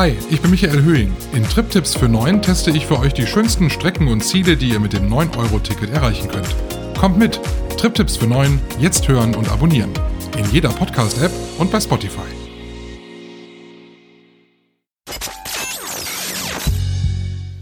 Hi, 0.00 0.16
ich 0.30 0.40
bin 0.40 0.50
Michael 0.50 0.82
Höhing. 0.82 1.14
In 1.34 1.44
TripTips 1.44 1.94
für 1.94 2.08
9 2.08 2.40
teste 2.40 2.70
ich 2.70 2.86
für 2.86 2.98
euch 2.98 3.12
die 3.12 3.26
schönsten 3.26 3.68
Strecken 3.68 4.08
und 4.08 4.22
Ziele, 4.22 4.56
die 4.56 4.70
ihr 4.70 4.80
mit 4.80 4.94
dem 4.94 5.12
9-Euro-Ticket 5.12 5.90
erreichen 5.90 6.26
könnt. 6.26 6.56
Kommt 6.98 7.18
mit! 7.18 7.38
TripTips 7.76 8.16
für 8.16 8.26
9, 8.26 8.58
jetzt 8.78 9.06
hören 9.08 9.34
und 9.34 9.52
abonnieren. 9.52 9.90
In 10.38 10.50
jeder 10.52 10.70
Podcast-App 10.70 11.30
und 11.58 11.70
bei 11.70 11.78
Spotify. 11.80 12.22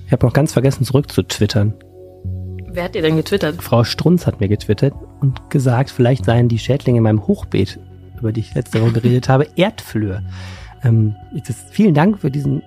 Ich 0.06 0.12
habe 0.12 0.24
auch 0.24 0.32
ganz 0.32 0.52
vergessen, 0.52 0.84
zurück 0.84 1.10
zu 1.10 1.24
twittern. 1.24 1.74
Wer 2.68 2.84
hat 2.84 2.94
dir 2.94 3.02
denn 3.02 3.16
getwittert? 3.16 3.60
Frau 3.60 3.82
Strunz 3.82 4.28
hat 4.28 4.38
mir 4.38 4.48
getwittert 4.48 4.94
und 5.18 5.50
gesagt, 5.50 5.90
vielleicht 5.90 6.24
seien 6.24 6.48
die 6.48 6.60
Schädlinge 6.60 6.98
in 6.98 7.02
meinem 7.02 7.26
Hochbeet, 7.26 7.80
über 8.16 8.30
die 8.30 8.42
ich 8.42 8.54
letzte 8.54 8.80
Woche 8.80 8.92
geredet 8.92 9.28
habe, 9.28 9.48
Erdflöhe. 9.56 10.22
Ähm, 10.84 11.16
das, 11.46 11.56
vielen 11.70 11.94
Dank 11.94 12.18
für 12.18 12.30
diesen, 12.30 12.62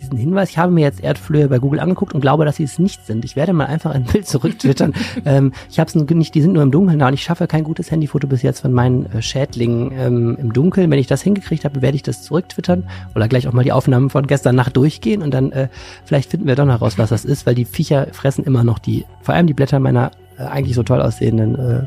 diesen 0.00 0.16
Hinweis. 0.16 0.50
Ich 0.50 0.58
habe 0.58 0.72
mir 0.72 0.80
jetzt 0.80 1.02
Erdflöhe 1.02 1.48
bei 1.48 1.58
Google 1.58 1.80
angeguckt 1.80 2.14
und 2.14 2.20
glaube, 2.20 2.44
dass 2.44 2.56
sie 2.56 2.64
es 2.64 2.78
nicht 2.78 3.06
sind. 3.06 3.24
Ich 3.24 3.36
werde 3.36 3.52
mal 3.52 3.66
einfach 3.66 3.92
ein 3.92 4.04
Bild 4.04 4.26
zurücktwittern. 4.28 4.94
ähm, 5.24 5.52
ich 5.70 5.78
habe 5.78 5.88
es 5.88 5.94
nicht, 5.94 6.34
die 6.34 6.42
sind 6.42 6.52
nur 6.52 6.62
im 6.62 6.70
Dunkeln 6.70 6.98
da 6.98 7.08
und 7.08 7.14
ich 7.14 7.22
schaffe 7.22 7.46
kein 7.46 7.64
gutes 7.64 7.90
Handyfoto 7.90 8.26
bis 8.26 8.42
jetzt 8.42 8.60
von 8.60 8.72
meinen 8.72 9.06
äh, 9.12 9.22
Schädlingen 9.22 9.92
ähm, 9.96 10.36
im 10.40 10.52
Dunkeln. 10.52 10.90
Wenn 10.90 10.98
ich 10.98 11.06
das 11.06 11.22
hingekriegt 11.22 11.64
habe, 11.64 11.82
werde 11.82 11.96
ich 11.96 12.02
das 12.02 12.22
zurücktwittern 12.22 12.84
oder 13.14 13.28
gleich 13.28 13.48
auch 13.48 13.52
mal 13.52 13.64
die 13.64 13.72
Aufnahmen 13.72 14.10
von 14.10 14.26
gestern 14.26 14.56
Nacht 14.56 14.76
durchgehen 14.76 15.22
und 15.22 15.32
dann 15.32 15.52
äh, 15.52 15.68
vielleicht 16.04 16.30
finden 16.30 16.46
wir 16.46 16.56
doch 16.56 16.66
noch 16.66 16.80
raus, 16.80 16.98
was 16.98 17.10
das 17.10 17.24
ist, 17.24 17.46
weil 17.46 17.54
die 17.54 17.64
Viecher 17.64 18.08
fressen 18.12 18.44
immer 18.44 18.64
noch 18.64 18.78
die, 18.78 19.04
vor 19.20 19.34
allem 19.34 19.46
die 19.46 19.54
Blätter 19.54 19.78
meiner 19.78 20.10
äh, 20.38 20.42
eigentlich 20.42 20.74
so 20.74 20.82
toll 20.82 21.00
aussehenden 21.00 21.54
äh, 21.58 21.86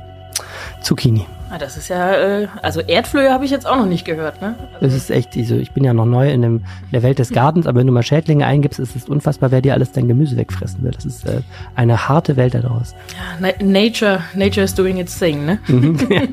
Zucchini. 0.81 1.25
Ah, 1.55 1.57
das 1.57 1.77
ist 1.77 1.87
ja, 1.87 2.13
äh, 2.15 2.47
also 2.61 2.81
Erdflöhe 2.81 3.31
habe 3.31 3.45
ich 3.45 3.51
jetzt 3.51 3.65
auch 3.65 3.77
noch 3.77 3.85
nicht 3.85 4.03
gehört, 4.03 4.41
ne? 4.41 4.55
Also 4.73 4.87
das 4.87 4.93
ist 4.93 5.09
echt, 5.09 5.37
also 5.37 5.55
ich 5.55 5.71
bin 5.71 5.85
ja 5.85 5.93
noch 5.93 6.05
neu 6.05 6.29
in, 6.29 6.41
dem, 6.41 6.55
in 6.57 6.91
der 6.91 7.01
Welt 7.01 7.17
des 7.17 7.29
Gartens, 7.29 7.65
aber 7.65 7.79
wenn 7.79 7.87
du 7.87 7.93
mal 7.93 8.03
Schädlinge 8.03 8.45
eingibst, 8.45 8.77
ist 8.77 8.93
es 8.93 9.07
unfassbar, 9.07 9.51
wer 9.51 9.61
dir 9.61 9.73
alles 9.73 9.93
dein 9.93 10.09
Gemüse 10.09 10.35
wegfressen 10.35 10.83
will. 10.83 10.91
Das 10.91 11.05
ist 11.05 11.25
äh, 11.25 11.39
eine 11.73 12.09
harte 12.09 12.35
Welt 12.35 12.55
da 12.55 12.59
draußen. 12.59 12.97
Ja, 13.39 13.53
nature, 13.63 14.21
nature 14.33 14.65
is 14.65 14.75
doing 14.75 14.97
its 14.97 15.17
thing, 15.17 15.45
ne? 15.45 15.59
Mhm. 15.67 15.97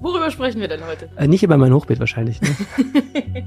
Worüber 0.00 0.30
sprechen 0.30 0.60
wir 0.60 0.68
denn 0.68 0.86
heute? 0.88 1.08
Äh, 1.16 1.26
nicht 1.26 1.42
über 1.42 1.56
mein 1.56 1.74
Hochbeet 1.74 1.98
wahrscheinlich. 1.98 2.40
Ne? 2.40 2.48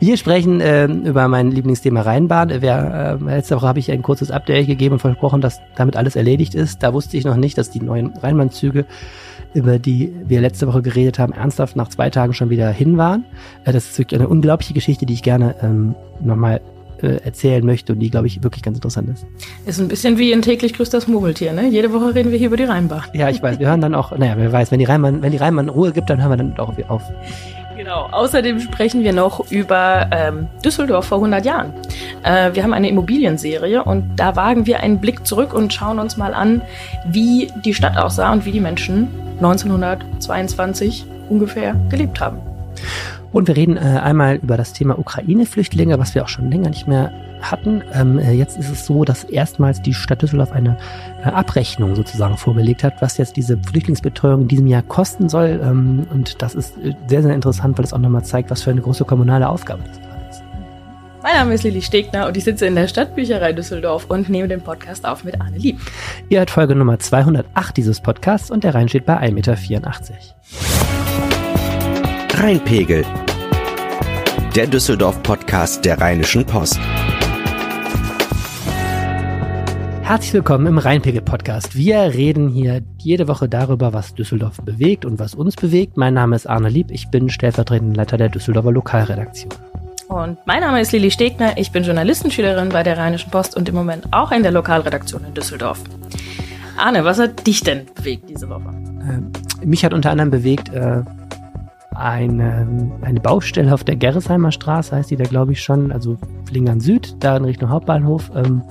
Wir 0.00 0.16
sprechen 0.16 0.62
äh, 0.62 0.86
über 0.86 1.28
mein 1.28 1.50
Lieblingsthema 1.50 2.00
Rheinbahn. 2.00 2.50
Wer, 2.60 3.18
äh, 3.20 3.24
letzte 3.36 3.56
Woche 3.56 3.68
habe 3.68 3.78
ich 3.78 3.92
ein 3.92 4.00
kurzes 4.00 4.30
Update 4.30 4.66
gegeben 4.66 4.94
und 4.94 4.98
versprochen, 4.98 5.42
dass 5.42 5.60
damit 5.76 5.94
alles 5.94 6.16
erledigt 6.16 6.54
ist. 6.54 6.82
Da 6.82 6.94
wusste 6.94 7.18
ich 7.18 7.24
noch 7.26 7.36
nicht, 7.36 7.58
dass 7.58 7.70
die 7.70 7.80
neuen 7.80 8.16
Rheinbahnzüge, 8.16 8.86
über 9.52 9.78
die 9.78 10.10
wir 10.26 10.40
letzte 10.40 10.66
Woche 10.66 10.80
geredet 10.80 11.18
haben, 11.18 11.34
ernsthaft 11.34 11.76
nach 11.76 11.88
zwei 11.88 12.08
Tagen 12.08 12.32
schon 12.32 12.48
wieder 12.48 12.70
hin 12.70 12.96
waren. 12.96 13.26
Äh, 13.66 13.72
das 13.72 13.90
ist 13.90 13.98
wirklich 13.98 14.18
eine 14.18 14.30
unglaubliche 14.30 14.72
Geschichte, 14.72 15.04
die 15.04 15.12
ich 15.12 15.22
gerne 15.22 15.54
ähm, 15.62 15.94
nochmal 16.18 16.62
äh, 17.02 17.16
erzählen 17.22 17.64
möchte 17.64 17.92
und 17.92 17.98
die, 17.98 18.10
glaube 18.10 18.26
ich, 18.26 18.42
wirklich 18.42 18.62
ganz 18.62 18.78
interessant 18.78 19.10
ist. 19.10 19.26
Ist 19.66 19.80
ein 19.80 19.88
bisschen 19.88 20.16
wie 20.16 20.32
in 20.32 20.40
täglich 20.40 20.72
grüßt 20.72 20.94
das 20.94 21.08
Murmeltier, 21.08 21.52
ne? 21.52 21.68
Jede 21.68 21.92
Woche 21.92 22.14
reden 22.14 22.30
wir 22.30 22.38
hier 22.38 22.46
über 22.46 22.56
die 22.56 22.64
Rheinbahn. 22.64 23.02
Ja, 23.12 23.28
ich 23.28 23.42
weiß. 23.42 23.58
Wir 23.58 23.68
hören 23.68 23.82
dann 23.82 23.94
auch, 23.94 24.16
naja, 24.16 24.32
wer 24.38 24.50
weiß, 24.50 24.70
wenn 24.70 24.78
die 24.78 24.86
Rheinbahn, 24.86 25.20
wenn 25.20 25.32
die 25.32 25.38
Rheinbahn 25.38 25.68
Ruhe 25.68 25.92
gibt, 25.92 26.08
dann 26.08 26.22
hören 26.22 26.30
wir 26.30 26.36
dann 26.38 26.58
auch 26.58 26.72
auf. 26.88 27.02
Genau. 27.80 28.10
Außerdem 28.12 28.60
sprechen 28.60 29.02
wir 29.04 29.14
noch 29.14 29.50
über 29.50 30.10
ähm, 30.12 30.48
Düsseldorf 30.62 31.06
vor 31.06 31.16
100 31.16 31.46
Jahren. 31.46 31.72
Äh, 32.22 32.50
wir 32.52 32.62
haben 32.62 32.74
eine 32.74 32.90
Immobilienserie 32.90 33.82
und 33.82 34.16
da 34.16 34.36
wagen 34.36 34.66
wir 34.66 34.80
einen 34.80 35.00
Blick 35.00 35.26
zurück 35.26 35.54
und 35.54 35.72
schauen 35.72 35.98
uns 35.98 36.18
mal 36.18 36.34
an, 36.34 36.60
wie 37.06 37.50
die 37.64 37.72
Stadt 37.72 37.96
aussah 37.96 38.34
und 38.34 38.44
wie 38.44 38.52
die 38.52 38.60
Menschen 38.60 39.08
1922 39.38 41.06
ungefähr 41.30 41.74
gelebt 41.88 42.20
haben. 42.20 42.40
Und 43.32 43.48
wir 43.48 43.56
reden 43.56 43.76
äh, 43.76 43.80
einmal 43.80 44.36
über 44.36 44.56
das 44.56 44.72
Thema 44.72 44.98
Ukraine-Flüchtlinge, 44.98 45.98
was 45.98 46.14
wir 46.14 46.24
auch 46.24 46.28
schon 46.28 46.50
länger 46.50 46.70
nicht 46.70 46.88
mehr 46.88 47.12
hatten. 47.40 47.82
Ähm, 47.94 48.18
äh, 48.18 48.32
jetzt 48.32 48.58
ist 48.58 48.70
es 48.70 48.86
so, 48.86 49.04
dass 49.04 49.24
erstmals 49.24 49.80
die 49.82 49.94
Stadt 49.94 50.22
Düsseldorf 50.22 50.52
eine 50.52 50.76
äh, 51.24 51.28
Abrechnung 51.28 51.94
sozusagen 51.94 52.36
vorgelegt 52.36 52.84
hat, 52.84 53.00
was 53.00 53.18
jetzt 53.18 53.36
diese 53.36 53.56
Flüchtlingsbetreuung 53.56 54.42
in 54.42 54.48
diesem 54.48 54.66
Jahr 54.66 54.82
kosten 54.82 55.28
soll. 55.28 55.60
Ähm, 55.62 56.06
und 56.10 56.42
das 56.42 56.54
ist 56.54 56.76
äh, 56.78 56.94
sehr, 57.06 57.22
sehr 57.22 57.34
interessant, 57.34 57.78
weil 57.78 57.84
es 57.84 57.92
auch 57.92 57.98
nochmal 57.98 58.24
zeigt, 58.24 58.50
was 58.50 58.62
für 58.62 58.70
eine 58.70 58.80
große 58.80 59.04
kommunale 59.04 59.48
Aufgabe 59.48 59.82
das 59.86 59.96
ist. 59.96 60.00
Mein 61.22 61.34
Name 61.34 61.54
ist 61.54 61.64
Lili 61.64 61.82
Stegner 61.82 62.26
und 62.26 62.36
ich 62.36 62.44
sitze 62.44 62.66
in 62.66 62.74
der 62.74 62.88
Stadtbücherei 62.88 63.52
Düsseldorf 63.52 64.06
und 64.08 64.30
nehme 64.30 64.48
den 64.48 64.62
Podcast 64.62 65.06
auf 65.06 65.22
mit 65.22 65.38
Arne 65.38 65.58
Lieb. 65.58 65.78
Ihr 66.30 66.38
hört 66.38 66.50
Folge 66.50 66.74
Nummer 66.74 66.98
208 66.98 67.76
dieses 67.76 68.00
Podcasts 68.00 68.50
und 68.50 68.64
der 68.64 68.74
Rhein 68.74 68.88
steht 68.88 69.04
bei 69.04 69.18
1,84 69.20 69.32
Meter. 69.34 71.29
Rheinpegel. 72.42 73.04
Der 74.56 74.66
Düsseldorf-Podcast 74.66 75.84
der 75.84 76.00
Rheinischen 76.00 76.46
Post. 76.46 76.80
Herzlich 80.00 80.32
willkommen 80.32 80.66
im 80.66 80.78
Rheinpegel-Podcast. 80.78 81.76
Wir 81.76 81.98
reden 81.98 82.48
hier 82.48 82.80
jede 82.96 83.28
Woche 83.28 83.46
darüber, 83.46 83.92
was 83.92 84.14
Düsseldorf 84.14 84.56
bewegt 84.62 85.04
und 85.04 85.18
was 85.18 85.34
uns 85.34 85.54
bewegt. 85.54 85.98
Mein 85.98 86.14
Name 86.14 86.34
ist 86.34 86.46
Arne 86.46 86.70
Lieb, 86.70 86.90
ich 86.90 87.10
bin 87.10 87.28
stellvertretender 87.28 87.96
Leiter 87.96 88.16
der 88.16 88.30
Düsseldorfer 88.30 88.72
Lokalredaktion. 88.72 89.52
Und 90.08 90.38
mein 90.46 90.60
Name 90.62 90.80
ist 90.80 90.92
Lili 90.92 91.10
Stegner, 91.10 91.58
ich 91.58 91.72
bin 91.72 91.84
Journalistenschülerin 91.84 92.70
bei 92.70 92.82
der 92.82 92.96
Rheinischen 92.96 93.30
Post 93.30 93.54
und 93.54 93.68
im 93.68 93.74
Moment 93.74 94.10
auch 94.12 94.32
in 94.32 94.42
der 94.42 94.52
Lokalredaktion 94.52 95.26
in 95.26 95.34
Düsseldorf. 95.34 95.82
Arne, 96.78 97.04
was 97.04 97.18
hat 97.18 97.46
dich 97.46 97.62
denn 97.62 97.84
bewegt 97.94 98.30
diese 98.30 98.48
Woche? 98.48 98.70
Äh, 99.62 99.66
mich 99.66 99.84
hat 99.84 99.92
unter 99.92 100.10
anderem 100.10 100.30
bewegt 100.30 100.70
äh, 100.70 101.02
eine, 102.00 102.66
eine 103.02 103.20
Baustelle 103.20 103.72
auf 103.72 103.84
der 103.84 103.96
Gerresheimer 103.96 104.52
Straße, 104.52 104.96
heißt 104.96 105.10
die 105.10 105.16
da 105.16 105.24
glaube 105.24 105.52
ich 105.52 105.62
schon, 105.62 105.92
also 105.92 106.16
Flingern 106.46 106.80
Süd, 106.80 107.16
da 107.20 107.36
in 107.36 107.44
Richtung 107.44 107.70
Hauptbahnhof. 107.70 108.30
Ähm, 108.34 108.62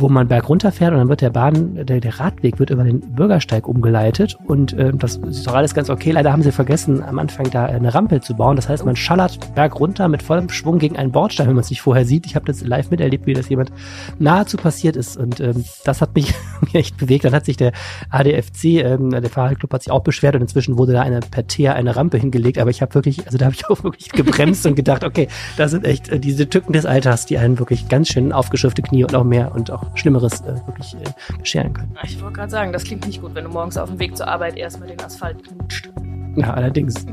wo 0.00 0.08
man 0.08 0.28
berg 0.28 0.48
runterfährt 0.48 0.92
und 0.92 0.98
dann 0.98 1.08
wird 1.08 1.20
der 1.20 1.30
Bahn, 1.30 1.86
der, 1.86 2.00
der 2.00 2.20
Radweg 2.20 2.58
wird 2.58 2.70
über 2.70 2.84
den 2.84 3.00
Bürgersteig 3.00 3.68
umgeleitet 3.68 4.36
und 4.46 4.72
äh, 4.72 4.92
das 4.94 5.16
ist 5.16 5.46
doch 5.46 5.54
alles 5.54 5.74
ganz 5.74 5.90
okay. 5.90 6.10
Leider 6.10 6.32
haben 6.32 6.42
sie 6.42 6.52
vergessen, 6.52 7.02
am 7.02 7.18
Anfang 7.18 7.50
da 7.50 7.66
eine 7.66 7.94
Rampe 7.94 8.20
zu 8.20 8.34
bauen. 8.34 8.56
Das 8.56 8.68
heißt, 8.68 8.84
man 8.84 8.96
schallert 8.96 9.54
berg 9.54 9.78
mit 10.08 10.22
vollem 10.22 10.48
Schwung 10.48 10.78
gegen 10.78 10.96
einen 10.96 11.12
Bordstein, 11.12 11.46
wenn 11.48 11.54
man 11.54 11.64
es 11.64 11.70
nicht 11.70 11.82
vorher 11.82 12.04
sieht. 12.04 12.26
Ich 12.26 12.34
habe 12.34 12.46
das 12.46 12.62
live 12.62 12.90
miterlebt, 12.90 13.26
wie 13.26 13.34
das 13.34 13.48
jemand 13.48 13.72
nahezu 14.18 14.56
passiert 14.56 14.96
ist 14.96 15.16
und 15.16 15.40
ähm, 15.40 15.64
das 15.84 16.00
hat 16.00 16.14
mich 16.14 16.34
echt 16.72 16.96
bewegt. 16.96 17.24
Dann 17.24 17.32
hat 17.32 17.44
sich 17.44 17.56
der 17.56 17.72
ADFC, 18.10 18.64
ähm, 18.64 19.10
der 19.10 19.30
Fahrradclub 19.30 19.72
hat 19.72 19.82
sich 19.82 19.92
auch 19.92 20.02
beschwert 20.02 20.34
und 20.34 20.42
inzwischen 20.42 20.78
wurde 20.78 20.92
da 20.92 21.02
eine 21.02 21.20
per 21.20 21.46
Teer 21.46 21.74
eine 21.74 21.96
Rampe 21.96 22.18
hingelegt, 22.18 22.58
aber 22.58 22.70
ich 22.70 22.82
habe 22.82 22.94
wirklich, 22.94 23.26
also 23.26 23.38
da 23.38 23.46
habe 23.46 23.54
ich 23.54 23.66
auch 23.70 23.82
wirklich 23.84 24.10
gebremst 24.10 24.66
und 24.66 24.74
gedacht, 24.74 25.04
okay, 25.04 25.28
da 25.56 25.68
sind 25.68 25.84
echt 25.84 26.08
äh, 26.08 26.18
diese 26.18 26.48
Tücken 26.48 26.72
des 26.72 26.86
Alters, 26.86 27.26
die 27.26 27.38
einen 27.38 27.58
wirklich 27.58 27.88
ganz 27.88 28.08
schön 28.08 28.32
aufgeschürfte 28.32 28.82
Knie 28.82 29.04
und 29.04 29.14
auch 29.14 29.24
mehr 29.24 29.54
und 29.54 29.70
auch 29.70 29.89
Schlimmeres 29.94 30.40
äh, 30.42 30.54
wirklich 30.66 30.94
äh, 30.94 31.38
bescheren 31.38 31.72
können. 31.72 31.96
Ich 32.04 32.20
wollte 32.20 32.36
gerade 32.36 32.50
sagen, 32.50 32.72
das 32.72 32.84
klingt 32.84 33.06
nicht 33.06 33.20
gut, 33.20 33.34
wenn 33.34 33.44
du 33.44 33.50
morgens 33.50 33.76
auf 33.76 33.88
dem 33.88 33.98
Weg 33.98 34.16
zur 34.16 34.28
Arbeit 34.28 34.56
erstmal 34.56 34.88
den 34.88 35.00
Asphalt 35.00 35.42
knutscht. 35.44 35.90
Ja, 36.36 36.54
allerdings. 36.54 37.06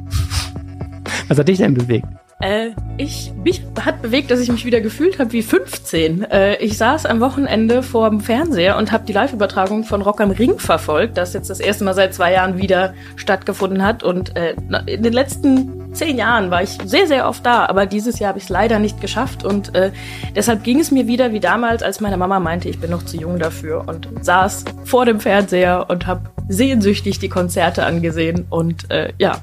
Was 1.28 1.38
hat 1.38 1.48
dich 1.48 1.58
denn 1.58 1.74
bewegt? 1.74 2.08
Äh, 2.40 2.70
ich, 2.98 3.34
mich 3.44 3.64
hat 3.84 4.04
bewegt, 4.04 4.30
dass 4.30 4.40
ich 4.40 4.52
mich 4.52 4.64
wieder 4.64 4.80
gefühlt 4.80 5.18
habe 5.18 5.32
wie 5.32 5.42
15. 5.42 6.24
Äh, 6.24 6.58
ich 6.58 6.78
saß 6.78 7.08
am 7.08 7.20
Wochenende 7.20 7.82
vor 7.82 8.10
dem 8.10 8.22
Fernseher 8.22 8.78
und 8.78 8.92
habe 8.92 9.06
die 9.06 9.14
Live-Übertragung 9.14 9.84
von 9.84 10.04
Rock 10.04 10.22
am 10.22 10.30
Ring 10.30 10.60
verfolgt, 10.60 11.18
das 11.18 11.34
jetzt 11.34 11.50
das 11.50 11.60
erste 11.60 11.84
Mal 11.84 11.96
seit 11.96 12.14
zwei 12.14 12.34
Jahren 12.34 12.60
wieder 12.60 12.94
stattgefunden 13.16 13.84
hat. 13.84 14.04
Und 14.04 14.36
äh, 14.36 14.56
in 14.86 15.02
den 15.02 15.14
letzten 15.14 15.96
zehn 15.96 16.18
Jahren 16.18 16.52
war 16.52 16.62
ich 16.62 16.78
sehr, 16.86 17.08
sehr 17.08 17.28
oft 17.28 17.44
da, 17.44 17.66
aber 17.66 17.88
dieses 17.88 18.20
Jahr 18.20 18.30
habe 18.30 18.38
ich 18.38 18.46
es 18.46 18.50
leider 18.50 18.78
nicht 18.78 19.02
geschafft. 19.02 19.44
Und 19.44 19.74
äh, 19.74 19.92
deshalb 20.36 20.64
ging 20.64 20.80
es 20.80 20.92
mir 20.92 21.08
wieder 21.08 21.34
wie 21.34 21.40
damals, 21.40 21.82
als 21.82 22.02
meine 22.02 22.18
Mama 22.18 22.40
meinte, 22.40 22.70
ich 22.70 22.80
bin 22.80 22.92
noch 22.92 23.04
zu 23.04 23.18
jung 23.18 23.40
dafür 23.40 23.86
und 23.88 24.10
saß 24.22 24.66
vor 24.84 25.06
dem 25.06 25.20
Fernseher 25.20 25.88
und 25.90 26.06
habe 26.06 26.30
sehnsüchtig 26.50 27.18
die 27.18 27.30
Konzerte 27.30 27.84
angesehen. 27.84 28.46
Und 28.52 28.92
äh, 28.92 29.14
ja, 29.18 29.42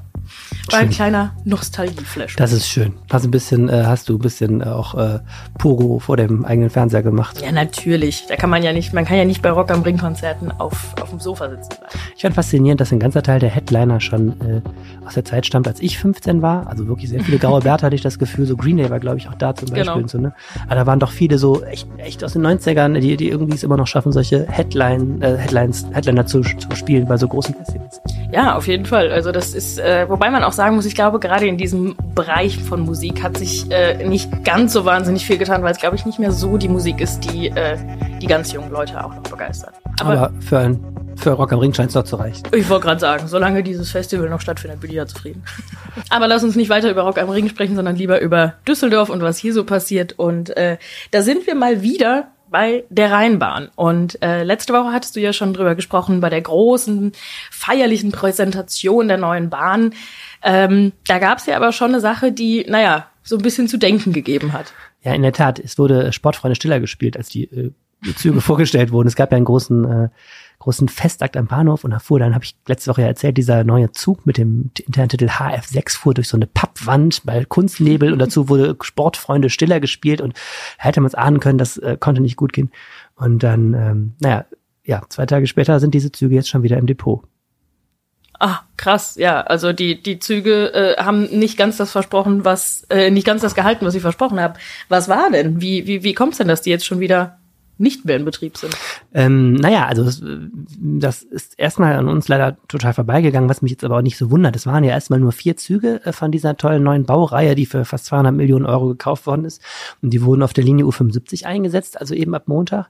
war 0.71 0.81
ein 0.81 0.91
kleiner 0.91 1.33
Nostalgieflash. 1.45 2.37
Das 2.37 2.53
ist 2.53 2.69
schön. 2.69 2.95
Hast 3.11 3.25
ein 3.25 3.31
bisschen, 3.31 3.69
äh, 3.69 3.85
hast 3.87 4.09
du 4.09 4.17
ein 4.17 4.19
bisschen 4.19 4.61
äh, 4.61 4.65
auch 4.65 4.95
äh, 4.95 5.21
Pogo 5.59 5.99
vor 5.99 6.17
dem 6.17 6.45
eigenen 6.45 6.71
Fernseher 6.71 7.03
gemacht? 7.03 7.41
Ja, 7.43 7.53
natürlich. 7.53 8.27
Da 8.29 8.37
kann 8.37 8.51
man 8.51 8.63
ja 8.63 8.73
nicht, 8.73 8.93
man 8.93 9.05
kann 9.05 9.17
ja 9.17 9.25
nicht 9.25 9.43
bei 9.43 9.51
Rock 9.51 9.71
am 9.71 9.83
Ring 9.83 9.99
Konzerten 9.99 10.51
auf, 10.51 10.95
auf 11.01 11.11
dem 11.11 11.21
Sofa 11.21 11.51
sitzen 11.51 11.69
bleiben. 11.69 11.99
Ich 12.17 12.23
fand 12.23 12.35
faszinierend, 12.35 12.81
dass 12.81 12.93
ein 12.93 12.99
ganzer 12.99 13.23
Teil 13.23 13.41
der 13.41 13.51
Headliner 13.51 14.01
schon 14.01 14.41
äh, 14.41 14.63
aus 15.07 15.15
der 15.15 15.25
Zeit 15.25 15.47
stammt, 15.47 15.69
als 15.69 15.81
ich 15.81 15.99
15 15.99 16.43
war. 16.43 16.67
Also 16.67 16.87
wirklich 16.87 17.11
sehr 17.11 17.21
viele 17.21 17.39
graue 17.39 17.61
Bärte 17.61 17.87
hatte 17.87 17.97
ich 17.97 18.03
das 18.03 18.19
Gefühl. 18.19 18.47
So 18.47 18.57
Green 18.57 18.77
Day 18.77 18.91
war, 18.91 19.01
glaube 19.01 19.19
ich, 19.19 19.29
auch 19.29 19.35
da 19.35 19.55
zum 19.55 19.69
Beispiel. 19.69 19.95
Genau. 19.95 20.09
So, 20.09 20.19
ne? 20.19 20.35
Aber 20.67 20.75
da 20.75 20.87
waren 20.87 21.01
doch 21.01 21.11
viele 21.11 21.39
so 21.39 21.63
echt, 21.63 21.89
echt 21.99 22.25
aus 22.25 22.33
den 22.33 22.47
90ern, 22.47 22.99
die, 22.99 23.17
die 23.17 23.29
irgendwie 23.29 23.55
es 23.55 23.63
immer 23.63 23.77
noch 23.77 23.87
schaffen, 23.87 24.13
solche 24.13 24.47
Headline, 24.49 25.21
äh, 25.23 25.37
Headlines, 25.37 25.87
Headliner 25.93 26.27
zu, 26.27 26.43
zu 26.43 26.75
spielen 26.75 27.07
bei 27.07 27.17
so 27.17 27.29
großen 27.29 27.55
Festivals. 27.55 28.01
Ja, 28.33 28.57
auf 28.57 28.67
jeden 28.67 28.87
Fall. 28.87 29.13
Also 29.13 29.31
das 29.31 29.55
ist, 29.55 29.79
äh, 29.79 30.09
wobei 30.09 30.31
man 30.31 30.43
auch 30.43 30.53
sagen 30.57 30.77
muss, 30.77 30.87
ich 30.87 30.95
glaube, 30.95 31.19
gerade 31.19 31.47
in 31.47 31.57
diesem 31.57 31.97
Bereich 32.15 32.59
von 32.59 32.81
Musik 32.81 33.23
hat 33.23 33.37
sich 33.37 33.71
äh, 33.71 34.07
nicht 34.07 34.45
ganz 34.45 34.73
so 34.73 34.85
wahnsinnig 34.85 35.27
viel 35.27 35.39
getan, 35.39 35.63
weil 35.63 35.73
es, 35.73 35.79
glaube 35.79 35.97
ich, 35.97 36.07
nicht 36.07 36.19
mehr 36.19 36.33
so 36.33 36.57
die 36.57 36.69
Musik 36.69 37.01
ist, 37.01 37.21
die 37.21 37.49
äh, 37.49 37.77
die 38.21 38.27
ganz 38.27 38.53
jungen 38.53 38.71
Leute 38.71 39.05
auch 39.05 39.15
noch 39.15 39.23
begeistert. 39.23 39.75
Aber, 40.01 40.13
Aber 40.13 40.33
für 40.41 40.59
ein 40.59 40.81
Für 41.17 41.33
Rock 41.33 41.53
am 41.53 41.61
Ring 41.61 41.73
scheint 41.73 41.91
es 41.91 41.95
noch 41.95 42.05
zu 42.05 42.17
reichen. 42.17 42.43
Ich 42.53 42.69
wollte 42.69 42.87
gerade 42.87 43.01
sagen, 43.01 43.29
solange 43.29 43.63
dieses 43.63 43.91
Festival 43.91 44.29
noch 44.29 44.41
stattfindet, 44.41 44.81
bin 44.81 44.91
ich 44.91 44.97
ja 44.97 45.07
zufrieden. 45.07 45.45
Aber 46.11 46.27
lass 46.27 46.43
uns 46.43 46.57
nicht 46.57 46.71
weiter 46.71 46.91
über 46.91 47.03
Rock 47.03 47.19
am 47.19 47.31
Ring 47.31 47.49
sprechen, 47.49 47.77
sondern 47.77 47.97
lieber 47.97 48.21
über 48.21 48.55
Düsseldorf 48.67 49.11
und 49.11 49.23
was 49.23 49.39
hier 49.39 49.53
so 49.53 49.65
passiert. 49.65 50.15
Und 50.19 50.57
äh, 50.57 50.79
da 51.13 51.23
sind 51.23 51.47
wir 51.47 51.55
mal 51.55 51.83
wieder 51.83 52.29
bei 52.55 52.85
der 52.89 53.11
Rheinbahn. 53.11 53.69
Und 53.75 54.23
äh, 54.23 54.45
letzte 54.45 54.73
Woche 54.75 54.93
hattest 54.93 55.17
du 55.17 55.21
ja 55.21 55.33
schon 55.33 55.53
drüber 55.55 55.75
gesprochen, 55.75 56.21
bei 56.21 56.31
der 56.31 56.41
großen, 56.41 57.11
feierlichen 57.51 58.13
Präsentation 58.13 59.09
der 59.09 59.17
neuen 59.17 59.51
Bahn. 59.51 59.93
Ähm, 60.41 60.93
da 61.09 61.19
gab 61.19 61.39
es 61.39 61.47
ja 61.47 61.57
aber 61.57 61.73
schon 61.73 61.89
eine 61.89 61.99
Sache, 61.99 62.31
die, 62.31 62.65
naja, 62.69 63.09
so 63.25 63.35
ein 63.35 63.43
bisschen 63.43 63.67
zu 63.67 63.77
denken 63.77 64.13
gegeben 64.13 64.53
hat. 64.53 64.73
Ja, 65.03 65.13
in 65.15 65.23
der 65.23 65.33
Tat. 65.33 65.59
Es 65.59 65.77
wurde 65.79 66.13
Sportfreunde 66.13 66.55
Stiller 66.55 66.79
gespielt, 66.79 67.17
als 67.17 67.29
die, 67.29 67.47
äh, 67.47 67.73
Züge 68.15 68.41
vorgestellt 68.41 68.93
wurden. 68.93 69.09
Es 69.09 69.17
gab 69.17 69.33
ja 69.33 69.37
einen 69.37 69.47
großen 69.47 70.05
äh, 70.05 70.09
großen 70.59 70.89
Festakt 70.89 71.37
am 71.37 71.47
Bahnhof 71.47 71.85
und 71.85 71.91
da 71.91 71.99
fuhr 71.99 72.19
dann, 72.19 72.35
habe 72.35 72.45
ich 72.45 72.57
letzte 72.67 72.91
Woche 72.91 73.03
ja 73.03 73.09
erzählt, 73.09 73.37
dieser 73.37 73.65
neue 73.65 73.93
Zug 73.93 74.27
mit 74.27 74.39
dem 74.39 74.71
internen 74.87 75.09
Titel 75.09 75.27
HF6 75.27 75.99
fuhr 75.99 76.15
durch 76.15 76.29
so 76.29 76.37
eine 76.37 76.47
Pappwand 76.47 77.23
bei 77.25 77.45
Kunstnebel 77.45 78.13
und 78.13 78.19
dazu 78.19 78.49
wurde 78.49 78.77
Sportfreunde 78.81 79.51
Stiller 79.51 79.81
gespielt 79.81 80.21
und 80.21 80.35
hätte 80.79 81.01
man 81.01 81.09
es 81.09 81.15
ahnen 81.15 81.41
können, 81.41 81.59
das 81.59 81.77
äh, 81.77 81.97
konnte 81.99 82.23
nicht 82.23 82.37
gut 82.37 82.53
gehen. 82.53 82.71
Und 83.15 83.43
dann, 83.43 83.75
ähm, 83.75 84.13
naja, 84.21 84.47
ja, 84.85 85.03
zwei 85.09 85.27
Tage 85.27 85.47
später 85.47 85.81
sind 85.81 85.95
diese 85.95 86.13
Züge 86.13 86.35
jetzt 86.35 86.49
schon 86.49 86.63
wieder 86.63 86.79
im 86.79 86.87
Depot. 86.87 87.23
Ah, 88.41 88.61
krass, 88.77 89.17
ja. 89.17 89.41
Also 89.43 89.73
die, 89.73 90.03
die 90.03 90.19
Züge 90.19 90.73
äh, 90.75 90.97
haben 91.03 91.25
nicht 91.25 91.57
ganz 91.57 91.77
das 91.77 91.93
versprochen, 91.93 92.45
was, 92.45 92.85
äh, 92.91 93.11
nicht 93.11 93.27
ganz 93.27 93.43
das 93.43 93.55
gehalten, 93.55 93.87
was 93.87 93.95
sie 93.95 94.01
versprochen 94.01 94.41
haben. 94.41 94.55
Was 94.89 95.09
war 95.09 95.31
denn? 95.31 95.61
Wie, 95.61 95.87
wie, 95.87 96.03
wie 96.03 96.15
kommt 96.15 96.33
es 96.33 96.39
denn, 96.39 96.49
dass 96.49 96.63
die 96.63 96.71
jetzt 96.71 96.85
schon 96.85 97.01
wieder 97.01 97.39
nicht 97.79 98.05
mehr 98.05 98.17
in 98.17 98.25
Betrieb 98.25 98.57
sind? 98.57 98.77
Ähm, 99.13 99.55
naja, 99.55 99.87
also 99.87 100.05
das, 100.05 100.23
das 100.79 101.23
ist 101.23 101.59
erstmal 101.59 101.95
an 101.95 102.09
uns 102.09 102.29
leider 102.29 102.57
total 102.69 102.95
vorbeigegangen, 102.95 103.49
was 103.49 103.63
mich 103.63 103.73
jetzt 103.73 103.85
aber 103.85 103.99
auch 103.99 104.03
nicht 104.03 104.17
so 104.17 104.31
wundert. 104.31 104.57
Es 104.57 104.67
waren 104.67 104.85
ja 104.85 104.91
erstmal 104.91 105.21
nur 105.21 105.33
vier 105.33 105.57
Züge 105.57 106.01
äh, 106.05 106.13
von 106.13 106.31
dieser 106.31 106.57
tollen 106.57 106.83
neuen 106.83 107.05
Baureihe, 107.05 107.55
die 107.55 107.67
für 107.67 107.85
fast 107.85 108.07
200 108.07 108.35
Millionen 108.35 108.67
Euro 108.67 108.89
gekauft 108.89 109.27
worden 109.27 109.45
ist. 109.45 109.63
Und 110.03 110.11
die 110.11 110.23
wurden 110.23 110.43
auf 110.43 110.53
der 110.53 110.65
Linie 110.65 110.85
U75 110.85 111.45
eingesetzt, 111.45 112.01
also 112.01 112.15
eben 112.15 112.35
ab 112.35 112.49
Montag. 112.49 112.89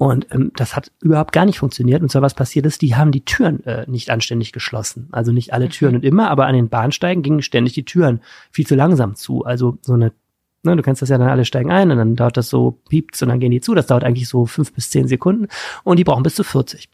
Und 0.00 0.28
ähm, 0.32 0.50
das 0.56 0.76
hat 0.76 0.90
überhaupt 1.02 1.32
gar 1.32 1.44
nicht 1.44 1.58
funktioniert. 1.58 2.00
Und 2.00 2.10
zwar 2.10 2.22
was 2.22 2.32
passiert 2.32 2.64
ist, 2.64 2.80
die 2.80 2.96
haben 2.96 3.12
die 3.12 3.24
Türen 3.24 3.62
äh, 3.66 3.84
nicht 3.86 4.08
anständig 4.08 4.50
geschlossen. 4.50 5.08
Also 5.12 5.30
nicht 5.30 5.52
alle 5.52 5.68
Türen 5.68 5.94
und 5.96 6.06
immer, 6.06 6.30
aber 6.30 6.46
an 6.46 6.54
den 6.54 6.70
Bahnsteigen 6.70 7.22
gingen 7.22 7.42
ständig 7.42 7.74
die 7.74 7.84
Türen 7.84 8.20
viel 8.50 8.66
zu 8.66 8.76
langsam 8.76 9.14
zu. 9.14 9.44
Also 9.44 9.76
so 9.82 9.92
eine 9.92 10.12
Ne, 10.62 10.76
du 10.76 10.82
kannst 10.82 11.00
das 11.00 11.08
ja 11.08 11.16
dann 11.16 11.28
alle 11.28 11.46
steigen 11.46 11.70
ein 11.70 11.90
und 11.90 11.96
dann 11.96 12.16
dauert 12.16 12.36
das 12.36 12.50
so, 12.50 12.78
piept 12.88 13.20
und 13.22 13.28
dann 13.28 13.40
gehen 13.40 13.50
die 13.50 13.62
zu. 13.62 13.74
Das 13.74 13.86
dauert 13.86 14.04
eigentlich 14.04 14.28
so 14.28 14.44
fünf 14.44 14.74
bis 14.74 14.90
zehn 14.90 15.08
Sekunden 15.08 15.48
und 15.84 15.98
die 15.98 16.04
brauchen 16.04 16.22
bis 16.22 16.34
zu 16.34 16.44
40. 16.44 16.90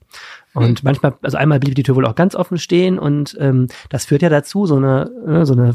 Und 0.55 0.79
hm. 0.79 0.85
manchmal, 0.85 1.15
also 1.23 1.37
einmal 1.37 1.59
blieb 1.59 1.75
die 1.75 1.83
Tür 1.83 1.97
wohl 1.97 2.07
auch 2.07 2.15
ganz 2.15 2.37
offen 2.37 2.59
stehen 2.59 2.99
und 2.99 3.37
ähm, 3.41 3.67
das 3.89 4.05
führt 4.05 4.23
ja 4.23 4.29
dazu, 4.29 4.67
so 4.67 4.77
eine, 4.77 5.11
ne, 5.27 5.47
so 5.47 5.55
eine 5.55 5.75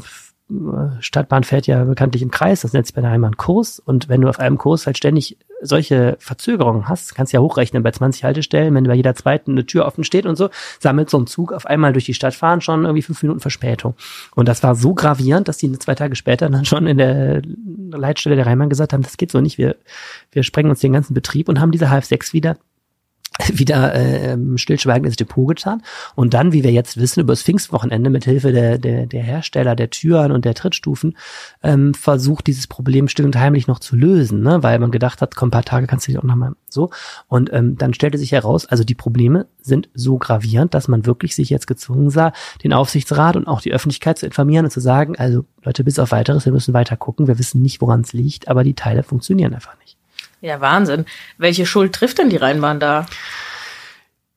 Stadtbahn 1.00 1.44
fährt 1.44 1.68
ja 1.68 1.84
bekanntlich 1.84 2.22
im 2.22 2.32
Kreis, 2.32 2.62
das 2.62 2.74
nennt 2.74 2.86
sich 2.86 2.96
bei 2.96 3.02
der 3.02 3.12
Heimat 3.12 3.38
Kurs. 3.38 3.80
Und 3.80 4.10
wenn 4.10 4.22
du 4.22 4.30
auf 4.30 4.40
einem 4.40 4.58
Kurs 4.58 4.86
halt 4.86 4.98
ständig 4.98 5.38
solche 5.62 6.18
Verzögerungen 6.20 6.88
hast, 6.90 7.16
kannst 7.16 7.32
du 7.32 7.38
ja 7.38 7.42
hochrechnen 7.42 7.84
bei 7.84 7.92
20 7.92 8.24
Haltestellen, 8.24 8.74
wenn 8.74 8.84
bei 8.86 8.96
jeder 8.96 9.16
zweiten 9.16 9.52
eine 9.52 9.66
Tür 9.66 9.86
offen 9.86 10.04
steht 10.04 10.26
und 10.26 10.36
so, 10.36 10.50
sammelt 10.80 11.10
so 11.10 11.20
ein 11.20 11.28
Zug 11.28 11.54
auf 11.54 11.66
einmal 11.66 11.94
durch 11.94 12.06
die 12.06 12.14
Stadt 12.14 12.34
fahren 12.34 12.62
schon 12.62 12.84
irgendwie 12.84 13.04
fünf 13.04 13.22
Minuten 13.22 13.40
Verspätung. 13.40 13.96
Und 14.36 14.48
das 14.48 14.64
war 14.64 14.76
so 14.76 14.94
gravierend, 14.94 15.48
dass 15.48 15.58
die 15.58 15.72
zwei 15.74 15.96
Tage 15.96 16.16
später 16.16 16.50
dann 16.50 16.66
schon 16.66 16.88
in 16.88 16.98
der 16.98 17.42
Leitstelle 17.92 18.36
der 18.36 18.46
Rheinbahn 18.46 18.70
gesagt 18.70 18.94
haben, 18.94 19.04
das 19.04 19.18
geht 19.18 19.32
so 19.32 19.40
nicht, 19.40 19.58
wir, 19.58 19.76
wir 20.32 20.44
sprengen 20.44 20.72
uns 20.72 20.80
den 20.80 20.94
ganzen 20.94 21.14
Betrieb 21.14 21.48
und 21.48 21.60
haben 21.60 21.72
diese 21.72 21.88
HF6 21.88 22.34
wieder 22.34 22.58
wieder 23.54 23.96
äh, 23.96 24.38
stillschweigend 24.58 25.06
ins 25.06 25.16
Depot 25.16 25.48
getan. 25.48 25.82
Und 26.16 26.34
dann, 26.34 26.52
wie 26.52 26.64
wir 26.64 26.72
jetzt 26.72 26.98
wissen, 26.98 27.22
über 27.22 27.32
das 27.32 27.44
Pfingstwochenende 27.44 28.10
mit 28.10 28.26
Hilfe 28.26 28.52
der, 28.52 28.78
der, 28.78 29.06
der 29.06 29.24
Hersteller 29.24 29.76
der 29.76 29.90
Türen 29.90 30.32
und 30.32 30.44
der 30.44 30.54
Trittstufen 30.54 31.18
ähm, 31.64 31.94
versucht, 31.94 32.48
dieses 32.48 32.68
Problem 32.68 33.08
still 33.08 33.26
und 33.26 33.38
heimlich 33.38 33.68
noch 33.68 33.80
zu 33.80 33.96
lösen, 33.96 34.42
ne? 34.42 34.64
weil 34.64 34.80
man 34.80 34.92
gedacht 34.92 35.22
hat, 35.22 35.36
komm, 35.36 35.48
ein 35.48 35.52
paar 35.52 35.64
Tage 35.64 35.88
kannst 35.88 36.08
du 36.08 36.12
dich 36.12 36.20
auch 36.20 36.24
nochmal 36.24 36.54
so. 36.68 36.90
Und 37.28 37.52
ähm, 37.54 37.78
dann 37.78 37.94
stellte 37.94 38.18
sich 38.18 38.34
heraus, 38.34 38.66
also 38.66 38.84
die 38.84 38.96
Probleme 38.96 39.48
sind 39.62 39.90
so 39.94 40.18
gravierend, 40.18 40.74
dass 40.74 40.88
man 40.88 41.06
wirklich 41.06 41.36
sich 41.36 41.50
jetzt 41.50 41.68
gezwungen 41.68 42.10
sah, 42.10 42.34
den 42.64 42.74
Aufsichtsrat 42.74 43.38
und 43.38 43.48
auch 43.48 43.62
die 43.62 43.74
Öffentlichkeit 43.74 44.18
zu 44.18 44.26
informieren 44.26 44.66
und 44.66 44.72
zu 44.72 44.82
sagen, 44.82 45.18
also 45.18 45.46
Leute, 45.64 45.84
bis 45.84 46.00
auf 46.00 46.12
weiteres, 46.12 46.46
wir 46.46 46.54
müssen 46.54 46.74
weiter 46.74 46.98
gucken, 46.98 47.28
wir 47.28 47.40
wissen 47.40 47.62
nicht, 47.62 47.82
woran 47.82 48.02
es 48.02 48.12
liegt, 48.12 48.50
aber 48.50 48.64
die 48.64 48.74
Teile 48.74 49.04
funktionieren 49.04 49.54
einfach 49.54 49.78
nicht. 49.80 50.01
Ja, 50.42 50.60
Wahnsinn. 50.60 51.06
Welche 51.38 51.66
Schuld 51.66 51.94
trifft 51.94 52.18
denn 52.18 52.30
die 52.30 52.38
Rheinbahn 52.38 52.80
da? 52.80 53.06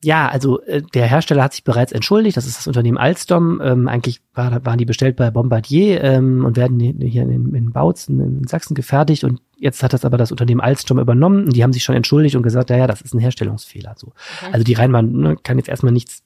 Ja, 0.04 0.28
also 0.28 0.60
äh, 0.64 0.82
der 0.92 1.06
Hersteller 1.06 1.42
hat 1.42 1.54
sich 1.54 1.64
bereits 1.64 1.90
entschuldigt. 1.90 2.36
Das 2.36 2.46
ist 2.46 2.58
das 2.58 2.66
Unternehmen 2.66 2.98
Alstom. 2.98 3.62
Ähm, 3.64 3.88
eigentlich 3.88 4.20
war, 4.34 4.64
waren 4.66 4.76
die 4.76 4.84
bestellt 4.84 5.16
bei 5.16 5.30
Bombardier 5.30 6.04
ähm, 6.04 6.44
und 6.44 6.58
werden 6.58 6.78
hier 6.78 7.22
in, 7.22 7.54
in 7.54 7.72
Bautzen 7.72 8.20
in 8.20 8.46
Sachsen 8.46 8.74
gefertigt. 8.74 9.24
Und 9.24 9.40
jetzt 9.56 9.82
hat 9.82 9.94
das 9.94 10.04
aber 10.04 10.18
das 10.18 10.30
Unternehmen 10.30 10.60
Alstom 10.60 10.98
übernommen. 10.98 11.46
Und 11.46 11.56
die 11.56 11.62
haben 11.62 11.72
sich 11.72 11.84
schon 11.84 11.96
entschuldigt 11.96 12.36
und 12.36 12.42
gesagt, 12.42 12.68
ja, 12.68 12.76
ja, 12.76 12.86
das 12.86 13.00
ist 13.00 13.14
ein 13.14 13.18
Herstellungsfehler. 13.18 13.94
So. 13.96 14.08
Okay. 14.08 14.50
Also 14.52 14.64
die 14.64 14.74
Rheinbahn 14.74 15.10
ne, 15.10 15.36
kann 15.42 15.56
jetzt 15.56 15.70
erstmal 15.70 15.92
nichts 15.92 16.22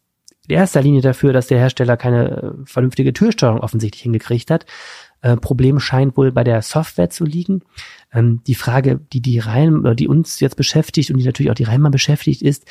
in 0.49 0.57
erster 0.57 0.83
Linie 0.83 1.03
dafür, 1.03 1.33
dass 1.33 1.47
der 1.47 1.59
Hersteller 1.59 1.97
keine 1.97 2.31
äh, 2.31 2.51
vernünftige 2.65 3.13
Türsteuerung 3.13 3.61
offensichtlich 3.61 4.03
hingekriegt 4.03 4.51
hat. 4.51 4.67
Äh, 5.21 5.37
Problem 5.37 5.81
scheint 5.81 6.17
wohl 6.17 6.33
bei 6.33 6.45
der 6.45 6.63
Software 6.63 7.11
zu 7.11 7.25
liegen. 7.25 7.63
Ähm, 8.13 8.43
die 8.47 8.55
Frage, 8.55 9.01
die 9.13 9.21
die 9.21 9.39
Rhein, 9.39 9.79
oder 9.81 9.95
die 9.95 10.09
uns 10.09 10.41
jetzt 10.41 10.57
beschäftigt 10.57 11.11
und 11.11 11.19
die 11.19 11.25
natürlich 11.25 11.51
auch 11.51 11.57
die 11.57 11.65
Rheinbahn 11.65 11.93
beschäftigt, 11.93 12.43
ist, 12.43 12.65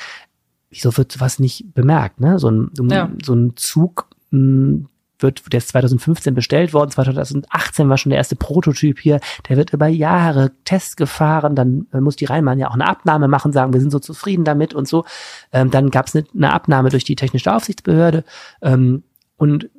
wieso 0.70 0.96
wird 0.98 1.12
sowas 1.12 1.40
nicht 1.40 1.74
bemerkt? 1.74 2.20
Ne? 2.20 2.40
So 2.40 2.50
ein, 2.50 2.72
ja. 2.90 3.12
so 3.24 3.34
ein 3.34 3.56
Zug 3.56 4.08
mh, 4.32 4.40
hm, 4.40 4.88
wird, 5.20 5.52
der 5.52 5.58
ist 5.58 5.70
2015 5.70 6.34
bestellt 6.34 6.74
worden, 6.74 6.92
2018 6.92 7.90
war 7.90 7.98
schon 7.98 8.12
der 8.12 8.18
erste 8.18 8.36
Prototyp 8.36 9.00
hier, 9.00 9.20
der 9.50 9.58
wird 9.58 9.74
über 9.74 9.88
Jahre 9.88 10.52
Tests 10.64 10.96
gefahren, 10.96 11.56
dann 11.56 11.88
äh, 11.92 12.00
muss 12.00 12.16
die 12.16 12.26
Rheinbahn 12.26 12.60
ja 12.60 12.70
auch 12.70 12.76
eine 12.76 12.88
Abnahme 12.88 13.28
machen, 13.28 13.52
sagen, 13.52 13.74
wir 13.74 13.82
sind 13.82 13.92
so 13.92 14.00
zufrieden 14.00 14.44
damit 14.44 14.74
und 14.74 14.88
so. 14.88 15.06
Ähm, 15.52 15.72
dann 15.72 15.90
gab 15.90 16.08
es 16.08 16.16
eine, 16.16 16.26
eine, 16.36 16.54
Abnahme 16.54 16.90
durch 16.90 17.04
die 17.04 17.16
technische 17.16 17.54
Aufsichtsbehörde 17.54 18.24
ähm, 18.62 19.04
und 19.38 19.70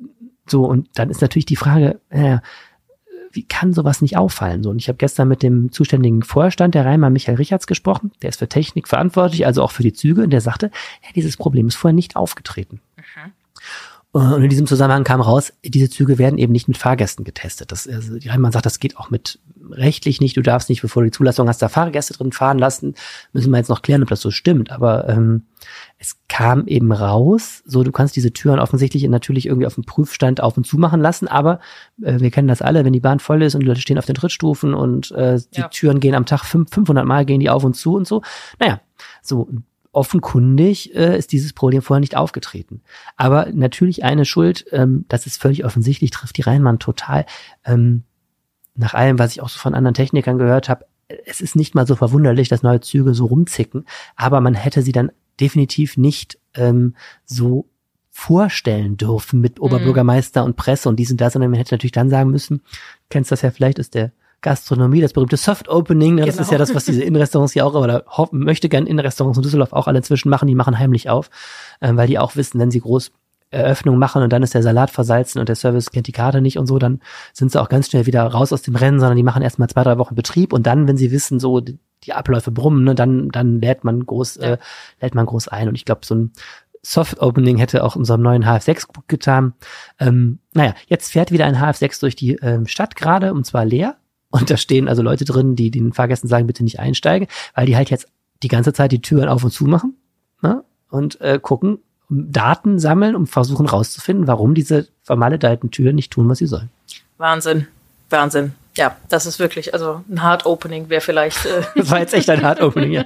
so, 0.49 0.65
und 0.65 0.89
dann 0.95 1.09
ist 1.09 1.21
natürlich 1.21 1.45
die 1.45 1.55
Frage, 1.55 1.99
äh, 2.09 2.39
wie 3.31 3.43
kann 3.43 3.73
sowas 3.73 4.01
nicht 4.01 4.17
auffallen? 4.17 4.63
So, 4.63 4.69
und 4.71 4.77
ich 4.77 4.87
habe 4.87 4.97
gestern 4.97 5.27
mit 5.27 5.43
dem 5.43 5.71
zuständigen 5.71 6.23
Vorstand 6.23 6.75
der 6.75 6.85
Rheinbahn 6.85 7.13
Michael 7.13 7.37
Richards 7.37 7.67
gesprochen, 7.67 8.11
der 8.21 8.29
ist 8.29 8.39
für 8.39 8.49
Technik 8.49 8.87
verantwortlich, 8.87 9.45
also 9.45 9.61
auch 9.61 9.71
für 9.71 9.83
die 9.83 9.93
Züge, 9.93 10.23
und 10.23 10.31
der 10.31 10.41
sagte, 10.41 10.71
ja, 11.03 11.09
dieses 11.15 11.37
Problem 11.37 11.67
ist 11.67 11.75
vorher 11.75 11.93
nicht 11.93 12.15
aufgetreten. 12.15 12.81
Mhm. 12.97 13.31
Und 14.11 14.41
in 14.41 14.49
diesem 14.49 14.65
Zusammenhang 14.65 15.03
kam 15.03 15.21
raus, 15.21 15.53
diese 15.63 15.89
Züge 15.89 16.17
werden 16.17 16.39
eben 16.39 16.51
nicht 16.51 16.67
mit 16.67 16.77
Fahrgästen 16.77 17.23
getestet. 17.23 17.71
Das, 17.71 17.87
also 17.87 18.17
Rheinbahn 18.25 18.51
sagt, 18.51 18.65
das 18.65 18.79
geht 18.79 18.97
auch 18.97 19.11
mit 19.11 19.39
rechtlich 19.69 20.19
nicht. 20.19 20.35
Du 20.35 20.41
darfst 20.41 20.69
nicht, 20.69 20.81
bevor 20.81 21.03
du 21.03 21.09
die 21.09 21.15
Zulassung 21.15 21.47
hast, 21.47 21.61
da 21.61 21.69
Fahrgäste 21.69 22.15
drin 22.15 22.31
fahren 22.31 22.57
lassen. 22.57 22.95
Müssen 23.33 23.51
wir 23.51 23.57
jetzt 23.57 23.69
noch 23.69 23.83
klären, 23.83 24.01
ob 24.01 24.09
das 24.09 24.21
so 24.21 24.31
stimmt. 24.31 24.71
Aber 24.71 25.07
ähm, 25.07 25.43
es 25.99 26.17
kam 26.27 26.65
eben 26.65 26.91
raus, 26.91 27.61
so 27.65 27.83
du 27.83 27.91
kannst 27.91 28.15
diese 28.15 28.33
Türen 28.33 28.59
offensichtlich 28.59 29.07
natürlich 29.07 29.45
irgendwie 29.45 29.67
auf 29.67 29.75
dem 29.75 29.83
Prüfstand 29.83 30.41
auf 30.41 30.57
und 30.57 30.65
zu 30.65 30.79
machen 30.79 31.01
lassen, 31.01 31.27
aber 31.27 31.59
äh, 32.01 32.19
wir 32.19 32.31
kennen 32.31 32.47
das 32.47 32.63
alle, 32.63 32.85
wenn 32.85 32.93
die 32.93 32.99
Bahn 32.99 33.19
voll 33.19 33.43
ist 33.43 33.53
und 33.53 33.61
die 33.61 33.67
Leute 33.67 33.81
stehen 33.81 33.99
auf 33.99 34.05
den 34.05 34.15
Trittstufen 34.15 34.73
und 34.73 35.11
äh, 35.11 35.39
die 35.55 35.61
ja. 35.61 35.67
Türen 35.67 35.99
gehen 35.99 36.15
am 36.15 36.25
Tag 36.25 36.45
fünf, 36.45 36.73
500 36.73 37.05
Mal 37.05 37.25
gehen 37.25 37.41
die 37.41 37.49
auf 37.49 37.63
und 37.63 37.75
zu 37.75 37.95
und 37.95 38.07
so. 38.07 38.23
Naja, 38.59 38.81
so 39.21 39.49
offenkundig 39.91 40.95
äh, 40.95 41.17
ist 41.17 41.31
dieses 41.31 41.53
Problem 41.53 41.81
vorher 41.81 42.01
nicht 42.01 42.15
aufgetreten. 42.15 42.81
Aber 43.17 43.47
natürlich 43.51 44.03
eine 44.03 44.25
Schuld, 44.25 44.65
ähm, 44.71 45.05
das 45.07 45.25
ist 45.25 45.41
völlig 45.41 45.65
offensichtlich, 45.65 46.11
trifft 46.11 46.37
die 46.37 46.41
Rheinmann 46.41 46.79
total. 46.79 47.25
Ähm, 47.65 48.03
nach 48.75 48.93
allem, 48.93 49.19
was 49.19 49.31
ich 49.31 49.41
auch 49.41 49.49
so 49.49 49.59
von 49.59 49.73
anderen 49.73 49.95
Technikern 49.95 50.37
gehört 50.37 50.69
habe, 50.69 50.85
es 51.25 51.41
ist 51.41 51.55
nicht 51.55 51.73
mal 51.73 51.87
so 51.87 51.95
verwunderlich, 51.95 52.49
dass 52.49 52.63
neue 52.63 52.81
Züge 52.81 53.13
so 53.13 53.25
rumzicken, 53.25 53.85
aber 54.15 54.41
man 54.41 54.53
hätte 54.53 54.83
sie 54.83 54.91
dann 54.91 55.11
definitiv 55.39 55.97
nicht 55.97 56.39
ähm, 56.53 56.95
so 57.25 57.67
vorstellen 58.11 58.97
dürfen 58.97 59.41
mit 59.41 59.57
mhm. 59.57 59.65
Oberbürgermeister 59.65 60.43
und 60.43 60.55
Presse 60.55 60.87
und 60.89 60.97
dies 60.97 61.11
und 61.11 61.19
das, 61.19 61.33
sondern 61.33 61.51
man 61.51 61.57
hätte 61.57 61.73
natürlich 61.73 61.93
dann 61.93 62.09
sagen 62.09 62.29
müssen, 62.29 62.61
kennst 63.09 63.31
das 63.31 63.41
ja 63.41 63.49
vielleicht, 63.49 63.79
ist 63.79 63.95
der 63.95 64.11
Gastronomie, 64.41 65.01
das 65.01 65.13
berühmte 65.13 65.37
Soft 65.37 65.67
Opening, 65.69 66.15
ne? 66.15 66.25
das 66.25 66.35
genau. 66.35 66.45
ist 66.45 66.51
ja 66.51 66.57
das, 66.57 66.73
was 66.73 66.85
diese 66.85 67.03
Innenrestaurants 67.03 67.53
ja 67.53 67.65
auch, 67.65 67.73
oder 67.73 68.05
möchte 68.31 68.69
gern 68.69 68.87
Innenrestaurants 68.87 69.37
in 69.37 69.43
Düsseldorf 69.43 69.73
auch 69.73 69.87
alle 69.87 69.97
inzwischen 69.97 70.29
machen, 70.29 70.47
die 70.47 70.55
machen 70.55 70.79
heimlich 70.79 71.09
auf, 71.09 71.29
ähm, 71.81 71.97
weil 71.97 72.07
die 72.07 72.19
auch 72.19 72.35
wissen, 72.35 72.59
wenn 72.59 72.71
sie 72.71 72.79
groß 72.79 73.11
Eröffnung 73.51 73.97
machen 73.97 74.21
und 74.21 74.31
dann 74.31 74.43
ist 74.43 74.53
der 74.53 74.61
Salat 74.61 74.91
versalzen 74.91 75.39
und 75.39 75.49
der 75.49 75.55
Service 75.55 75.89
kennt 75.91 76.05
die 76.05 76.11
Karte 76.11 76.39
nicht 76.39 76.59
und 76.59 76.67
so, 76.67 76.77
dann 76.77 77.01
sind 77.33 77.51
sie 77.51 77.59
auch 77.59 77.69
ganz 77.69 77.89
schnell 77.89 78.05
wieder 78.05 78.23
raus 78.23 78.53
aus 78.53 78.61
dem 78.61 78.75
Rennen, 78.75 78.99
sondern 78.99 79.17
die 79.17 79.23
machen 79.23 79.41
erstmal 79.41 79.69
zwei, 79.69 79.83
drei 79.83 79.97
Wochen 79.97 80.15
Betrieb 80.15 80.53
und 80.53 80.67
dann, 80.67 80.87
wenn 80.87 80.97
sie 80.97 81.11
wissen, 81.11 81.39
so 81.39 81.59
die 81.59 82.13
Abläufe 82.13 82.51
brummen, 82.51 82.83
ne, 82.83 82.95
dann, 82.95 83.29
dann 83.29 83.59
lädt 83.59 83.83
man 83.83 84.05
groß, 84.05 84.35
ja. 84.35 84.53
äh, 84.53 84.57
lädt 85.01 85.15
man 85.15 85.25
groß 85.25 85.47
ein. 85.47 85.67
Und 85.67 85.75
ich 85.75 85.85
glaube, 85.85 86.01
so 86.05 86.15
ein 86.15 86.31
Soft 86.81 87.21
Opening 87.21 87.57
hätte 87.57 87.83
auch 87.83 87.95
unserem 87.95 88.21
neuen 88.21 88.45
HF6 88.45 88.87
gut 88.87 89.07
getan. 89.07 89.53
Ähm, 89.99 90.39
naja, 90.53 90.75
jetzt 90.87 91.11
fährt 91.11 91.31
wieder 91.31 91.45
ein 91.45 91.57
HF6 91.57 91.99
durch 91.99 92.15
die 92.15 92.35
ähm, 92.35 92.67
Stadt 92.67 92.95
gerade 92.95 93.33
und 93.33 93.45
zwar 93.45 93.65
leer. 93.65 93.97
Und 94.31 94.49
da 94.49 94.57
stehen 94.57 94.87
also 94.87 95.01
Leute 95.01 95.25
drin, 95.25 95.55
die 95.55 95.71
den 95.71 95.93
Fahrgästen 95.93 96.29
sagen, 96.29 96.47
bitte 96.47 96.63
nicht 96.63 96.79
einsteigen, 96.79 97.27
weil 97.55 97.65
die 97.65 97.75
halt 97.75 97.89
jetzt 97.89 98.07
die 98.43 98.47
ganze 98.47 98.73
Zeit 98.73 98.91
die 98.91 99.01
Türen 99.01 99.27
auf 99.27 99.43
und 99.43 99.51
zu 99.51 99.65
machen. 99.65 99.95
Ne? 100.41 100.63
und 100.89 101.21
äh, 101.21 101.39
gucken, 101.41 101.79
Daten 102.09 102.79
sammeln 102.79 103.15
und 103.15 103.27
versuchen 103.27 103.67
rauszufinden, 103.67 104.27
warum 104.27 104.55
diese 104.55 104.87
vermaledeiten 105.03 105.71
Türen 105.71 105.95
nicht 105.95 106.11
tun, 106.11 106.27
was 106.27 106.39
sie 106.39 106.47
sollen. 106.47 106.69
Wahnsinn. 107.17 107.67
Wahnsinn. 108.09 108.53
Ja, 108.75 108.95
das 109.09 109.25
ist 109.25 109.39
wirklich, 109.39 109.73
also 109.73 110.03
ein 110.09 110.23
Hard 110.23 110.45
Opening 110.45 110.89
wäre 110.89 111.01
vielleicht. 111.01 111.45
Äh 111.45 111.61
das 111.75 111.91
war 111.91 111.99
jetzt 111.99 112.13
echt 112.13 112.29
ein 112.29 112.41
Hard 112.41 112.61
Opening, 112.61 112.91
ja. 112.91 113.05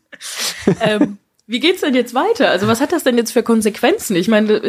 ähm, 0.80 1.18
wie 1.46 1.60
geht's 1.60 1.82
denn 1.82 1.94
jetzt 1.94 2.14
weiter? 2.14 2.50
Also 2.50 2.68
was 2.68 2.80
hat 2.80 2.92
das 2.92 3.04
denn 3.04 3.18
jetzt 3.18 3.32
für 3.32 3.42
Konsequenzen? 3.42 4.16
Ich 4.16 4.28
meine, 4.28 4.62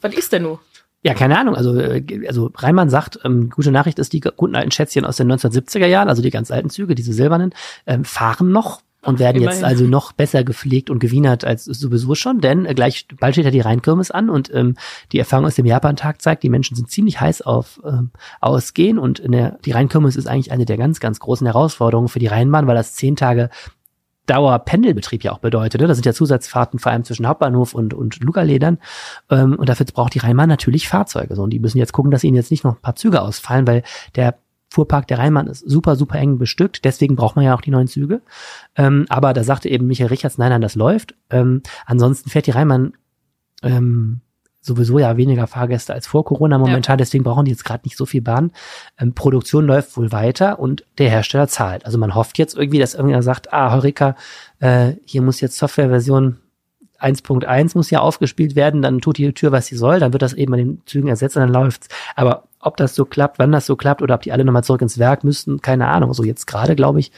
was 0.00 0.14
ist 0.14 0.32
denn 0.32 0.42
nun? 0.42 0.58
Ja, 1.04 1.14
keine 1.14 1.38
Ahnung. 1.38 1.54
Also, 1.54 1.78
äh, 1.78 2.26
also 2.26 2.50
Reimann 2.54 2.90
sagt, 2.90 3.20
ähm, 3.24 3.50
gute 3.50 3.70
Nachricht 3.70 3.98
ist, 3.98 4.12
die 4.12 4.20
guten 4.20 4.56
alten 4.56 4.72
Schätzchen 4.72 5.04
aus 5.04 5.16
den 5.16 5.30
1970er 5.30 5.86
Jahren, 5.86 6.08
also 6.08 6.22
die 6.22 6.30
ganz 6.30 6.50
alten 6.50 6.70
Züge, 6.70 6.94
diese 6.94 7.12
silbernen, 7.12 7.54
ähm, 7.86 8.04
fahren 8.04 8.50
noch 8.50 8.82
und 9.02 9.20
werden 9.20 9.40
Immerhin. 9.40 9.60
jetzt 9.60 9.64
also 9.64 9.84
noch 9.84 10.10
besser 10.12 10.42
gepflegt 10.42 10.90
und 10.90 10.98
gewienert 10.98 11.44
als 11.44 11.64
sowieso 11.64 12.16
schon, 12.16 12.40
denn 12.40 12.66
äh, 12.66 12.74
gleich 12.74 13.06
bald 13.20 13.34
steht 13.34 13.44
ja 13.44 13.52
die 13.52 13.60
Rheinkirmes 13.60 14.10
an 14.10 14.28
und 14.28 14.52
ähm, 14.52 14.74
die 15.12 15.20
Erfahrung 15.20 15.46
aus 15.46 15.54
dem 15.54 15.66
Japan-Tag 15.66 16.20
zeigt, 16.20 16.42
die 16.42 16.48
Menschen 16.48 16.76
sind 16.76 16.90
ziemlich 16.90 17.20
heiß 17.20 17.42
auf 17.42 17.80
ähm, 17.84 18.10
Ausgehen 18.40 18.98
und 18.98 19.20
in 19.20 19.32
der, 19.32 19.58
die 19.64 19.70
Rheinkirmes 19.70 20.16
ist 20.16 20.26
eigentlich 20.26 20.50
eine 20.50 20.64
der 20.64 20.76
ganz, 20.76 20.98
ganz 20.98 21.20
großen 21.20 21.46
Herausforderungen 21.46 22.08
für 22.08 22.18
die 22.18 22.26
Rheinbahn, 22.26 22.66
weil 22.66 22.74
das 22.74 22.94
zehn 22.94 23.14
Tage 23.14 23.50
Dauerpendelbetrieb 24.28 25.24
ja 25.24 25.32
auch 25.32 25.38
bedeutet. 25.38 25.80
Ne? 25.80 25.86
Das 25.86 25.96
sind 25.96 26.06
ja 26.06 26.12
Zusatzfahrten 26.12 26.78
vor 26.78 26.92
allem 26.92 27.04
zwischen 27.04 27.26
Hauptbahnhof 27.26 27.74
und, 27.74 27.94
und 27.94 28.20
Lugerledern. 28.22 28.78
Ähm, 29.30 29.56
und 29.56 29.68
dafür 29.68 29.86
braucht 29.86 30.14
die 30.14 30.20
Rheinbahn 30.20 30.48
natürlich 30.48 30.88
Fahrzeuge. 30.88 31.34
So, 31.34 31.42
und 31.42 31.50
die 31.50 31.58
müssen 31.58 31.78
jetzt 31.78 31.92
gucken, 31.92 32.10
dass 32.10 32.24
ihnen 32.24 32.36
jetzt 32.36 32.50
nicht 32.50 32.64
noch 32.64 32.76
ein 32.76 32.82
paar 32.82 32.96
Züge 32.96 33.22
ausfallen, 33.22 33.66
weil 33.66 33.82
der 34.14 34.38
Fuhrpark 34.70 35.08
der 35.08 35.18
Rheinbahn 35.18 35.46
ist 35.46 35.68
super, 35.68 35.96
super 35.96 36.18
eng 36.18 36.38
bestückt. 36.38 36.84
Deswegen 36.84 37.16
braucht 37.16 37.36
man 37.36 37.44
ja 37.44 37.54
auch 37.54 37.62
die 37.62 37.70
neuen 37.70 37.88
Züge. 37.88 38.20
Ähm, 38.76 39.06
aber 39.08 39.32
da 39.32 39.42
sagte 39.42 39.68
eben 39.68 39.86
Michael 39.86 40.08
Richards, 40.08 40.38
nein, 40.38 40.50
nein, 40.50 40.60
das 40.60 40.74
läuft. 40.74 41.14
Ähm, 41.30 41.62
ansonsten 41.86 42.28
fährt 42.28 42.46
die 42.46 42.52
Rheinbahn 42.52 42.92
ähm, 43.62 44.20
sowieso 44.68 44.98
ja 44.98 45.16
weniger 45.16 45.46
Fahrgäste 45.46 45.92
als 45.92 46.06
vor 46.06 46.24
Corona 46.24 46.58
momentan, 46.58 46.94
ja. 46.94 46.98
deswegen 46.98 47.24
brauchen 47.24 47.44
die 47.44 47.50
jetzt 47.50 47.64
gerade 47.64 47.82
nicht 47.84 47.96
so 47.96 48.06
viel 48.06 48.22
Bahn. 48.22 48.52
Ähm, 48.98 49.14
Produktion 49.14 49.66
läuft 49.66 49.96
wohl 49.96 50.12
weiter 50.12 50.60
und 50.60 50.84
der 50.98 51.10
Hersteller 51.10 51.48
zahlt. 51.48 51.84
Also 51.84 51.98
man 51.98 52.14
hofft 52.14 52.38
jetzt 52.38 52.56
irgendwie, 52.56 52.78
dass 52.78 52.94
irgendwer 52.94 53.22
sagt, 53.22 53.52
ah, 53.52 53.72
Heureka, 53.72 54.14
äh, 54.60 54.92
hier 55.04 55.22
muss 55.22 55.40
jetzt 55.40 55.58
Softwareversion 55.58 56.38
1.1 57.00 57.76
muss 57.76 57.90
ja 57.90 58.00
aufgespielt 58.00 58.56
werden, 58.56 58.82
dann 58.82 59.00
tut 59.00 59.18
die 59.18 59.32
Tür, 59.32 59.52
was 59.52 59.66
sie 59.66 59.76
soll, 59.76 60.00
dann 60.00 60.12
wird 60.12 60.22
das 60.22 60.32
eben 60.32 60.52
an 60.54 60.58
den 60.58 60.82
Zügen 60.84 61.08
ersetzt 61.08 61.36
und 61.36 61.42
dann 61.42 61.52
läuft's. 61.52 61.88
Aber 62.16 62.44
ob 62.60 62.76
das 62.76 62.94
so 62.94 63.04
klappt, 63.04 63.38
wann 63.38 63.52
das 63.52 63.66
so 63.66 63.76
klappt 63.76 64.02
oder 64.02 64.16
ob 64.16 64.22
die 64.22 64.32
alle 64.32 64.44
nochmal 64.44 64.64
zurück 64.64 64.82
ins 64.82 64.98
Werk 64.98 65.22
müssten, 65.22 65.60
keine 65.62 65.86
Ahnung. 65.86 66.12
So 66.12 66.24
jetzt 66.24 66.46
gerade, 66.46 66.74
glaube 66.74 66.98
ich, 66.98 67.12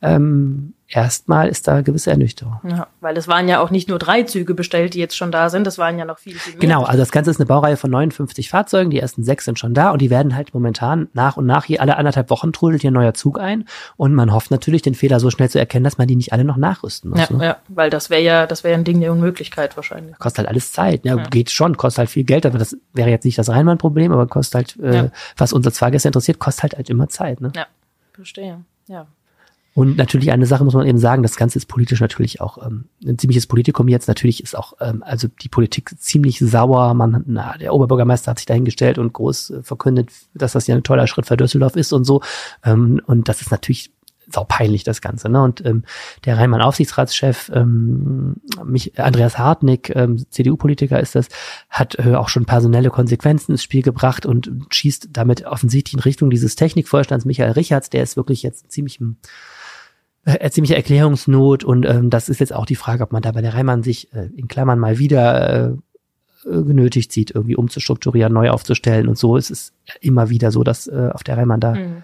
ähm, 0.00 0.72
erstmal 0.88 1.48
ist 1.48 1.66
da 1.66 1.80
gewisse 1.80 2.10
Ernüchterung. 2.10 2.60
Ja, 2.68 2.86
weil 3.00 3.16
es 3.16 3.26
waren 3.26 3.48
ja 3.48 3.60
auch 3.60 3.70
nicht 3.70 3.88
nur 3.88 3.98
drei 3.98 4.22
Züge 4.22 4.54
bestellt, 4.54 4.94
die 4.94 4.98
jetzt 4.98 5.16
schon 5.16 5.32
da 5.32 5.48
sind, 5.48 5.66
das 5.66 5.78
waren 5.78 5.98
ja 5.98 6.04
noch 6.04 6.18
viel, 6.18 6.34
viel 6.34 6.54
mehr. 6.54 6.60
Genau, 6.60 6.84
also 6.84 6.98
das 6.98 7.10
Ganze 7.10 7.30
ist 7.30 7.40
eine 7.40 7.46
Baureihe 7.46 7.76
von 7.76 7.90
59 7.90 8.48
Fahrzeugen, 8.48 8.90
die 8.90 9.00
ersten 9.00 9.24
sechs 9.24 9.44
sind 9.44 9.58
schon 9.58 9.74
da 9.74 9.90
und 9.90 10.00
die 10.00 10.10
werden 10.10 10.36
halt 10.36 10.54
momentan 10.54 11.08
nach 11.12 11.36
und 11.36 11.46
nach 11.46 11.64
hier 11.64 11.80
alle 11.80 11.96
anderthalb 11.96 12.30
Wochen 12.30 12.52
trudelt 12.52 12.82
hier 12.82 12.90
ein 12.90 12.94
neuer 12.94 13.14
Zug 13.14 13.40
ein 13.40 13.64
und 13.96 14.14
man 14.14 14.32
hofft 14.32 14.50
natürlich, 14.50 14.82
den 14.82 14.94
Fehler 14.94 15.18
so 15.18 15.30
schnell 15.30 15.50
zu 15.50 15.58
erkennen, 15.58 15.84
dass 15.84 15.98
man 15.98 16.06
die 16.06 16.16
nicht 16.16 16.32
alle 16.32 16.44
noch 16.44 16.56
nachrüsten 16.56 17.10
muss. 17.10 17.18
Ja, 17.30 17.36
ne? 17.36 17.44
ja 17.44 17.56
weil 17.68 17.90
das 17.90 18.08
wäre 18.10 18.22
ja, 18.22 18.46
das 18.46 18.62
wäre 18.62 18.72
ja 18.72 18.78
ein 18.78 18.84
Ding 18.84 19.00
der 19.00 19.12
Unmöglichkeit 19.12 19.76
wahrscheinlich. 19.76 20.16
Kostet 20.18 20.38
halt 20.38 20.48
alles 20.48 20.72
Zeit, 20.72 21.04
ja, 21.04 21.16
ja, 21.16 21.24
geht 21.24 21.50
schon, 21.50 21.76
kostet 21.76 21.98
halt 21.98 22.10
viel 22.10 22.24
Geld, 22.24 22.46
aber 22.46 22.58
das 22.58 22.76
wäre 22.92 23.10
jetzt 23.10 23.24
nicht 23.24 23.38
das 23.38 23.48
Rheinland-Problem, 23.48 24.12
aber 24.12 24.26
kostet 24.26 24.54
halt, 24.54 24.76
äh, 24.80 25.10
was 25.36 25.52
uns 25.52 25.66
als 25.66 25.78
Fahrgäste 25.78 26.08
interessiert, 26.08 26.38
kostet 26.38 26.62
halt, 26.62 26.76
halt 26.76 26.90
immer 26.90 27.08
Zeit. 27.08 27.40
Ne? 27.40 27.52
Ja, 27.56 27.66
verstehe, 28.14 28.60
ja. 28.86 29.06
Und 29.76 29.98
natürlich 29.98 30.32
eine 30.32 30.46
Sache 30.46 30.64
muss 30.64 30.72
man 30.72 30.86
eben 30.86 30.96
sagen, 30.96 31.22
das 31.22 31.36
Ganze 31.36 31.58
ist 31.58 31.66
politisch 31.66 32.00
natürlich 32.00 32.40
auch 32.40 32.64
ähm, 32.64 32.86
ein 33.06 33.18
ziemliches 33.18 33.46
Politikum 33.46 33.88
jetzt. 33.88 34.08
Natürlich 34.08 34.42
ist 34.42 34.56
auch 34.56 34.72
ähm, 34.80 35.02
also 35.04 35.28
die 35.42 35.50
Politik 35.50 35.90
ziemlich 36.00 36.38
sauer. 36.38 36.94
Man, 36.94 37.24
na, 37.26 37.58
der 37.58 37.74
Oberbürgermeister 37.74 38.30
hat 38.30 38.38
sich 38.38 38.46
dahingestellt 38.46 38.96
und 38.96 39.12
groß 39.12 39.50
äh, 39.50 39.62
verkündet, 39.62 40.08
dass 40.32 40.52
das 40.52 40.66
ja 40.66 40.74
ein 40.74 40.82
toller 40.82 41.06
Schritt 41.06 41.26
für 41.26 41.36
Düsseldorf 41.36 41.76
ist 41.76 41.92
und 41.92 42.04
so. 42.04 42.22
Ähm, 42.64 43.02
und 43.04 43.28
das 43.28 43.42
ist 43.42 43.50
natürlich 43.50 43.92
sau 44.32 44.44
peinlich, 44.44 44.82
das 44.82 45.02
Ganze. 45.02 45.28
Ne? 45.28 45.42
Und 45.42 45.62
ähm, 45.66 45.84
der 46.24 46.38
Rheinmann-Aufsichtsratschef 46.38 47.50
ähm, 47.54 48.36
mich, 48.64 48.98
Andreas 48.98 49.38
Hartnick, 49.38 49.94
ähm, 49.94 50.24
CDU-Politiker 50.30 50.98
ist 50.98 51.14
das, 51.14 51.28
hat 51.68 51.98
äh, 51.98 52.14
auch 52.14 52.30
schon 52.30 52.46
personelle 52.46 52.88
Konsequenzen 52.88 53.52
ins 53.52 53.62
Spiel 53.62 53.82
gebracht 53.82 54.24
und 54.24 54.50
schießt 54.70 55.10
damit 55.12 55.44
offensichtlich 55.44 55.92
in 55.92 56.00
Richtung 56.00 56.30
dieses 56.30 56.56
Technikvorstands 56.56 57.26
Michael 57.26 57.52
Richards, 57.52 57.90
der 57.90 58.02
ist 58.02 58.16
wirklich 58.16 58.42
jetzt 58.42 58.72
ziemlich 58.72 59.00
äh, 60.26 60.50
ziemliche 60.50 60.76
Erklärungsnot 60.76 61.64
und 61.64 61.86
ähm, 61.86 62.10
das 62.10 62.28
ist 62.28 62.40
jetzt 62.40 62.52
auch 62.52 62.66
die 62.66 62.76
Frage, 62.76 63.02
ob 63.02 63.12
man 63.12 63.22
da 63.22 63.32
bei 63.32 63.40
der 63.40 63.54
Reimann 63.54 63.82
sich 63.82 64.12
äh, 64.12 64.28
in 64.36 64.48
Klammern 64.48 64.78
mal 64.78 64.98
wieder 64.98 65.68
äh, 65.68 66.62
genötigt 66.62 67.12
sieht, 67.12 67.32
irgendwie 67.32 67.56
umzustrukturieren, 67.56 68.32
neu 68.32 68.50
aufzustellen 68.50 69.08
und 69.08 69.16
so. 69.16 69.36
Es 69.36 69.50
ist 69.50 69.72
immer 70.00 70.28
wieder 70.28 70.50
so, 70.50 70.62
dass 70.62 70.86
äh, 70.86 71.10
auf 71.12 71.24
der 71.24 71.36
Reimann 71.36 71.60
da, 71.60 71.74
mhm. 71.74 72.02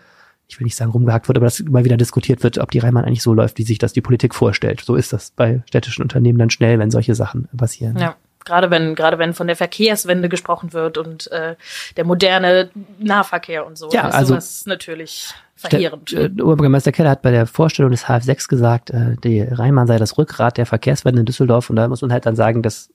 ich 0.49 0.59
will 0.59 0.65
nicht 0.65 0.77
sagen 0.77 0.93
rumgehackt 0.93 1.29
wird, 1.29 1.37
aber 1.37 1.47
dass 1.47 1.61
immer 1.61 1.85
wieder 1.85 1.97
diskutiert 1.97 2.43
wird, 2.43 2.59
ob 2.59 2.71
die 2.71 2.79
Reimann 2.79 3.05
eigentlich 3.05 3.23
so 3.23 3.35
läuft, 3.35 3.59
wie 3.59 3.65
sich 3.65 3.79
das 3.79 3.93
die 3.93 4.01
Politik 4.01 4.35
vorstellt. 4.35 4.81
So 4.81 4.95
ist 4.95 5.13
das 5.13 5.33
bei 5.33 5.63
städtischen 5.67 6.03
Unternehmen 6.03 6.39
dann 6.39 6.51
schnell, 6.51 6.79
wenn 6.79 6.91
solche 6.91 7.15
Sachen 7.15 7.49
passieren. 7.57 7.99
Ja 7.99 8.17
gerade 8.45 8.71
wenn 8.71 8.95
gerade 8.95 9.19
wenn 9.19 9.35
von 9.35 9.47
der 9.47 9.57
Verkehrswende 9.57 10.29
gesprochen 10.29 10.73
wird 10.73 10.99
und 10.99 11.31
äh, 11.31 11.57
der 11.97 12.05
moderne 12.05 12.71
Nahverkehr 12.99 13.67
und 13.67 13.79
so 13.79 13.91
ja, 13.91 14.09
ist 14.09 14.15
also 14.15 14.35
sowas 14.35 14.67
natürlich 14.67 15.35
verheerend. 15.57 16.13
Der, 16.13 16.25
äh, 16.25 16.43
Oberbürgermeister 16.43 16.93
Keller 16.93 17.11
hat 17.11 17.23
bei 17.23 17.31
der 17.31 17.47
Vorstellung 17.47 17.91
des 17.91 18.07
HF6 18.07 18.49
gesagt, 18.49 18.91
äh, 18.91 19.17
die 19.23 19.41
Rheinbahn 19.41 19.87
sei 19.87 19.99
das 19.99 20.19
Rückgrat 20.19 20.59
der 20.59 20.67
Verkehrswende 20.67 21.21
in 21.21 21.27
Düsseldorf 21.27 21.71
und 21.71 21.77
da 21.77 21.89
muss 21.89 22.03
man 22.03 22.13
halt 22.13 22.27
dann 22.27 22.37
sagen, 22.37 22.63
das 22.63 22.91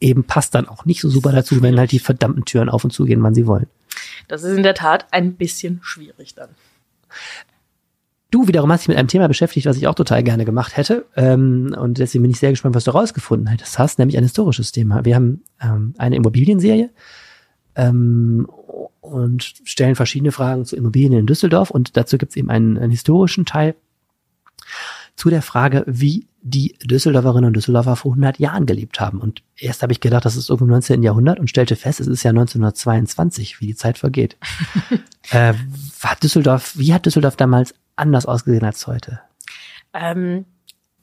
eben 0.00 0.24
passt 0.24 0.54
dann 0.54 0.68
auch 0.68 0.84
nicht 0.84 1.00
so 1.00 1.08
super 1.08 1.32
dazu, 1.32 1.62
wenn 1.62 1.78
halt 1.78 1.92
die 1.92 1.98
verdammten 1.98 2.44
Türen 2.44 2.68
auf 2.68 2.84
und 2.84 2.90
zu 2.90 3.04
gehen, 3.04 3.22
wann 3.22 3.34
sie 3.34 3.46
wollen. 3.46 3.66
Das 4.28 4.42
ist 4.42 4.56
in 4.56 4.62
der 4.62 4.74
Tat 4.74 5.06
ein 5.12 5.34
bisschen 5.34 5.80
schwierig 5.82 6.34
dann. 6.34 6.50
Du 8.34 8.48
wiederum 8.48 8.72
hast 8.72 8.80
dich 8.80 8.88
mit 8.88 8.96
einem 8.96 9.06
Thema 9.06 9.28
beschäftigt, 9.28 9.64
was 9.64 9.76
ich 9.76 9.86
auch 9.86 9.94
total 9.94 10.24
gerne 10.24 10.44
gemacht 10.44 10.76
hätte. 10.76 11.06
Ähm, 11.14 11.72
und 11.78 11.98
deswegen 11.98 12.22
bin 12.22 12.32
ich 12.32 12.40
sehr 12.40 12.50
gespannt, 12.50 12.74
was 12.74 12.82
du 12.82 12.90
rausgefunden 12.90 13.48
hast. 13.76 14.00
Nämlich 14.00 14.16
ein 14.16 14.24
historisches 14.24 14.72
Thema. 14.72 15.04
Wir 15.04 15.14
haben 15.14 15.44
ähm, 15.62 15.94
eine 15.98 16.16
Immobilienserie 16.16 16.90
ähm, 17.76 18.48
und 19.00 19.44
stellen 19.62 19.94
verschiedene 19.94 20.32
Fragen 20.32 20.64
zu 20.64 20.74
Immobilien 20.74 21.12
in 21.12 21.26
Düsseldorf. 21.26 21.70
Und 21.70 21.96
dazu 21.96 22.18
gibt 22.18 22.30
es 22.30 22.36
eben 22.36 22.50
einen, 22.50 22.76
einen 22.76 22.90
historischen 22.90 23.46
Teil 23.46 23.76
zu 25.14 25.30
der 25.30 25.40
Frage, 25.40 25.84
wie 25.86 26.26
die 26.42 26.76
Düsseldorferinnen 26.82 27.46
und 27.46 27.54
Düsseldorfer 27.54 27.94
vor 27.94 28.10
100 28.14 28.40
Jahren 28.40 28.66
gelebt 28.66 28.98
haben. 28.98 29.20
Und 29.20 29.44
erst 29.56 29.82
habe 29.82 29.92
ich 29.92 30.00
gedacht, 30.00 30.24
das 30.24 30.34
ist 30.34 30.50
irgendwo 30.50 30.64
im 30.64 30.72
19. 30.72 31.04
Jahrhundert 31.04 31.38
und 31.38 31.50
stellte 31.50 31.76
fest, 31.76 32.00
es 32.00 32.08
ist 32.08 32.24
ja 32.24 32.30
1922, 32.30 33.60
wie 33.60 33.68
die 33.68 33.76
Zeit 33.76 33.96
vergeht. 33.96 34.36
äh, 35.30 35.54
hat 36.02 36.20
Düsseldorf, 36.24 36.76
wie 36.76 36.92
hat 36.92 37.06
Düsseldorf 37.06 37.36
damals 37.36 37.76
anders 37.96 38.26
ausgesehen 38.26 38.64
als 38.64 38.86
heute? 38.86 39.20
Ähm, 39.92 40.44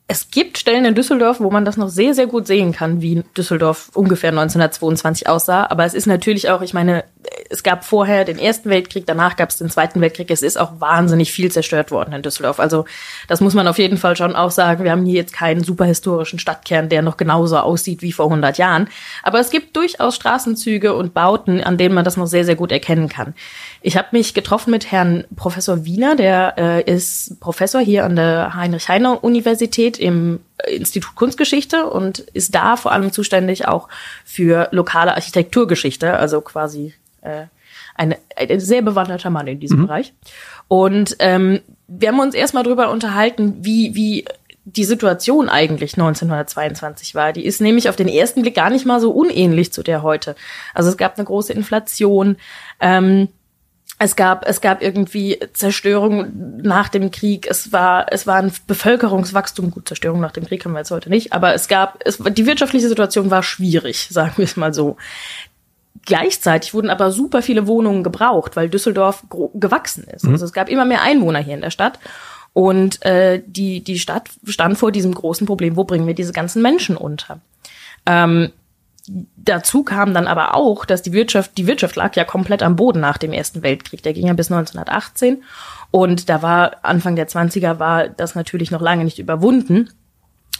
es 0.07 0.29
gibt 0.29 0.57
Stellen 0.57 0.83
in 0.83 0.93
Düsseldorf, 0.93 1.39
wo 1.39 1.49
man 1.49 1.63
das 1.63 1.77
noch 1.77 1.87
sehr, 1.87 2.13
sehr 2.13 2.27
gut 2.27 2.45
sehen 2.45 2.73
kann, 2.73 3.01
wie 3.01 3.23
Düsseldorf 3.37 3.91
ungefähr 3.93 4.31
1922 4.31 5.29
aussah. 5.29 5.67
Aber 5.69 5.85
es 5.85 5.93
ist 5.93 6.05
natürlich 6.05 6.49
auch, 6.49 6.61
ich 6.61 6.73
meine, 6.73 7.05
es 7.51 7.63
gab 7.63 7.83
vorher 7.83 8.25
den 8.25 8.39
Ersten 8.39 8.69
Weltkrieg, 8.69 9.05
danach 9.05 9.35
gab 9.35 9.49
es 9.49 9.57
den 9.57 9.69
Zweiten 9.69 10.01
Weltkrieg. 10.01 10.31
Es 10.31 10.41
ist 10.41 10.59
auch 10.59 10.79
wahnsinnig 10.79 11.31
viel 11.31 11.51
zerstört 11.51 11.91
worden 11.91 12.13
in 12.13 12.21
Düsseldorf. 12.21 12.59
Also 12.59 12.85
das 13.27 13.41
muss 13.41 13.53
man 13.53 13.67
auf 13.67 13.77
jeden 13.77 13.97
Fall 13.97 14.15
schon 14.15 14.35
auch 14.35 14.51
sagen. 14.51 14.83
Wir 14.83 14.91
haben 14.91 15.05
hier 15.05 15.15
jetzt 15.15 15.33
keinen 15.33 15.63
super 15.63 15.85
historischen 15.85 16.39
Stadtkern, 16.39 16.89
der 16.89 17.01
noch 17.01 17.17
genauso 17.17 17.57
aussieht 17.57 18.01
wie 18.01 18.11
vor 18.11 18.25
100 18.25 18.57
Jahren. 18.57 18.87
Aber 19.23 19.39
es 19.39 19.49
gibt 19.49 19.75
durchaus 19.75 20.15
Straßenzüge 20.15 20.95
und 20.95 21.13
Bauten, 21.13 21.61
an 21.61 21.77
denen 21.77 21.93
man 21.93 22.05
das 22.05 22.17
noch 22.17 22.27
sehr, 22.27 22.45
sehr 22.45 22.55
gut 22.55 22.71
erkennen 22.71 23.09
kann. 23.09 23.33
Ich 23.81 23.97
habe 23.97 24.09
mich 24.11 24.33
getroffen 24.33 24.71
mit 24.71 24.91
Herrn 24.91 25.25
Professor 25.35 25.85
Wiener, 25.85 26.15
der 26.15 26.55
äh, 26.57 26.91
ist 26.91 27.39
Professor 27.39 27.81
hier 27.81 28.05
an 28.05 28.15
der 28.15 28.55
Heinrich-Heine-Universität 28.55 29.97
im 29.97 30.39
äh, 30.57 30.75
Institut 30.75 31.15
Kunstgeschichte 31.15 31.89
und 31.89 32.19
ist 32.19 32.55
da 32.55 32.77
vor 32.77 32.91
allem 32.91 33.11
zuständig 33.11 33.67
auch 33.67 33.89
für 34.23 34.69
lokale 34.71 35.15
Architekturgeschichte, 35.15 36.13
also 36.13 36.41
quasi 36.41 36.93
äh, 37.21 37.45
ein, 37.95 38.15
ein 38.35 38.59
sehr 38.59 38.81
bewanderter 38.81 39.29
Mann 39.29 39.47
in 39.47 39.59
diesem 39.59 39.79
mhm. 39.79 39.87
Bereich. 39.87 40.13
Und 40.67 41.15
ähm, 41.19 41.61
wir 41.87 42.09
haben 42.09 42.19
uns 42.19 42.35
erstmal 42.35 42.63
drüber 42.63 42.89
unterhalten, 42.89 43.57
wie, 43.61 43.95
wie 43.95 44.25
die 44.63 44.83
Situation 44.83 45.49
eigentlich 45.49 45.93
1922 45.93 47.15
war. 47.15 47.33
Die 47.33 47.45
ist 47.45 47.61
nämlich 47.61 47.89
auf 47.89 47.95
den 47.95 48.07
ersten 48.07 48.41
Blick 48.41 48.55
gar 48.55 48.69
nicht 48.69 48.85
mal 48.85 48.99
so 48.99 49.11
unähnlich 49.11 49.73
zu 49.73 49.83
der 49.83 50.03
heute. 50.03 50.35
Also 50.73 50.89
es 50.89 50.97
gab 50.97 51.17
eine 51.17 51.25
große 51.25 51.51
Inflation. 51.53 52.37
Ähm, 52.79 53.29
es 54.03 54.15
gab, 54.15 54.47
es 54.47 54.61
gab 54.61 54.81
irgendwie 54.81 55.39
Zerstörung 55.53 56.61
nach 56.63 56.89
dem 56.89 57.11
Krieg. 57.11 57.47
Es 57.47 57.71
war, 57.71 58.11
es 58.11 58.25
war 58.25 58.37
ein 58.37 58.51
Bevölkerungswachstum. 58.65 59.71
Gut, 59.71 59.87
Zerstörung 59.87 60.19
nach 60.19 60.31
dem 60.31 60.45
Krieg 60.45 60.65
haben 60.65 60.71
wir 60.73 60.79
jetzt 60.79 60.91
heute 60.91 61.09
nicht. 61.09 61.33
Aber 61.33 61.53
es 61.53 61.67
gab, 61.67 61.99
es, 62.03 62.17
die 62.17 62.45
wirtschaftliche 62.45 62.87
Situation 62.87 63.29
war 63.29 63.43
schwierig, 63.43 64.07
sagen 64.11 64.33
wir 64.37 64.45
es 64.45 64.57
mal 64.57 64.73
so. 64.73 64.97
Gleichzeitig 66.05 66.73
wurden 66.73 66.89
aber 66.89 67.11
super 67.11 67.41
viele 67.41 67.67
Wohnungen 67.67 68.03
gebraucht, 68.03 68.55
weil 68.55 68.69
Düsseldorf 68.69 69.23
gewachsen 69.53 70.05
ist. 70.05 70.25
Mhm. 70.25 70.33
Also 70.33 70.45
es 70.45 70.53
gab 70.53 70.69
immer 70.69 70.85
mehr 70.85 71.01
Einwohner 71.01 71.39
hier 71.39 71.53
in 71.53 71.61
der 71.61 71.69
Stadt. 71.69 71.99
Und 72.53 73.03
äh, 73.05 73.41
die, 73.45 73.81
die 73.81 73.99
Stadt 73.99 74.29
stand 74.45 74.77
vor 74.77 74.91
diesem 74.91 75.13
großen 75.13 75.47
Problem, 75.47 75.75
wo 75.77 75.83
bringen 75.83 76.07
wir 76.07 76.15
diese 76.15 76.33
ganzen 76.33 76.61
Menschen 76.61 76.97
unter? 76.97 77.39
Ähm, 78.05 78.51
dazu 79.37 79.83
kam 79.83 80.13
dann 80.13 80.27
aber 80.27 80.55
auch, 80.55 80.85
dass 80.85 81.01
die 81.01 81.13
Wirtschaft, 81.13 81.57
die 81.57 81.67
Wirtschaft 81.67 81.95
lag 81.95 82.15
ja 82.15 82.23
komplett 82.23 82.63
am 82.63 82.75
Boden 82.75 82.99
nach 82.99 83.17
dem 83.17 83.31
Ersten 83.31 83.63
Weltkrieg. 83.63 84.03
Der 84.03 84.13
ging 84.13 84.27
ja 84.27 84.33
bis 84.33 84.51
1918. 84.51 85.43
Und 85.91 86.29
da 86.29 86.41
war 86.41 86.77
Anfang 86.83 87.15
der 87.15 87.27
20er 87.27 87.79
war 87.79 88.07
das 88.07 88.35
natürlich 88.35 88.71
noch 88.71 88.81
lange 88.81 89.03
nicht 89.03 89.19
überwunden. 89.19 89.89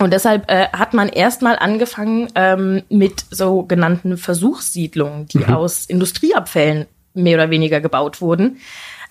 Und 0.02 0.12
deshalb 0.12 0.50
äh, 0.50 0.68
hat 0.74 0.94
man 0.94 1.10
erstmal 1.10 1.58
angefangen 1.58 2.28
ähm, 2.36 2.82
mit 2.90 3.26
sogenannten 3.30 4.18
Versuchssiedlungen, 4.18 5.28
die 5.28 5.40
mhm. 5.40 5.54
aus 5.54 5.86
Industrieabfällen 5.86 6.88
mehr 7.14 7.36
oder 7.38 7.50
weniger 7.50 7.82
gebaut 7.82 8.20
wurden. 8.20 8.58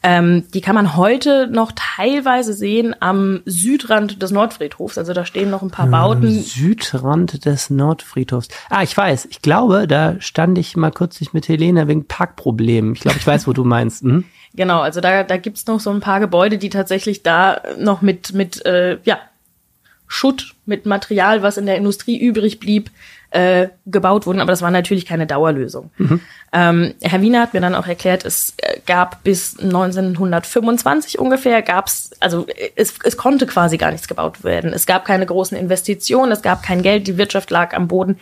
Ähm, 0.03 0.45
die 0.55 0.63
kann 0.63 0.75
man 0.75 0.97
heute 0.97 1.47
noch 1.47 1.73
teilweise 1.77 2.55
sehen 2.55 2.97
am 3.01 3.43
Südrand 3.45 4.23
des 4.23 4.31
Nordfriedhofs. 4.31 4.97
Also 4.97 5.13
da 5.13 5.27
stehen 5.27 5.51
noch 5.51 5.61
ein 5.63 5.71
paar 5.71 5.89
Bauten. 5.89 6.41
Südrand 6.41 7.45
des 7.45 7.69
Nordfriedhofs. 7.69 8.49
Ah, 8.71 8.83
ich 8.83 8.97
weiß. 8.97 9.27
Ich 9.31 9.43
glaube, 9.43 9.87
da 9.87 10.17
stand 10.21 10.57
ich 10.57 10.75
mal 10.77 10.91
kürzlich 10.91 11.35
mit 11.35 11.49
Helena 11.49 11.87
wegen 11.87 12.07
Parkproblemen. 12.07 12.95
Ich 12.95 13.01
glaube, 13.01 13.19
ich 13.19 13.27
weiß, 13.27 13.47
wo 13.47 13.53
du 13.53 13.65
meinst. 13.65 14.03
Hm? 14.03 14.25
Genau, 14.53 14.81
also 14.81 15.01
da, 15.01 15.23
da 15.23 15.37
gibt's 15.37 15.69
noch 15.69 15.79
so 15.79 15.91
ein 15.91 16.01
paar 16.01 16.19
Gebäude, 16.19 16.59
die 16.59 16.71
tatsächlich 16.71 17.23
da 17.23 17.63
noch 17.79 18.03
mit, 18.03 18.33
mit 18.33 18.67
äh, 18.67 18.99
ja, 19.05 19.21
Schutt, 20.13 20.57
mit 20.67 20.87
Material, 20.87 21.43
was 21.45 21.57
in 21.57 21.67
der 21.67 21.77
Industrie 21.77 22.19
übrig 22.19 22.59
blieb, 22.59 22.91
äh, 23.31 23.69
gebaut 23.87 24.27
wurden, 24.27 24.41
aber 24.41 24.51
das 24.51 24.61
war 24.61 24.73
natürlich 24.73 25.07
keine 25.07 25.25
Dauerlösung. 25.25 25.91
Mhm. 25.99 26.21
Ähm, 26.53 26.95
Herr 27.01 27.21
Wiener 27.23 27.43
hat 27.43 27.55
mir 27.55 27.61
dann 27.61 27.77
auch 27.77 27.87
erklärt, 27.87 28.25
es 28.25 28.55
äh, 28.57 28.81
gab 28.87 29.23
bis 29.23 29.57
1925 29.61 31.21
ungefähr, 31.21 31.63
gab's, 31.63 32.11
also 32.19 32.45
es, 32.75 32.95
es 33.05 33.17
konnte 33.17 33.47
quasi 33.47 33.77
gar 33.77 33.93
nichts 33.93 34.09
gebaut 34.09 34.43
werden. 34.43 34.73
Es 34.73 34.85
gab 34.85 35.05
keine 35.05 35.27
großen 35.27 35.57
Investitionen, 35.57 36.33
es 36.33 36.43
gab 36.43 36.65
kein 36.65 36.83
Geld, 36.83 37.07
die 37.07 37.17
Wirtschaft 37.17 37.53
lag 37.53 37.73
am 37.73 37.87
Boden. 37.87 38.19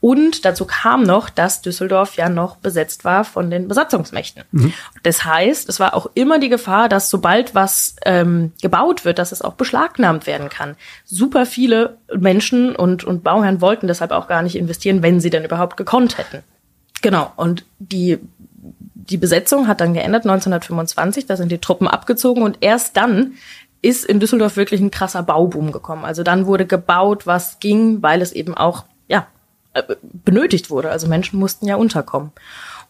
Und 0.00 0.44
dazu 0.44 0.64
kam 0.64 1.02
noch, 1.02 1.28
dass 1.28 1.60
Düsseldorf 1.60 2.16
ja 2.16 2.28
noch 2.28 2.56
besetzt 2.56 3.04
war 3.04 3.24
von 3.24 3.50
den 3.50 3.68
Besatzungsmächten. 3.68 4.44
Mhm. 4.50 4.72
Das 5.02 5.24
heißt, 5.24 5.68
es 5.68 5.78
war 5.78 5.94
auch 5.94 6.10
immer 6.14 6.38
die 6.38 6.48
Gefahr, 6.48 6.88
dass 6.88 7.10
sobald 7.10 7.54
was 7.54 7.96
ähm, 8.06 8.52
gebaut 8.62 9.04
wird, 9.04 9.18
dass 9.18 9.32
es 9.32 9.42
auch 9.42 9.54
beschlagnahmt 9.54 10.26
werden 10.26 10.48
kann. 10.48 10.76
Super 11.04 11.44
viele 11.44 11.98
Menschen 12.16 12.74
und, 12.74 13.04
und 13.04 13.22
Bauherren 13.22 13.60
wollten 13.60 13.88
deshalb 13.88 14.12
auch 14.12 14.26
gar 14.26 14.42
nicht 14.42 14.56
investieren, 14.56 15.02
wenn 15.02 15.20
sie 15.20 15.30
denn 15.30 15.44
überhaupt 15.44 15.76
gekonnt 15.76 16.16
hätten. 16.16 16.42
Genau. 17.02 17.32
Und 17.36 17.64
die 17.78 18.18
die 19.10 19.16
Besetzung 19.16 19.66
hat 19.66 19.80
dann 19.80 19.94
geändert 19.94 20.24
1925, 20.24 21.26
da 21.26 21.36
sind 21.36 21.50
die 21.50 21.58
Truppen 21.58 21.88
abgezogen 21.88 22.42
und 22.42 22.58
erst 22.60 22.96
dann 22.96 23.32
ist 23.82 24.04
in 24.04 24.20
Düsseldorf 24.20 24.56
wirklich 24.56 24.80
ein 24.80 24.90
krasser 24.90 25.22
Bauboom 25.22 25.72
gekommen. 25.72 26.04
Also 26.04 26.22
dann 26.22 26.46
wurde 26.46 26.66
gebaut, 26.66 27.26
was 27.26 27.58
ging, 27.60 28.02
weil 28.02 28.20
es 28.20 28.32
eben 28.32 28.54
auch 28.54 28.84
benötigt 30.02 30.70
wurde. 30.70 30.90
Also 30.90 31.06
Menschen 31.08 31.38
mussten 31.38 31.66
ja 31.66 31.76
unterkommen. 31.76 32.32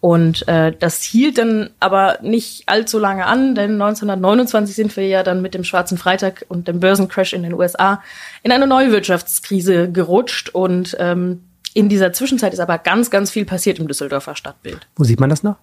Und 0.01 0.49
äh, 0.49 0.73
das 0.73 1.03
hielt 1.03 1.37
dann 1.37 1.71
aber 1.79 2.19
nicht 2.23 2.63
allzu 2.67 2.99
lange 2.99 3.27
an, 3.27 3.55
denn 3.55 3.73
1929 3.73 4.75
sind 4.75 4.97
wir 4.97 5.07
ja 5.07 5.23
dann 5.23 5.43
mit 5.43 5.53
dem 5.53 5.63
Schwarzen 5.63 5.99
Freitag 5.99 6.47
und 6.49 6.69
dem 6.69 6.81
Börsencrash 6.81 7.35
in 7.35 7.43
den 7.43 7.53
USA 7.53 8.03
in 8.43 8.51
eine 8.51 8.67
neue 8.67 8.93
Wirtschaftskrise 8.93 9.93
gerutscht. 9.93 10.49
Und 10.49 10.97
ähm, 10.99 11.45
in 11.75 11.91
dieser 11.91 12.15
Zwischenzeit 12.15 12.55
ist 12.55 12.61
aber 12.61 12.79
ganz, 12.79 13.11
ganz 13.11 13.31
viel 13.31 13.45
passiert 13.45 13.79
im 13.79 13.89
Düsseldorfer 13.89 14.37
Stadtbild. 14.37 14.89
Wo 14.97 15.05
sieht 15.05 15.21
man 15.21 15.29
das 15.29 15.43
noch? 15.43 15.57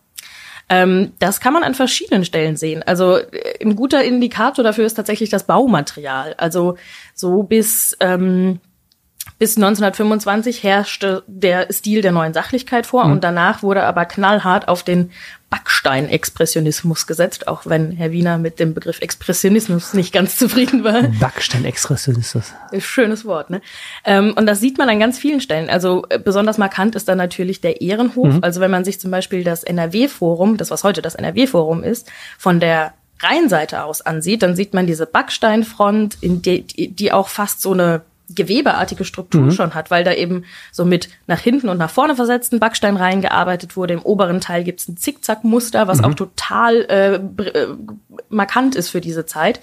Ähm, 0.70 1.14
das 1.18 1.40
kann 1.40 1.54
man 1.54 1.64
an 1.64 1.74
verschiedenen 1.74 2.26
Stellen 2.26 2.58
sehen. 2.58 2.84
Also 2.84 3.18
äh, 3.18 3.64
ein 3.64 3.76
guter 3.76 4.04
Indikator 4.04 4.64
dafür 4.64 4.86
ist 4.86 4.96
tatsächlich 4.96 5.30
das 5.30 5.46
Baumaterial. 5.46 6.36
Also 6.38 6.78
so 7.16 7.42
bis 7.44 7.96
ähm, 8.02 8.60
bis 9.39 9.56
1925 9.56 10.63
herrschte 10.63 11.24
der 11.27 11.72
Stil 11.72 12.01
der 12.01 12.12
neuen 12.12 12.34
Sachlichkeit 12.34 12.86
vor 12.86 13.06
mhm. 13.06 13.13
und 13.13 13.24
danach 13.24 13.62
wurde 13.62 13.84
aber 13.84 14.06
knallhart 14.06 14.67
auf 14.67 14.84
den 14.84 15.12
Backstein-Expressionismus 15.50 17.08
gesetzt, 17.08 17.48
auch 17.48 17.65
wenn 17.65 17.91
Herr 17.91 18.12
Wiener 18.12 18.38
mit 18.38 18.60
dem 18.60 18.74
Begriff 18.74 19.00
Expressionismus 19.00 19.94
nicht 19.94 20.12
ganz 20.12 20.36
zufrieden 20.38 20.84
war. 20.84 21.04
Backstein-Expressionismus. 21.19 22.54
Schönes 22.80 23.23
Wort, 23.23 23.50
ne? 23.50 23.62
Ähm, 24.04 24.34
und 24.36 24.45
das 24.45 24.60
sieht 24.60 24.78
man 24.78 24.89
an 24.89 25.00
ganz 25.00 25.17
vielen 25.17 25.39
Stellen. 25.39 25.69
Also 25.69 26.04
äh, 26.10 26.19
besonders 26.19 26.58
markant 26.58 26.95
ist 26.95 27.08
dann 27.08 27.17
natürlich 27.17 27.62
der 27.62 27.80
Ehrenhof. 27.82 28.34
Mhm. 28.34 28.39
Also 28.43 28.60
wenn 28.60 28.71
man 28.71 28.84
sich 28.84 29.00
zum 29.00 29.12
Beispiel 29.12 29.43
das 29.45 29.63
NRW-Forum, 29.63 30.58
das 30.58 30.69
was 30.69 30.84
heute 30.84 31.02
das 31.02 31.15
NRW-Forum 31.15 31.84
ist, 31.84 32.12
von 32.38 32.60
der 32.60 32.93
Rheinseite 33.19 33.84
aus 33.84 34.02
ansieht, 34.02 34.43
dann 34.43 34.56
sieht 34.56 34.73
man 34.73 34.86
diese 34.86 35.06
Backsteinfront, 35.06 36.17
in 36.21 36.41
die, 36.41 36.63
die 36.63 37.12
auch 37.13 37.30
fast 37.30 37.62
so 37.62 37.71
eine 37.71 38.02
gewebeartige 38.30 39.06
Struktur 39.06 39.42
mhm. 39.42 39.52
schon 39.52 39.74
hat, 39.74 39.90
weil 39.92 40.04
da 40.04 40.13
eben 40.13 40.44
so 40.72 40.86
mit 40.86 41.10
nach 41.28 41.40
hinten 41.40 41.70
und 41.70 41.78
nach 41.78 41.90
vorne 41.90 42.16
versetzten 42.16 42.60
Backsteinreihen 42.60 43.22
gearbeitet 43.22 43.76
wurde. 43.76 43.94
Im 43.94 44.02
oberen 44.02 44.42
Teil 44.42 44.63
gibt's 44.63 44.88
ein 44.88 44.98
Zickzackmuster, 44.98 45.88
was 45.88 46.00
mhm. 46.00 46.06
auch 46.06 46.13
total 46.13 46.76
äh, 46.90 47.16
äh, 47.16 47.68
markant 48.30 48.76
ist 48.76 48.90
für 48.90 49.02
diese 49.02 49.26
Zeit. 49.26 49.62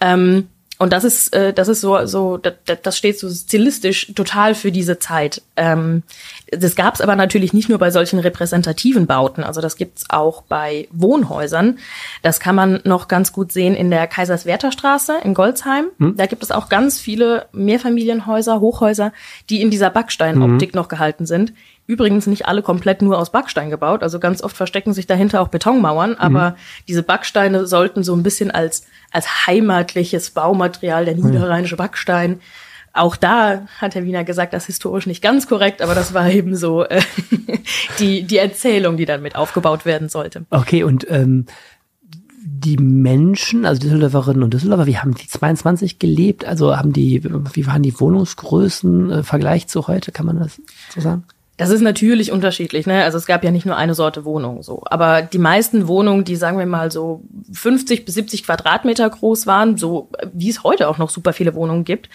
Ähm, 0.00 0.48
und 0.78 0.92
das 0.92 1.04
ist, 1.04 1.34
äh, 1.34 1.52
das 1.52 1.68
ist 1.68 1.80
so, 1.80 2.04
so, 2.06 2.36
das, 2.36 2.54
das 2.82 2.98
steht 2.98 3.18
so 3.18 3.30
stilistisch 3.30 4.12
total 4.14 4.54
für 4.54 4.70
diese 4.70 4.98
Zeit. 4.98 5.40
Ähm, 5.56 6.02
das 6.50 6.76
gab 6.76 6.94
es 6.94 7.00
aber 7.00 7.16
natürlich 7.16 7.54
nicht 7.54 7.68
nur 7.68 7.78
bei 7.78 7.90
solchen 7.90 8.18
repräsentativen 8.18 9.06
Bauten. 9.06 9.42
Also 9.42 9.60
das 9.60 9.76
gibt's 9.76 10.04
auch 10.10 10.42
bei 10.42 10.86
Wohnhäusern. 10.92 11.78
Das 12.22 12.40
kann 12.40 12.54
man 12.54 12.80
noch 12.84 13.08
ganz 13.08 13.32
gut 13.32 13.52
sehen 13.52 13.74
in 13.74 13.90
der 13.90 14.06
Kaiserswerther 14.06 14.70
Straße 14.70 15.14
in 15.24 15.32
Goldsheim. 15.32 15.86
Hm. 15.98 16.16
Da 16.16 16.26
gibt 16.26 16.42
es 16.42 16.50
auch 16.50 16.68
ganz 16.68 17.00
viele 17.00 17.46
Mehrfamilienhäuser, 17.52 18.60
Hochhäuser, 18.60 19.12
die 19.48 19.62
in 19.62 19.70
dieser 19.70 19.88
Backsteinoptik 19.88 20.72
hm. 20.72 20.76
noch 20.76 20.88
gehalten 20.88 21.24
sind. 21.24 21.54
Übrigens 21.86 22.26
nicht 22.26 22.46
alle 22.46 22.62
komplett 22.62 23.02
nur 23.02 23.18
aus 23.18 23.30
Backstein 23.30 23.70
gebaut. 23.70 24.02
Also 24.02 24.18
ganz 24.18 24.42
oft 24.42 24.56
verstecken 24.56 24.92
sich 24.92 25.06
dahinter 25.06 25.40
auch 25.40 25.48
Betonmauern. 25.48 26.16
Aber 26.16 26.50
mhm. 26.50 26.54
diese 26.88 27.02
Backsteine 27.02 27.66
sollten 27.66 28.02
so 28.02 28.14
ein 28.14 28.22
bisschen 28.22 28.50
als, 28.50 28.86
als 29.12 29.46
heimatliches 29.46 30.30
Baumaterial, 30.30 31.04
der 31.04 31.14
niederrheinische 31.14 31.76
Backstein. 31.76 32.40
Auch 32.92 33.14
da 33.14 33.66
hat 33.78 33.94
Herr 33.94 34.04
Wiener 34.04 34.24
gesagt, 34.24 34.54
das 34.54 34.64
ist 34.64 34.66
historisch 34.76 35.06
nicht 35.06 35.22
ganz 35.22 35.46
korrekt, 35.46 35.82
aber 35.82 35.94
das 35.94 36.14
war 36.14 36.30
eben 36.30 36.56
so 36.56 36.82
äh, 36.84 37.02
die, 37.98 38.22
die 38.22 38.38
Erzählung, 38.38 38.96
die 38.96 39.04
dann 39.04 39.20
mit 39.20 39.36
aufgebaut 39.36 39.84
werden 39.84 40.08
sollte. 40.08 40.46
Okay, 40.48 40.82
und 40.82 41.06
ähm, 41.10 41.44
die 42.42 42.78
Menschen, 42.78 43.66
also 43.66 43.80
Düsseldorferinnen 43.80 44.42
und 44.42 44.54
Düsseldorfer, 44.54 44.86
wie 44.86 44.96
haben 44.98 45.14
die 45.14 45.26
22 45.26 45.98
gelebt? 45.98 46.46
Also 46.46 46.76
haben 46.76 46.92
die, 46.92 47.22
wie 47.52 47.66
waren 47.66 47.82
die 47.82 48.00
Wohnungsgrößen 48.00 49.10
äh, 49.10 49.22
Vergleich 49.22 49.68
zu 49.68 49.88
heute? 49.88 50.10
Kann 50.10 50.26
man 50.26 50.38
das 50.38 50.60
so 50.94 51.00
sagen? 51.00 51.24
Das 51.56 51.70
ist 51.70 51.80
natürlich 51.80 52.32
unterschiedlich, 52.32 52.86
ne? 52.86 53.02
Also 53.04 53.16
es 53.16 53.26
gab 53.26 53.42
ja 53.42 53.50
nicht 53.50 53.64
nur 53.64 53.76
eine 53.76 53.94
Sorte 53.94 54.24
Wohnung 54.24 54.62
so. 54.62 54.82
Aber 54.86 55.22
die 55.22 55.38
meisten 55.38 55.88
Wohnungen, 55.88 56.24
die 56.24 56.36
sagen 56.36 56.58
wir 56.58 56.66
mal 56.66 56.90
so 56.90 57.22
50 57.52 58.04
bis 58.04 58.14
70 58.14 58.44
Quadratmeter 58.44 59.08
groß 59.08 59.46
waren, 59.46 59.78
so 59.78 60.10
wie 60.32 60.50
es 60.50 60.64
heute 60.64 60.88
auch 60.88 60.98
noch 60.98 61.08
super 61.08 61.32
viele 61.32 61.54
Wohnungen 61.54 61.84
gibt. 61.84 62.10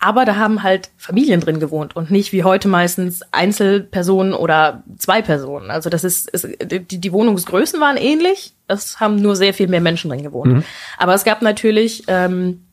Aber 0.00 0.24
da 0.24 0.36
haben 0.36 0.62
halt 0.62 0.90
Familien 0.96 1.40
drin 1.40 1.58
gewohnt 1.58 1.96
und 1.96 2.12
nicht 2.12 2.32
wie 2.32 2.44
heute 2.44 2.68
meistens 2.68 3.22
Einzelpersonen 3.32 4.32
oder 4.32 4.84
zwei 4.96 5.22
Personen. 5.22 5.72
Also 5.72 5.90
das 5.90 6.04
ist, 6.04 6.30
ist 6.30 6.46
die, 6.62 7.00
die 7.00 7.12
Wohnungsgrößen 7.12 7.80
waren 7.80 7.96
ähnlich. 7.96 8.54
Es 8.68 9.00
haben 9.00 9.16
nur 9.16 9.34
sehr 9.34 9.54
viel 9.54 9.66
mehr 9.66 9.80
Menschen 9.80 10.10
drin 10.10 10.22
gewohnt. 10.22 10.52
Mhm. 10.52 10.64
Aber 10.98 11.14
es 11.14 11.24
gab 11.24 11.42
natürlich 11.42 12.04
ähm, 12.06 12.67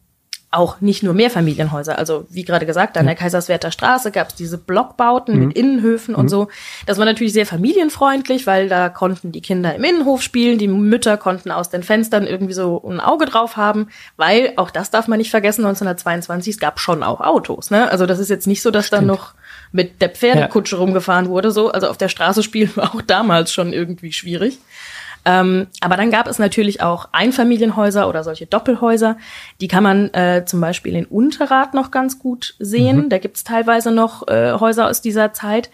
auch 0.51 0.79
nicht 0.79 1.03
nur 1.03 1.13
Mehrfamilienhäuser. 1.13 1.97
Also 1.97 2.25
wie 2.29 2.45
gerade 2.45 2.65
gesagt, 2.65 2.97
an 2.97 3.05
der 3.05 3.15
Kaiserswerther 3.15 3.71
Straße 3.71 4.11
gab 4.11 4.29
es 4.29 4.35
diese 4.35 4.57
Blockbauten 4.57 5.35
mhm. 5.35 5.47
mit 5.47 5.57
Innenhöfen 5.57 6.13
mhm. 6.13 6.19
und 6.19 6.29
so. 6.29 6.47
Das 6.85 6.97
war 6.97 7.05
natürlich 7.05 7.33
sehr 7.33 7.45
familienfreundlich, 7.45 8.47
weil 8.47 8.69
da 8.69 8.89
konnten 8.89 9.31
die 9.31 9.41
Kinder 9.41 9.75
im 9.75 9.83
Innenhof 9.83 10.21
spielen, 10.21 10.57
die 10.57 10.67
Mütter 10.67 11.17
konnten 11.17 11.51
aus 11.51 11.69
den 11.69 11.83
Fenstern 11.83 12.25
irgendwie 12.25 12.53
so 12.53 12.81
ein 12.87 12.99
Auge 12.99 13.25
drauf 13.25 13.57
haben, 13.57 13.89
weil 14.17 14.53
auch 14.55 14.71
das 14.71 14.91
darf 14.91 15.07
man 15.07 15.17
nicht 15.17 15.31
vergessen, 15.31 15.65
1922 15.65 16.55
es 16.55 16.59
gab 16.59 16.79
schon 16.79 17.03
auch 17.03 17.21
Autos. 17.21 17.69
Ne? 17.69 17.89
Also 17.89 18.05
das 18.05 18.19
ist 18.19 18.29
jetzt 18.29 18.47
nicht 18.47 18.61
so, 18.61 18.71
dass 18.71 18.87
Stimmt. 18.87 19.01
dann 19.01 19.07
noch 19.07 19.33
mit 19.71 20.01
der 20.01 20.09
Pferdekutsche 20.09 20.75
ja. 20.77 20.81
rumgefahren 20.81 21.27
wurde. 21.27 21.51
So, 21.51 21.69
also 21.69 21.87
auf 21.87 21.97
der 21.97 22.09
Straße 22.09 22.43
spielen 22.43 22.71
war 22.75 22.95
auch 22.95 23.01
damals 23.01 23.51
schon 23.51 23.73
irgendwie 23.73 24.13
schwierig. 24.13 24.59
Ähm, 25.25 25.67
aber 25.81 25.97
dann 25.97 26.11
gab 26.11 26.27
es 26.27 26.37
natürlich 26.37 26.81
auch 26.81 27.09
Einfamilienhäuser 27.11 28.07
oder 28.07 28.23
solche 28.23 28.45
Doppelhäuser. 28.45 29.17
Die 29.59 29.67
kann 29.67 29.83
man 29.83 30.13
äh, 30.13 30.45
zum 30.45 30.61
Beispiel 30.61 30.95
in 30.95 31.05
Unterrad 31.05 31.73
noch 31.73 31.89
ganz 31.89 32.19
gut 32.19 32.55
sehen. 32.59 33.05
Mhm. 33.05 33.09
Da 33.09 33.17
gibt 33.17 33.37
es 33.37 33.43
teilweise 33.43 33.91
noch 33.91 34.27
äh, 34.27 34.53
Häuser 34.53 34.87
aus 34.87 35.01
dieser 35.01 35.33
Zeit. 35.33 35.71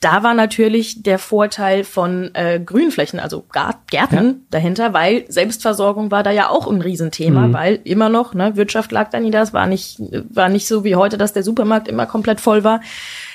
Da 0.00 0.22
war 0.22 0.34
natürlich 0.34 1.02
der 1.02 1.18
Vorteil 1.18 1.82
von 1.82 2.30
äh, 2.34 2.60
Grünflächen, 2.60 3.18
also 3.18 3.44
Gärten 3.90 4.26
ja. 4.26 4.34
dahinter, 4.50 4.92
weil 4.92 5.24
Selbstversorgung 5.28 6.10
war 6.10 6.22
da 6.22 6.30
ja 6.30 6.50
auch 6.50 6.70
ein 6.70 6.82
Riesenthema, 6.82 7.48
mhm. 7.48 7.52
weil 7.54 7.80
immer 7.84 8.10
noch, 8.10 8.34
ne, 8.34 8.54
Wirtschaft 8.54 8.92
lag 8.92 9.08
da 9.10 9.18
nieder, 9.18 9.40
es 9.40 9.54
war 9.54 9.66
nicht, 9.66 9.98
war 10.28 10.50
nicht 10.50 10.68
so 10.68 10.84
wie 10.84 10.94
heute, 10.94 11.16
dass 11.16 11.32
der 11.32 11.42
Supermarkt 11.42 11.88
immer 11.88 12.06
komplett 12.06 12.40
voll 12.40 12.64
war. 12.64 12.80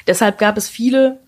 Deshalb 0.06 0.38
gab 0.38 0.58
es 0.58 0.69
viele 0.69 1.19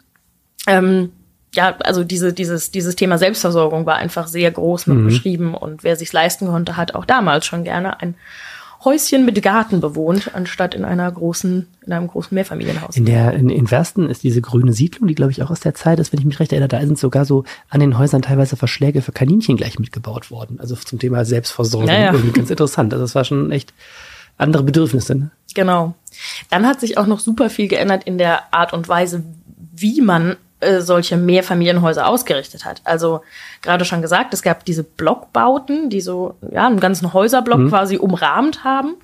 ähm, 0.67 1.11
ja, 1.53 1.75
also 1.79 2.03
diese, 2.03 2.33
dieses, 2.33 2.71
dieses 2.71 2.95
Thema 2.95 3.17
Selbstversorgung 3.17 3.85
war 3.85 3.95
einfach 3.95 4.27
sehr 4.27 4.51
groß 4.51 4.87
noch 4.87 4.95
mhm. 4.95 5.05
beschrieben 5.05 5.53
und 5.53 5.83
wer 5.83 5.95
sich's 5.95 6.13
leisten 6.13 6.47
konnte, 6.47 6.77
hat 6.77 6.95
auch 6.95 7.05
damals 7.05 7.45
schon 7.45 7.63
gerne 7.63 8.01
ein 8.01 8.15
Häuschen 8.83 9.25
mit 9.25 9.39
Garten 9.43 9.79
bewohnt, 9.79 10.33
anstatt 10.33 10.73
in 10.73 10.85
einer 10.85 11.11
großen, 11.11 11.67
in 11.85 11.93
einem 11.93 12.07
großen 12.07 12.33
Mehrfamilienhaus. 12.33 12.95
In 12.97 13.05
der, 13.05 13.33
in, 13.33 13.49
in 13.49 13.69
Wersten 13.69 14.09
ist 14.09 14.23
diese 14.23 14.41
grüne 14.41 14.73
Siedlung, 14.73 15.07
die 15.07 15.13
glaube 15.13 15.31
ich 15.31 15.43
auch 15.43 15.51
aus 15.51 15.59
der 15.59 15.75
Zeit 15.75 15.99
ist, 15.99 16.11
wenn 16.11 16.19
ich 16.19 16.25
mich 16.25 16.39
recht 16.39 16.51
erinnere, 16.51 16.69
da 16.69 16.79
sind 16.79 16.97
sogar 16.97 17.25
so 17.25 17.43
an 17.69 17.79
den 17.79 17.99
Häusern 17.99 18.23
teilweise 18.23 18.55
Verschläge 18.55 19.03
für 19.03 19.11
Kaninchen 19.11 19.55
gleich 19.55 19.77
mitgebaut 19.77 20.31
worden. 20.31 20.59
Also 20.59 20.75
zum 20.75 20.97
Thema 20.97 21.25
Selbstversorgung. 21.25 21.89
Ja, 21.89 21.99
ja. 21.99 22.13
Irgendwie 22.13 22.31
ganz 22.31 22.49
interessant. 22.49 22.91
Also 22.93 23.03
das 23.03 23.13
war 23.13 23.23
schon 23.23 23.51
echt 23.51 23.71
andere 24.37 24.63
Bedürfnisse. 24.63 25.13
Ne? 25.13 25.31
Genau. 25.53 25.93
Dann 26.49 26.65
hat 26.65 26.79
sich 26.79 26.97
auch 26.97 27.05
noch 27.05 27.19
super 27.19 27.51
viel 27.51 27.67
geändert 27.67 28.05
in 28.05 28.17
der 28.17 28.51
Art 28.51 28.73
und 28.73 28.87
Weise, 28.87 29.23
wie 29.75 30.01
man 30.01 30.37
äh, 30.61 30.79
solche 30.81 31.17
Mehrfamilienhäuser 31.17 32.07
ausgerichtet 32.07 32.63
hat. 32.65 32.81
Also 32.85 33.21
gerade 33.61 33.83
schon 33.85 34.01
gesagt, 34.01 34.33
es 34.33 34.41
gab 34.41 34.63
diese 34.65 34.83
Blockbauten, 34.83 35.89
die 35.89 36.01
so 36.01 36.35
ja 36.51 36.65
einen 36.67 36.79
ganzen 36.79 37.13
Häuserblock 37.13 37.59
Mhm. 37.59 37.69
quasi 37.69 37.97
umrahmt 37.97 38.63
haben. 38.63 38.95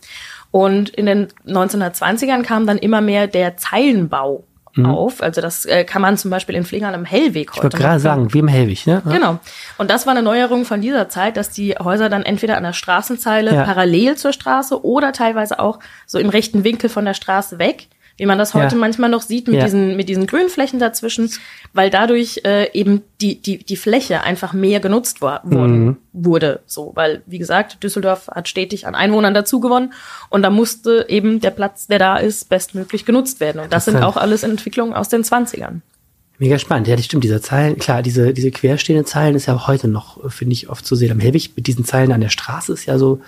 Und 0.52 0.90
in 0.90 1.06
den 1.06 1.28
1920ern 1.46 2.42
kam 2.44 2.66
dann 2.66 2.78
immer 2.78 3.02
mehr 3.02 3.28
der 3.28 3.58
Zeilenbau 3.58 4.44
auf. 4.84 5.24
Also 5.24 5.42
das 5.42 5.66
äh, 5.66 5.86
kann 5.86 6.04
man 6.04 6.18
zum 6.18 6.30
Beispiel 6.30 6.54
in 6.54 6.64
Flingern 6.64 6.94
am 6.94 7.04
Hellweg 7.04 7.48
Mhm. 7.50 7.54
Ich 7.56 7.64
wollte 7.64 7.78
heute 7.78 7.84
gerade 7.84 8.00
sagen, 8.00 8.32
wie 8.36 8.38
im 8.40 8.48
Hellwig, 8.48 8.86
ne? 8.86 9.02
Genau. 9.10 9.40
Und 9.80 9.90
das 9.90 10.06
war 10.06 10.12
eine 10.12 10.22
Neuerung 10.22 10.66
von 10.66 10.82
dieser 10.82 11.10
Zeit, 11.10 11.36
dass 11.36 11.50
die 11.50 11.74
Häuser 11.74 12.10
dann 12.10 12.22
entweder 12.22 12.58
an 12.58 12.64
der 12.64 12.74
Straßenzeile 12.74 13.56
Ja. 13.56 13.64
parallel 13.64 14.18
zur 14.18 14.34
Straße 14.34 14.86
oder 14.86 15.14
teilweise 15.14 15.58
auch 15.58 15.80
so 16.06 16.20
im 16.20 16.30
rechten 16.30 16.64
Winkel 16.64 16.92
von 16.92 17.06
der 17.06 17.16
Straße 17.16 17.58
weg, 17.58 17.88
wie 18.18 18.26
man 18.26 18.38
das 18.38 18.54
heute 18.54 18.76
Ja. 18.76 18.80
manchmal 18.80 19.10
noch 19.10 19.22
sieht 19.22 19.48
mit 19.48 19.58
Ja. 19.58 19.64
diesen 19.66 19.96
mit 19.96 20.10
diesen 20.10 20.26
Grünflächen 20.28 20.80
dazwischen, 20.80 21.32
weil 21.74 21.90
dadurch 21.90 22.42
äh, 22.46 22.72
eben 22.74 23.04
die 23.22 23.42
die 23.42 23.60
die 23.60 23.76
Fläche 23.78 24.24
einfach 24.24 24.54
mehr 24.54 24.80
genutzt 24.80 25.22
war, 25.22 25.42
worden, 25.44 25.86
Mhm. 25.86 25.98
wurde, 26.14 26.62
so, 26.66 26.92
weil 26.96 27.22
wie 27.28 27.38
gesagt 27.38 27.84
Düsseldorf 27.84 28.28
hat 28.28 28.48
stetig 28.48 28.88
an 28.88 28.96
Einwohnern 28.96 29.34
dazu 29.34 29.60
gewonnen 29.60 29.94
und 30.30 30.42
da 30.42 30.50
musste 30.50 31.06
eben 31.10 31.40
der 31.42 31.52
Platz, 31.52 31.88
der 31.88 32.00
da 32.00 32.18
ist, 32.18 32.50
bestmöglich 32.50 33.06
genutzt 33.06 33.40
werden 33.40 33.60
und 33.62 33.72
das 33.72 33.86
sind 33.86 33.98
auch 33.98 34.18
alles 34.18 34.44
Entwicklungen 34.44 34.94
aus 34.94 35.10
den 35.10 35.24
20ern. 35.24 35.82
Mega 36.40 36.60
spannend. 36.60 36.88
Ja, 36.88 36.96
das 36.96 37.06
stimmt. 37.06 37.24
Diese 37.24 37.42
Zeilen, 37.42 37.78
klar, 37.80 38.04
diese, 38.04 38.32
diese 38.32 38.52
querstehende 38.52 39.06
Zeilen 39.06 39.34
ist 39.36 39.48
ja 39.48 39.56
auch 39.56 39.68
heute 39.68 39.88
noch, 39.88 40.24
äh, 40.24 40.30
finde 40.30 40.54
ich, 40.54 40.70
oft 40.70 40.86
zu 40.86 40.96
sehen. 40.96 41.12
Am 41.12 41.20
Hellwig 41.20 41.54
mit 41.56 41.66
diesen 41.66 41.84
Zeilen 41.84 42.12
an 42.12 42.22
der 42.22 42.30
Straße 42.30 42.72
ist 42.74 42.86
ja 42.86 43.00
so 43.00 43.22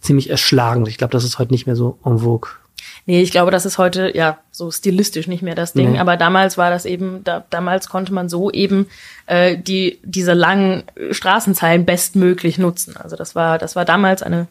ziemlich 0.00 0.30
erschlagend. 0.30 0.88
Ich 0.88 0.96
glaube, 0.96 1.12
das 1.12 1.24
ist 1.24 1.38
heute 1.38 1.52
nicht 1.52 1.66
mehr 1.66 1.76
so 1.76 1.98
en 2.06 2.20
vogue. 2.20 2.48
Nee, 3.06 3.20
ich 3.20 3.30
glaube, 3.30 3.50
das 3.50 3.66
ist 3.66 3.76
heute 3.76 4.16
ja 4.16 4.38
so 4.50 4.70
stilistisch 4.70 5.26
nicht 5.26 5.42
mehr 5.42 5.54
das 5.54 5.74
Ding. 5.74 5.92
Nee. 5.92 5.98
Aber 5.98 6.16
damals 6.16 6.56
war 6.56 6.70
das 6.70 6.86
eben, 6.86 7.22
da, 7.22 7.44
damals 7.50 7.88
konnte 7.88 8.14
man 8.14 8.30
so 8.30 8.50
eben 8.50 8.86
äh, 9.26 9.58
die 9.58 9.98
diese 10.02 10.32
langen 10.32 10.84
Straßenzeilen 11.10 11.84
bestmöglich 11.84 12.56
nutzen. 12.58 12.96
Also 12.96 13.16
das 13.16 13.34
war 13.34 13.58
das 13.58 13.76
war 13.76 13.84
damals 13.84 14.22
eine 14.22 14.46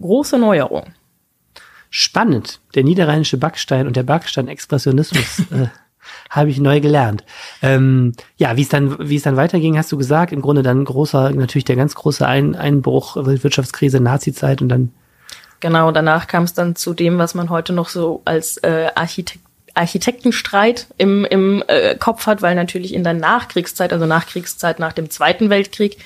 große 0.00 0.38
Neuerung. 0.38 0.92
Spannend. 1.88 2.60
Der 2.74 2.84
niederrheinische 2.84 3.38
Backstein 3.38 3.86
und 3.86 3.96
der 3.96 4.02
Backstein-Expressionismus 4.02 5.38
äh, 5.52 5.68
habe 6.28 6.50
ich 6.50 6.58
neu 6.58 6.80
gelernt. 6.80 7.24
Ähm, 7.62 8.12
ja, 8.36 8.56
wie 8.56 8.62
es 8.62 8.68
dann, 8.68 9.08
wie 9.08 9.16
es 9.16 9.22
dann 9.22 9.36
weiterging, 9.36 9.78
hast 9.78 9.92
du 9.92 9.96
gesagt. 9.96 10.32
Im 10.32 10.42
Grunde 10.42 10.62
dann 10.62 10.84
großer, 10.84 11.30
natürlich 11.30 11.64
der 11.64 11.76
ganz 11.76 11.94
große 11.94 12.26
Ein 12.26 12.56
Einbruch, 12.56 13.16
Wirtschaftskrise, 13.16 14.00
Nazizeit 14.00 14.60
und 14.60 14.68
dann 14.68 14.92
Genau, 15.64 15.92
danach 15.92 16.26
kam 16.26 16.44
es 16.44 16.52
dann 16.52 16.76
zu 16.76 16.92
dem, 16.92 17.16
was 17.16 17.34
man 17.34 17.48
heute 17.48 17.72
noch 17.72 17.88
so 17.88 18.20
als 18.26 18.58
äh, 18.58 18.88
Architekt 18.94 19.40
Architektenstreit 19.72 20.88
im, 20.98 21.24
im 21.24 21.64
äh, 21.66 21.96
Kopf 21.96 22.26
hat, 22.26 22.42
weil 22.42 22.54
natürlich 22.54 22.92
in 22.92 23.02
der 23.02 23.14
Nachkriegszeit, 23.14 23.92
also 23.92 24.04
Nachkriegszeit 24.04 24.78
nach 24.78 24.92
dem 24.92 25.08
Zweiten 25.08 25.48
Weltkrieg, 25.48 25.96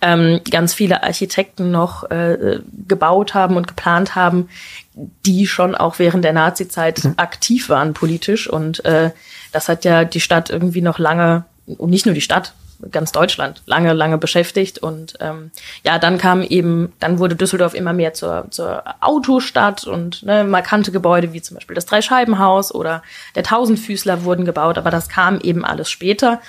ähm, 0.00 0.40
ganz 0.50 0.72
viele 0.72 1.02
Architekten 1.02 1.70
noch 1.70 2.10
äh, 2.10 2.60
gebaut 2.88 3.34
haben 3.34 3.58
und 3.58 3.68
geplant 3.68 4.16
haben, 4.16 4.48
die 4.94 5.46
schon 5.46 5.74
auch 5.74 5.98
während 5.98 6.24
der 6.24 6.32
Nazizeit 6.32 7.02
aktiv 7.16 7.68
waren 7.68 7.92
politisch. 7.92 8.48
Und 8.48 8.82
äh, 8.86 9.10
das 9.52 9.68
hat 9.68 9.84
ja 9.84 10.04
die 10.04 10.20
Stadt 10.20 10.48
irgendwie 10.48 10.82
noch 10.82 10.98
lange, 10.98 11.44
und 11.66 11.90
nicht 11.90 12.06
nur 12.06 12.14
die 12.14 12.22
Stadt, 12.22 12.54
ganz 12.90 13.12
Deutschland 13.12 13.62
lange, 13.66 13.92
lange 13.92 14.18
beschäftigt. 14.18 14.78
Und 14.78 15.14
ähm, 15.20 15.50
ja, 15.84 15.98
dann 15.98 16.18
kam 16.18 16.42
eben, 16.42 16.92
dann 17.00 17.18
wurde 17.18 17.36
Düsseldorf 17.36 17.74
immer 17.74 17.92
mehr 17.92 18.14
zur, 18.14 18.46
zur 18.50 18.82
Autostadt 19.00 19.84
und 19.84 20.22
ne, 20.22 20.44
markante 20.44 20.92
Gebäude 20.92 21.32
wie 21.32 21.42
zum 21.42 21.56
Beispiel 21.56 21.74
das 21.74 21.86
Dreischeibenhaus 21.86 22.74
oder 22.74 23.02
der 23.34 23.44
Tausendfüßler 23.44 24.24
wurden 24.24 24.44
gebaut, 24.44 24.78
aber 24.78 24.90
das 24.90 25.08
kam 25.08 25.38
eben 25.40 25.64
alles 25.64 25.90
später. 25.90 26.40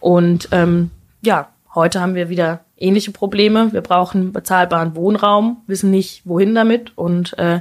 Und 0.00 0.48
ähm, 0.52 0.90
ja, 1.22 1.48
heute 1.74 2.00
haben 2.00 2.14
wir 2.14 2.28
wieder 2.28 2.60
ähnliche 2.76 3.12
Probleme. 3.12 3.72
Wir 3.72 3.80
brauchen 3.80 4.32
bezahlbaren 4.32 4.94
Wohnraum, 4.96 5.62
wissen 5.66 5.90
nicht, 5.90 6.22
wohin 6.24 6.54
damit. 6.54 6.96
Und 6.96 7.36
äh, 7.38 7.60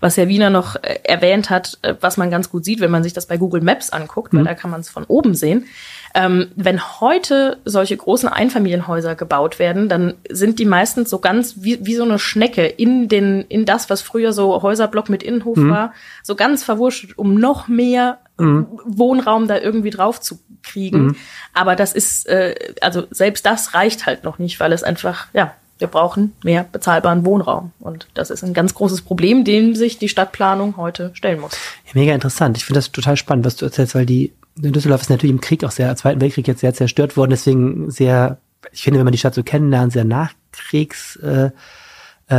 was 0.00 0.16
Herr 0.16 0.28
Wiener 0.28 0.50
noch 0.50 0.76
äh, 0.76 0.98
erwähnt 1.04 1.50
hat, 1.50 1.78
äh, 1.82 1.94
was 2.00 2.16
man 2.16 2.30
ganz 2.30 2.50
gut 2.50 2.64
sieht, 2.64 2.80
wenn 2.80 2.90
man 2.90 3.02
sich 3.02 3.12
das 3.12 3.26
bei 3.26 3.36
Google 3.36 3.60
Maps 3.60 3.90
anguckt, 3.90 4.34
weil 4.34 4.44
da 4.44 4.54
kann 4.54 4.70
man 4.70 4.80
es 4.80 4.88
von 4.88 5.04
oben 5.04 5.34
sehen. 5.34 5.66
Ähm, 6.12 6.50
wenn 6.56 6.80
heute 7.00 7.58
solche 7.64 7.96
großen 7.96 8.28
Einfamilienhäuser 8.28 9.14
gebaut 9.14 9.60
werden, 9.60 9.88
dann 9.88 10.14
sind 10.28 10.58
die 10.58 10.64
meistens 10.64 11.08
so 11.08 11.20
ganz 11.20 11.56
wie, 11.58 11.84
wie 11.86 11.94
so 11.94 12.02
eine 12.02 12.18
Schnecke 12.18 12.66
in 12.66 13.08
den 13.08 13.42
in 13.42 13.64
das, 13.64 13.90
was 13.90 14.02
früher 14.02 14.32
so 14.32 14.60
Häuserblock 14.62 15.08
mit 15.08 15.22
Innenhof 15.22 15.58
war, 15.58 15.92
so 16.24 16.34
ganz 16.34 16.64
verwurschtelt, 16.64 17.16
um 17.16 17.34
noch 17.34 17.68
mehr 17.68 18.18
Wohnraum 18.84 19.46
da 19.46 19.58
irgendwie 19.58 19.90
drauf 19.90 20.20
zu 20.20 20.40
kriegen. 20.62 21.16
Aber 21.54 21.76
das 21.76 21.92
ist, 21.92 22.26
äh, 22.26 22.54
also 22.80 23.06
selbst 23.10 23.46
das 23.46 23.74
reicht 23.74 24.06
halt 24.06 24.24
noch 24.24 24.38
nicht, 24.38 24.58
weil 24.60 24.72
es 24.72 24.82
einfach, 24.82 25.26
ja, 25.32 25.54
wir 25.80 25.88
brauchen 25.88 26.34
mehr 26.44 26.64
bezahlbaren 26.70 27.24
Wohnraum. 27.24 27.72
Und 27.80 28.06
das 28.14 28.30
ist 28.30 28.44
ein 28.44 28.54
ganz 28.54 28.74
großes 28.74 29.02
Problem, 29.02 29.44
dem 29.44 29.74
sich 29.74 29.98
die 29.98 30.08
Stadtplanung 30.08 30.76
heute 30.76 31.10
stellen 31.14 31.40
muss. 31.40 31.52
Ja, 31.86 31.92
mega 31.94 32.14
interessant. 32.14 32.58
Ich 32.58 32.64
finde 32.64 32.78
das 32.78 32.92
total 32.92 33.16
spannend, 33.16 33.46
was 33.46 33.56
du 33.56 33.64
erzählst, 33.64 33.94
weil 33.94 34.06
die 34.06 34.32
Düsseldorf 34.56 35.00
ist 35.00 35.10
natürlich 35.10 35.34
im 35.34 35.40
Krieg 35.40 35.64
auch 35.64 35.70
sehr, 35.70 35.90
im 35.90 35.96
Zweiten 35.96 36.20
Weltkrieg 36.20 36.46
jetzt 36.46 36.60
sehr 36.60 36.74
zerstört 36.74 37.16
worden, 37.16 37.30
deswegen 37.30 37.90
sehr, 37.90 38.38
ich 38.72 38.82
finde, 38.82 38.98
wenn 38.98 39.04
man 39.04 39.12
die 39.12 39.18
Stadt 39.18 39.34
so 39.34 39.42
kennenlernt, 39.42 39.92
sehr 39.92 40.04
Nachkriegs, 40.04 41.16
äh, 41.16 41.50
äh, 42.28 42.34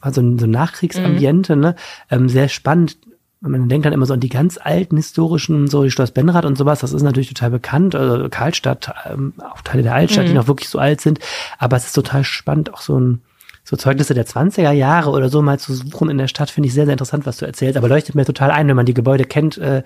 also 0.00 0.20
so 0.38 0.46
ein 0.46 0.50
Nachkriegsambiente, 0.50 1.56
ne? 1.56 1.76
Ähm, 2.10 2.28
sehr 2.28 2.48
spannend. 2.48 2.98
Man 3.46 3.68
denkt 3.68 3.84
dann 3.84 3.92
immer 3.92 4.06
so 4.06 4.14
an 4.14 4.20
die 4.20 4.30
ganz 4.30 4.58
alten 4.62 4.96
historischen, 4.96 5.68
so 5.68 5.88
Schloss 5.90 6.12
Benrath 6.12 6.46
und 6.46 6.56
sowas, 6.56 6.80
das 6.80 6.92
ist 6.92 7.02
natürlich 7.02 7.28
total 7.28 7.50
bekannt, 7.50 7.94
also 7.94 8.28
Karlstadt, 8.30 8.94
ähm, 9.04 9.34
auch 9.38 9.60
Teile 9.60 9.82
der 9.82 9.94
Altstadt, 9.94 10.26
die 10.26 10.32
noch 10.32 10.48
wirklich 10.48 10.70
so 10.70 10.78
alt 10.78 11.02
sind, 11.02 11.18
aber 11.58 11.76
es 11.76 11.84
ist 11.86 11.92
total 11.92 12.24
spannend, 12.24 12.72
auch 12.72 12.80
so 12.80 12.98
ein, 12.98 13.20
so 13.62 13.76
Zeugnisse 13.76 14.14
der 14.14 14.26
20er 14.26 14.72
Jahre 14.72 15.10
oder 15.10 15.28
so 15.28 15.42
mal 15.42 15.58
zu 15.58 15.74
suchen 15.74 16.08
in 16.08 16.16
der 16.16 16.28
Stadt, 16.28 16.50
finde 16.50 16.68
ich 16.68 16.74
sehr, 16.74 16.86
sehr 16.86 16.92
interessant, 16.92 17.26
was 17.26 17.36
du 17.36 17.44
erzählst, 17.44 17.76
aber 17.76 17.88
leuchtet 17.88 18.14
mir 18.14 18.24
total 18.24 18.50
ein, 18.50 18.66
wenn 18.66 18.76
man 18.76 18.86
die 18.86 18.94
Gebäude 18.94 19.24
kennt, 19.24 19.58
äh, 19.58 19.82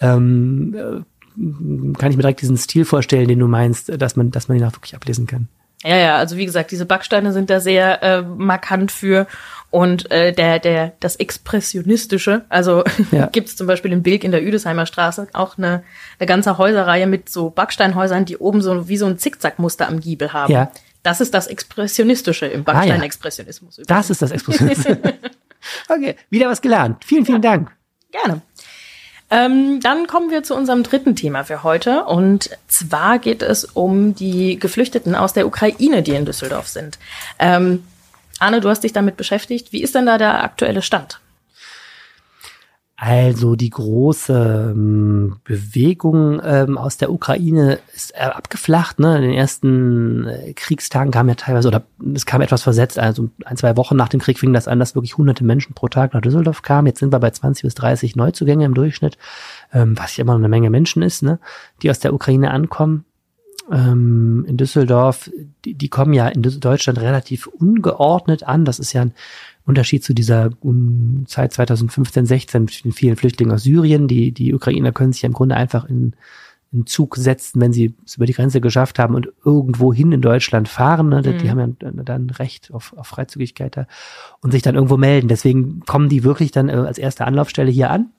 ähm, 0.00 0.74
äh, 0.74 1.02
kann 1.98 2.10
ich 2.10 2.16
mir 2.16 2.22
direkt 2.22 2.40
diesen 2.40 2.56
Stil 2.56 2.84
vorstellen, 2.84 3.28
den 3.28 3.38
du 3.38 3.48
meinst, 3.48 4.00
dass 4.00 4.16
man, 4.16 4.30
dass 4.30 4.48
man 4.48 4.56
ihn 4.56 4.64
auch 4.64 4.72
wirklich 4.72 4.94
ablesen 4.94 5.26
kann. 5.26 5.48
Ja, 5.84 5.96
ja, 5.96 6.16
also 6.16 6.36
wie 6.38 6.46
gesagt, 6.46 6.70
diese 6.70 6.86
Backsteine 6.86 7.32
sind 7.32 7.50
da 7.50 7.60
sehr 7.60 8.02
äh, 8.02 8.22
markant 8.22 8.90
für 8.90 9.26
und 9.70 10.10
äh, 10.10 10.32
der, 10.32 10.58
der, 10.58 10.92
das 11.00 11.16
Expressionistische, 11.16 12.46
also 12.48 12.84
Ja. 13.10 13.26
gibt's 13.26 13.54
zum 13.54 13.66
Beispiel 13.66 13.92
in 13.92 14.02
Bilk 14.02 14.24
in 14.24 14.30
der 14.30 14.42
Üdesheimer 14.42 14.86
Straße 14.86 15.28
auch 15.34 15.58
eine, 15.58 15.82
eine 16.18 16.26
ganze 16.26 16.56
Häuserreihe 16.56 17.06
mit 17.06 17.28
so 17.28 17.50
Backsteinhäusern, 17.50 18.24
die 18.24 18.38
oben 18.38 18.62
so 18.62 18.88
wie 18.88 18.96
so 18.96 19.06
ein 19.06 19.18
Zickzackmuster 19.18 19.86
am 19.86 20.00
Giebel 20.00 20.32
haben. 20.32 20.52
Ja. 20.52 20.70
Das 21.02 21.20
ist 21.20 21.34
das 21.34 21.48
Expressionistische 21.48 22.46
im 22.46 22.64
Backsteinexpressionismus. 22.64 23.80
Das 23.86 24.08
ist 24.08 24.22
das 24.22 24.30
Expressionismus. 24.30 24.96
okay, 25.88 26.16
wieder 26.30 26.48
was 26.48 26.62
gelernt. 26.62 27.04
Vielen, 27.04 27.26
vielen 27.26 27.42
Dank. 27.42 27.70
Gerne. 28.10 28.40
Ähm, 29.34 29.80
dann 29.80 30.06
kommen 30.06 30.30
wir 30.30 30.44
zu 30.44 30.54
unserem 30.54 30.84
dritten 30.84 31.16
Thema 31.16 31.42
für 31.42 31.64
heute. 31.64 32.04
Und 32.04 32.50
zwar 32.68 33.18
geht 33.18 33.42
es 33.42 33.64
um 33.64 34.14
die 34.14 34.60
Geflüchteten 34.60 35.16
aus 35.16 35.32
der 35.32 35.48
Ukraine, 35.48 36.04
die 36.04 36.12
in 36.12 36.24
Düsseldorf 36.24 36.68
sind. 36.68 37.00
Ähm, 37.40 37.82
Arne, 38.38 38.60
du 38.60 38.68
hast 38.68 38.84
dich 38.84 38.92
damit 38.92 39.16
beschäftigt. 39.16 39.72
Wie 39.72 39.82
ist 39.82 39.96
denn 39.96 40.06
da 40.06 40.18
der 40.18 40.44
aktuelle 40.44 40.82
Stand? 40.82 41.18
Also 42.96 43.56
die 43.56 43.70
große 43.70 44.70
ähm, 44.70 45.40
Bewegung 45.42 46.40
ähm, 46.44 46.78
aus 46.78 46.96
der 46.96 47.10
Ukraine 47.10 47.80
ist 47.92 48.14
äh, 48.14 48.20
abgeflacht. 48.20 49.00
Ne? 49.00 49.16
In 49.16 49.22
den 49.22 49.32
ersten 49.32 50.28
äh, 50.28 50.52
Kriegstagen 50.52 51.10
kam 51.10 51.28
ja 51.28 51.34
teilweise, 51.34 51.66
oder 51.66 51.82
es 52.14 52.24
kam 52.24 52.40
etwas 52.40 52.62
versetzt, 52.62 53.00
also 53.00 53.30
ein, 53.44 53.56
zwei 53.56 53.76
Wochen 53.76 53.96
nach 53.96 54.08
dem 54.08 54.20
Krieg 54.20 54.38
fing 54.38 54.52
das 54.52 54.68
an, 54.68 54.78
dass 54.78 54.94
wirklich 54.94 55.16
hunderte 55.16 55.42
Menschen 55.42 55.74
pro 55.74 55.88
Tag 55.88 56.14
nach 56.14 56.20
Düsseldorf 56.20 56.62
kamen. 56.62 56.86
Jetzt 56.86 57.00
sind 57.00 57.12
wir 57.12 57.18
bei 57.18 57.30
20 57.30 57.64
bis 57.64 57.74
30 57.74 58.14
Neuzugänge 58.14 58.64
im 58.64 58.74
Durchschnitt, 58.74 59.18
ähm, 59.72 59.98
was 59.98 60.16
ja 60.16 60.22
immer 60.22 60.36
eine 60.36 60.48
Menge 60.48 60.70
Menschen 60.70 61.02
ist, 61.02 61.24
ne? 61.24 61.40
die 61.82 61.90
aus 61.90 61.98
der 61.98 62.14
Ukraine 62.14 62.52
ankommen. 62.52 63.04
Ähm, 63.72 64.44
in 64.46 64.56
Düsseldorf, 64.56 65.30
die, 65.64 65.74
die 65.74 65.88
kommen 65.88 66.12
ja 66.12 66.28
in 66.28 66.42
Deutschland 66.42 67.00
relativ 67.00 67.48
ungeordnet 67.48 68.44
an. 68.44 68.64
Das 68.64 68.78
ist 68.78 68.92
ja 68.92 69.02
ein 69.02 69.14
Unterschied 69.66 70.04
zu 70.04 70.14
dieser 70.14 70.50
um, 70.60 71.24
Zeit 71.26 71.52
2015, 71.52 72.26
16 72.26 72.62
mit 72.64 72.84
den 72.84 72.92
vielen 72.92 73.16
Flüchtlingen 73.16 73.54
aus 73.54 73.62
Syrien. 73.62 74.08
Die, 74.08 74.32
die 74.32 74.54
Ukrainer 74.54 74.92
können 74.92 75.12
sich 75.12 75.22
ja 75.22 75.28
im 75.28 75.32
Grunde 75.32 75.56
einfach 75.56 75.84
in, 75.86 76.14
einen 76.74 76.86
Zug 76.86 77.16
setzen, 77.16 77.60
wenn 77.60 77.72
sie 77.72 77.94
es 78.04 78.16
über 78.16 78.26
die 78.26 78.32
Grenze 78.32 78.60
geschafft 78.60 78.98
haben 78.98 79.14
und 79.14 79.28
irgendwo 79.44 79.94
hin 79.94 80.12
in 80.12 80.20
Deutschland 80.20 80.68
fahren. 80.68 81.08
Ne? 81.08 81.22
Die, 81.22 81.30
Mhm. 81.30 81.38
die 81.38 81.50
haben 81.50 81.76
ja 81.80 81.90
dann 82.04 82.30
Recht 82.30 82.72
auf, 82.72 82.92
auf 82.96 83.06
Freizügigkeit 83.06 83.76
da 83.76 83.86
und 84.40 84.50
sich 84.50 84.62
dann 84.62 84.74
irgendwo 84.74 84.96
melden. 84.96 85.28
Deswegen 85.28 85.80
kommen 85.80 86.08
die 86.08 86.24
wirklich 86.24 86.50
dann 86.50 86.68
äh, 86.68 86.72
als 86.72 86.98
erste 86.98 87.26
Anlaufstelle 87.26 87.70
hier 87.70 87.90
an. 87.90 88.10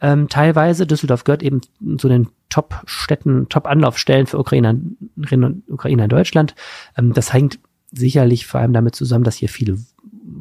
Ähm, 0.00 0.28
teilweise, 0.28 0.86
Düsseldorf 0.86 1.24
gehört 1.24 1.42
eben 1.42 1.62
zu 1.98 2.08
den 2.08 2.28
Top-Städten, 2.50 3.48
Top-Anlaufstellen 3.48 4.26
für 4.26 4.38
Ukrainerinnen 4.38 4.94
und 5.42 5.70
Ukrainer 5.70 6.04
in 6.04 6.10
Deutschland. 6.10 6.54
Ähm, 6.96 7.14
das 7.14 7.32
hängt 7.32 7.58
sicherlich 7.90 8.46
vor 8.46 8.60
allem 8.60 8.72
damit 8.72 8.94
zusammen, 8.94 9.24
dass 9.24 9.36
hier 9.36 9.48
viele 9.48 9.78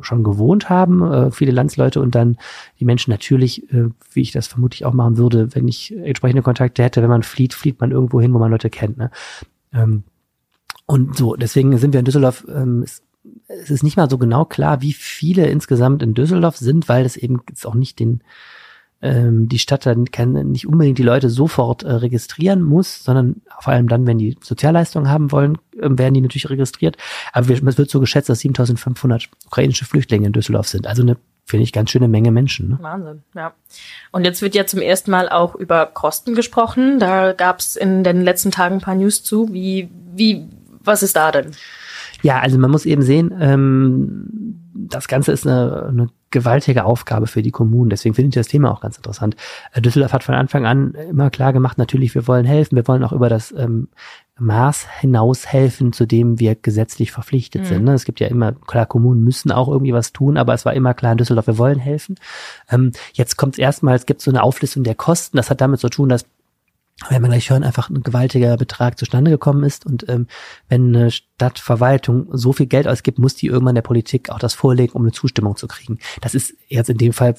schon 0.02 0.24
gewohnt 0.24 0.70
haben, 0.70 1.04
äh, 1.12 1.32
viele 1.32 1.52
Landsleute 1.52 2.02
und 2.02 2.16
dann 2.16 2.38
die 2.80 2.86
Menschen 2.86 3.12
natürlich, 3.12 3.72
äh, 3.74 3.90
wie 4.12 4.22
ich 4.22 4.32
das 4.32 4.48
vermutlich 4.48 4.86
auch 4.86 4.94
machen 4.94 5.18
würde, 5.18 5.54
wenn 5.56 5.68
ich 5.68 5.96
entsprechende 5.96 6.42
Kontakte 6.42 6.84
hätte, 6.84 7.02
wenn 7.02 7.10
man 7.10 7.24
flieht, 7.24 7.54
flieht 7.54 7.80
man 7.80 7.92
irgendwo 7.92 8.22
hin, 8.22 8.34
wo 8.34 8.40
man 8.40 8.52
Leute 8.52 8.70
kennt. 8.70 8.98
Ne? 8.98 9.12
Ähm, 9.74 10.04
und 10.86 11.18
so, 11.18 11.36
deswegen 11.36 11.78
sind 11.78 11.94
wir 11.94 12.00
in 12.00 12.06
Düsseldorf, 12.06 12.46
ähm, 12.50 12.84
es, 12.84 13.04
es 13.48 13.70
ist 13.70 13.84
nicht 13.84 13.98
mal 13.98 14.10
so 14.10 14.18
genau 14.18 14.46
klar, 14.46 14.82
wie 14.82 14.94
viele 14.94 15.48
insgesamt 15.48 16.04
in 16.04 16.14
Düsseldorf 16.14 16.58
sind, 16.58 16.90
weil 16.90 17.06
es 17.06 17.16
eben 17.16 17.42
jetzt 17.50 17.66
auch 17.66 17.76
nicht 17.76 18.00
den 18.00 18.22
ähm, 19.04 19.50
die 19.50 19.60
Stadt 19.60 19.86
dann 19.86 20.06
kann 20.12 20.32
nicht 20.32 20.66
unbedingt 20.66 20.98
die 20.98 21.04
Leute 21.04 21.30
sofort 21.30 21.84
äh, 21.84 21.92
registrieren 21.92 22.64
muss, 22.64 23.04
sondern 23.04 23.42
vor 23.60 23.74
allem 23.74 23.90
dann, 23.90 24.08
wenn 24.08 24.18
die 24.18 24.38
Sozialleistungen 24.42 25.10
haben 25.10 25.32
wollen, 25.34 25.58
ähm, 25.80 26.00
werden 26.00 26.14
die 26.14 26.22
natürlich 26.22 26.50
registriert. 26.50 26.96
Aber 27.34 27.50
wir, 27.50 27.68
es 27.68 27.78
wird 27.78 27.90
so 27.90 28.00
geschätzt, 28.00 28.30
dass 28.30 28.40
7500 28.40 29.30
ukrainische 29.46 29.84
Flüchtlinge 29.84 30.28
in 30.28 30.34
Düsseldorf 30.34 30.70
sind. 30.70 30.88
Also 30.88 31.02
eine, 31.02 31.18
finde 31.44 31.64
ich, 31.64 31.74
ganz 31.74 31.92
schöne 31.92 32.08
Menge 32.08 32.32
Menschen. 32.32 32.70
Ne? 32.70 32.80
Wahnsinn, 32.82 33.24
ja. 33.36 33.54
Und 34.12 34.24
jetzt 34.24 34.42
wird 34.42 34.56
ja 34.56 34.66
zum 34.66 34.80
ersten 34.80 35.12
Mal 35.12 35.28
auch 35.28 35.56
über 35.56 35.86
Kosten 35.86 36.34
gesprochen. 36.34 36.98
Da 37.00 37.34
gab 37.34 37.60
es 37.60 37.76
in 37.76 38.06
den 38.06 38.22
letzten 38.22 38.52
Tagen 38.52 38.76
ein 38.76 38.82
paar 38.82 38.96
News 38.96 39.22
zu. 39.22 39.52
Wie, 39.52 39.90
wie, 40.16 40.48
was 40.82 41.04
ist 41.04 41.18
da 41.18 41.34
denn? 41.34 41.52
Ja, 42.22 42.40
also 42.40 42.58
man 42.58 42.72
muss 42.72 42.86
eben 42.86 43.02
sehen, 43.02 43.36
ähm, 43.38 44.60
das 44.74 45.10
Ganze 45.10 45.34
ist 45.34 45.46
eine, 45.46 45.88
eine 45.90 46.10
gewaltige 46.34 46.84
Aufgabe 46.84 47.28
für 47.28 47.42
die 47.42 47.52
Kommunen. 47.52 47.90
Deswegen 47.90 48.14
finde 48.16 48.30
ich 48.30 48.36
das 48.36 48.48
Thema 48.50 48.72
auch 48.72 48.82
ganz 48.82 48.98
interessant. 48.98 49.38
Äh, 49.72 49.82
Düsseldorf 49.82 50.12
hat 50.12 50.24
von 50.26 50.36
Anfang 50.36 50.66
an 50.66 50.94
immer 51.10 51.30
klar 51.30 51.54
gemacht, 51.54 51.78
natürlich, 51.78 52.14
wir 52.16 52.28
wollen 52.28 52.46
helfen, 52.46 52.76
wir 52.76 52.88
wollen 52.88 53.04
auch 53.06 53.14
über 53.14 53.30
das 53.30 53.54
ähm, 53.58 53.88
Maß 54.40 54.88
hinaus 55.00 55.46
helfen, 55.46 55.94
zu 55.94 56.08
dem 56.08 56.40
wir 56.40 56.56
gesetzlich 56.56 57.12
verpflichtet 57.12 57.62
Mhm. 57.62 57.66
sind. 57.66 57.84
Ne? 57.86 57.94
Es 57.94 58.04
gibt 58.04 58.20
ja 58.20 58.28
immer, 58.28 58.52
klar, 58.52 58.88
Kommunen 58.88 59.24
müssen 59.24 59.52
auch 59.52 59.68
irgendwie 59.70 59.94
was 59.94 60.12
tun, 60.12 60.38
aber 60.38 60.54
es 60.56 60.66
war 60.66 60.74
immer 60.74 60.94
klar 60.96 61.12
in 61.12 61.20
Düsseldorf, 61.20 61.48
wir 61.48 61.60
wollen 61.60 61.80
helfen. 61.80 62.16
Ähm, 62.70 62.92
jetzt 63.14 63.38
kommt 63.38 63.56
es 63.56 63.60
erstmal, 63.60 63.96
es 63.96 64.08
gibt 64.08 64.22
so 64.22 64.32
eine 64.32 64.42
Auflistung 64.42 64.84
der 64.84 64.96
Kosten. 64.96 65.38
Das 65.38 65.50
hat 65.52 65.62
damit 65.62 65.80
zu 65.80 65.90
tun, 65.90 66.10
dass 66.10 66.26
werden 67.10 67.24
wir 67.24 67.30
gleich 67.30 67.50
hören, 67.50 67.64
einfach 67.64 67.90
ein 67.90 68.04
gewaltiger 68.04 68.58
Betrag 68.58 68.98
zustande 68.98 69.32
gekommen 69.32 69.64
ist. 69.64 69.86
Und 69.86 70.08
ähm, 70.10 70.28
wenn 70.70 70.96
eine 70.96 71.12
Stadtverwaltung 71.12 72.28
so 72.32 72.54
viel 72.54 72.68
Geld 72.68 72.88
ausgibt, 72.88 73.20
muss 73.20 73.36
die 73.36 73.48
irgendwann 73.48 73.76
der 73.76 73.82
Politik 73.82 74.30
auch 74.30 74.40
das 74.40 74.54
vorlegen, 74.54 74.94
um 74.94 75.04
eine 75.04 75.12
Zustimmung 75.12 75.56
zu 75.56 75.68
kriegen. 75.68 76.00
Das 76.22 76.36
ist 76.36 76.56
jetzt 76.68 76.90
in 76.90 76.98
dem 76.98 77.14
Fall 77.14 77.36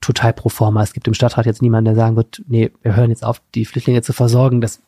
total 0.00 0.32
pro 0.34 0.48
forma. 0.48 0.82
Es 0.82 0.92
gibt 0.92 1.08
im 1.08 1.14
Stadtrat 1.14 1.46
jetzt 1.46 1.62
niemanden, 1.62 1.86
der 1.86 1.94
sagen 1.94 2.16
wird, 2.16 2.42
nee, 2.46 2.70
wir 2.82 2.94
hören 2.94 3.10
jetzt 3.10 3.24
auf, 3.24 3.40
die 3.54 3.64
Flüchtlinge 3.64 4.02
zu 4.02 4.12
versorgen. 4.12 4.60
Das 4.60 4.82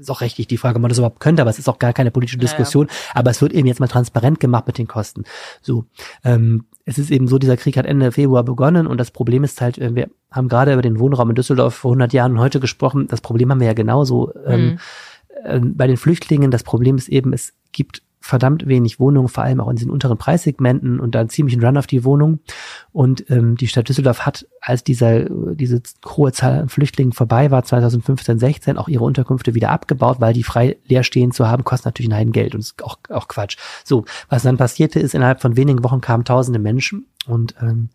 ist 0.00 0.10
auch 0.10 0.20
rechtlich 0.20 0.46
die 0.46 0.56
Frage, 0.56 0.76
ob 0.76 0.82
man 0.82 0.88
das 0.88 0.98
überhaupt 0.98 1.20
könnte, 1.20 1.42
aber 1.42 1.50
es 1.50 1.58
ist 1.58 1.68
auch 1.68 1.78
gar 1.78 1.92
keine 1.92 2.10
politische 2.10 2.36
Ja, 2.38 2.42
ja. 2.42 2.48
Diskussion. 2.48 2.88
Aber 3.14 3.30
es 3.30 3.40
wird 3.42 3.52
eben 3.52 3.66
jetzt 3.66 3.80
mal 3.80 3.88
transparent 3.88 4.40
gemacht 4.40 4.66
mit 4.66 4.78
den 4.78 4.86
Kosten. 4.88 5.24
So, 5.60 5.84
ähm, 6.24 6.64
es 6.84 6.98
ist 6.98 7.10
eben 7.10 7.28
so, 7.28 7.38
dieser 7.38 7.56
Krieg 7.56 7.76
hat 7.76 7.86
Ende 7.86 8.10
Februar 8.12 8.42
begonnen 8.42 8.86
und 8.86 8.98
das 8.98 9.10
Problem 9.10 9.44
ist 9.44 9.60
halt, 9.60 9.78
äh, 9.78 9.94
wir 9.94 10.08
haben 10.30 10.48
gerade 10.48 10.72
über 10.72 10.82
den 10.82 10.98
Wohnraum 10.98 11.30
in 11.30 11.36
Düsseldorf 11.36 11.74
vor 11.74 11.92
100 11.92 12.12
Jahren 12.12 12.32
und 12.32 12.40
heute 12.40 12.60
gesprochen. 12.60 13.06
Das 13.08 13.20
Problem 13.20 13.50
haben 13.50 13.60
wir 13.60 13.66
ja 13.68 13.74
genauso 13.74 14.32
ähm, 14.46 14.60
Mhm. 14.64 14.78
ähm, 15.44 15.76
bei 15.76 15.86
den 15.86 15.96
Flüchtlingen. 15.96 16.50
Das 16.50 16.62
Problem 16.62 16.96
ist 16.96 17.08
eben, 17.08 17.32
es 17.32 17.52
gibt 17.72 18.02
verdammt 18.22 18.66
wenig 18.66 18.98
Wohnungen, 19.00 19.28
vor 19.28 19.44
allem 19.44 19.60
auch 19.60 19.68
in 19.68 19.76
diesen 19.76 19.90
unteren 19.90 20.16
Preissegmenten 20.16 21.00
und 21.00 21.14
dann 21.14 21.28
ziemlich 21.28 21.54
einen 21.54 21.64
Run 21.64 21.76
auf 21.76 21.86
die 21.86 22.04
Wohnung. 22.04 22.40
Und 22.92 23.28
ähm, 23.30 23.56
die 23.56 23.68
Stadt 23.68 23.88
Düsseldorf 23.88 24.20
hat, 24.20 24.46
als 24.60 24.84
dieser, 24.84 25.26
diese 25.54 25.82
hohe 26.06 26.32
Zahl 26.32 26.60
an 26.60 26.68
Flüchtlingen 26.68 27.12
vorbei 27.12 27.50
war, 27.50 27.64
2015, 27.64 28.38
16, 28.38 28.78
auch 28.78 28.88
ihre 28.88 29.04
Unterkünfte 29.04 29.54
wieder 29.54 29.70
abgebaut, 29.70 30.20
weil 30.20 30.32
die 30.32 30.44
frei 30.44 30.78
leer 30.86 31.02
stehen 31.02 31.32
zu 31.32 31.48
haben, 31.48 31.64
kostet 31.64 31.86
natürlich 31.86 32.12
ein 32.12 32.32
Geld 32.32 32.54
und 32.54 32.60
ist 32.60 32.82
auch, 32.82 32.98
auch 33.10 33.28
Quatsch. 33.28 33.56
So, 33.84 34.04
was 34.28 34.44
dann 34.44 34.56
passierte 34.56 35.00
ist, 35.00 35.14
innerhalb 35.14 35.42
von 35.42 35.56
wenigen 35.56 35.82
Wochen 35.84 36.00
kamen 36.00 36.24
tausende 36.24 36.58
Menschen 36.58 37.06
und 37.26 37.54
ähm, 37.60 37.90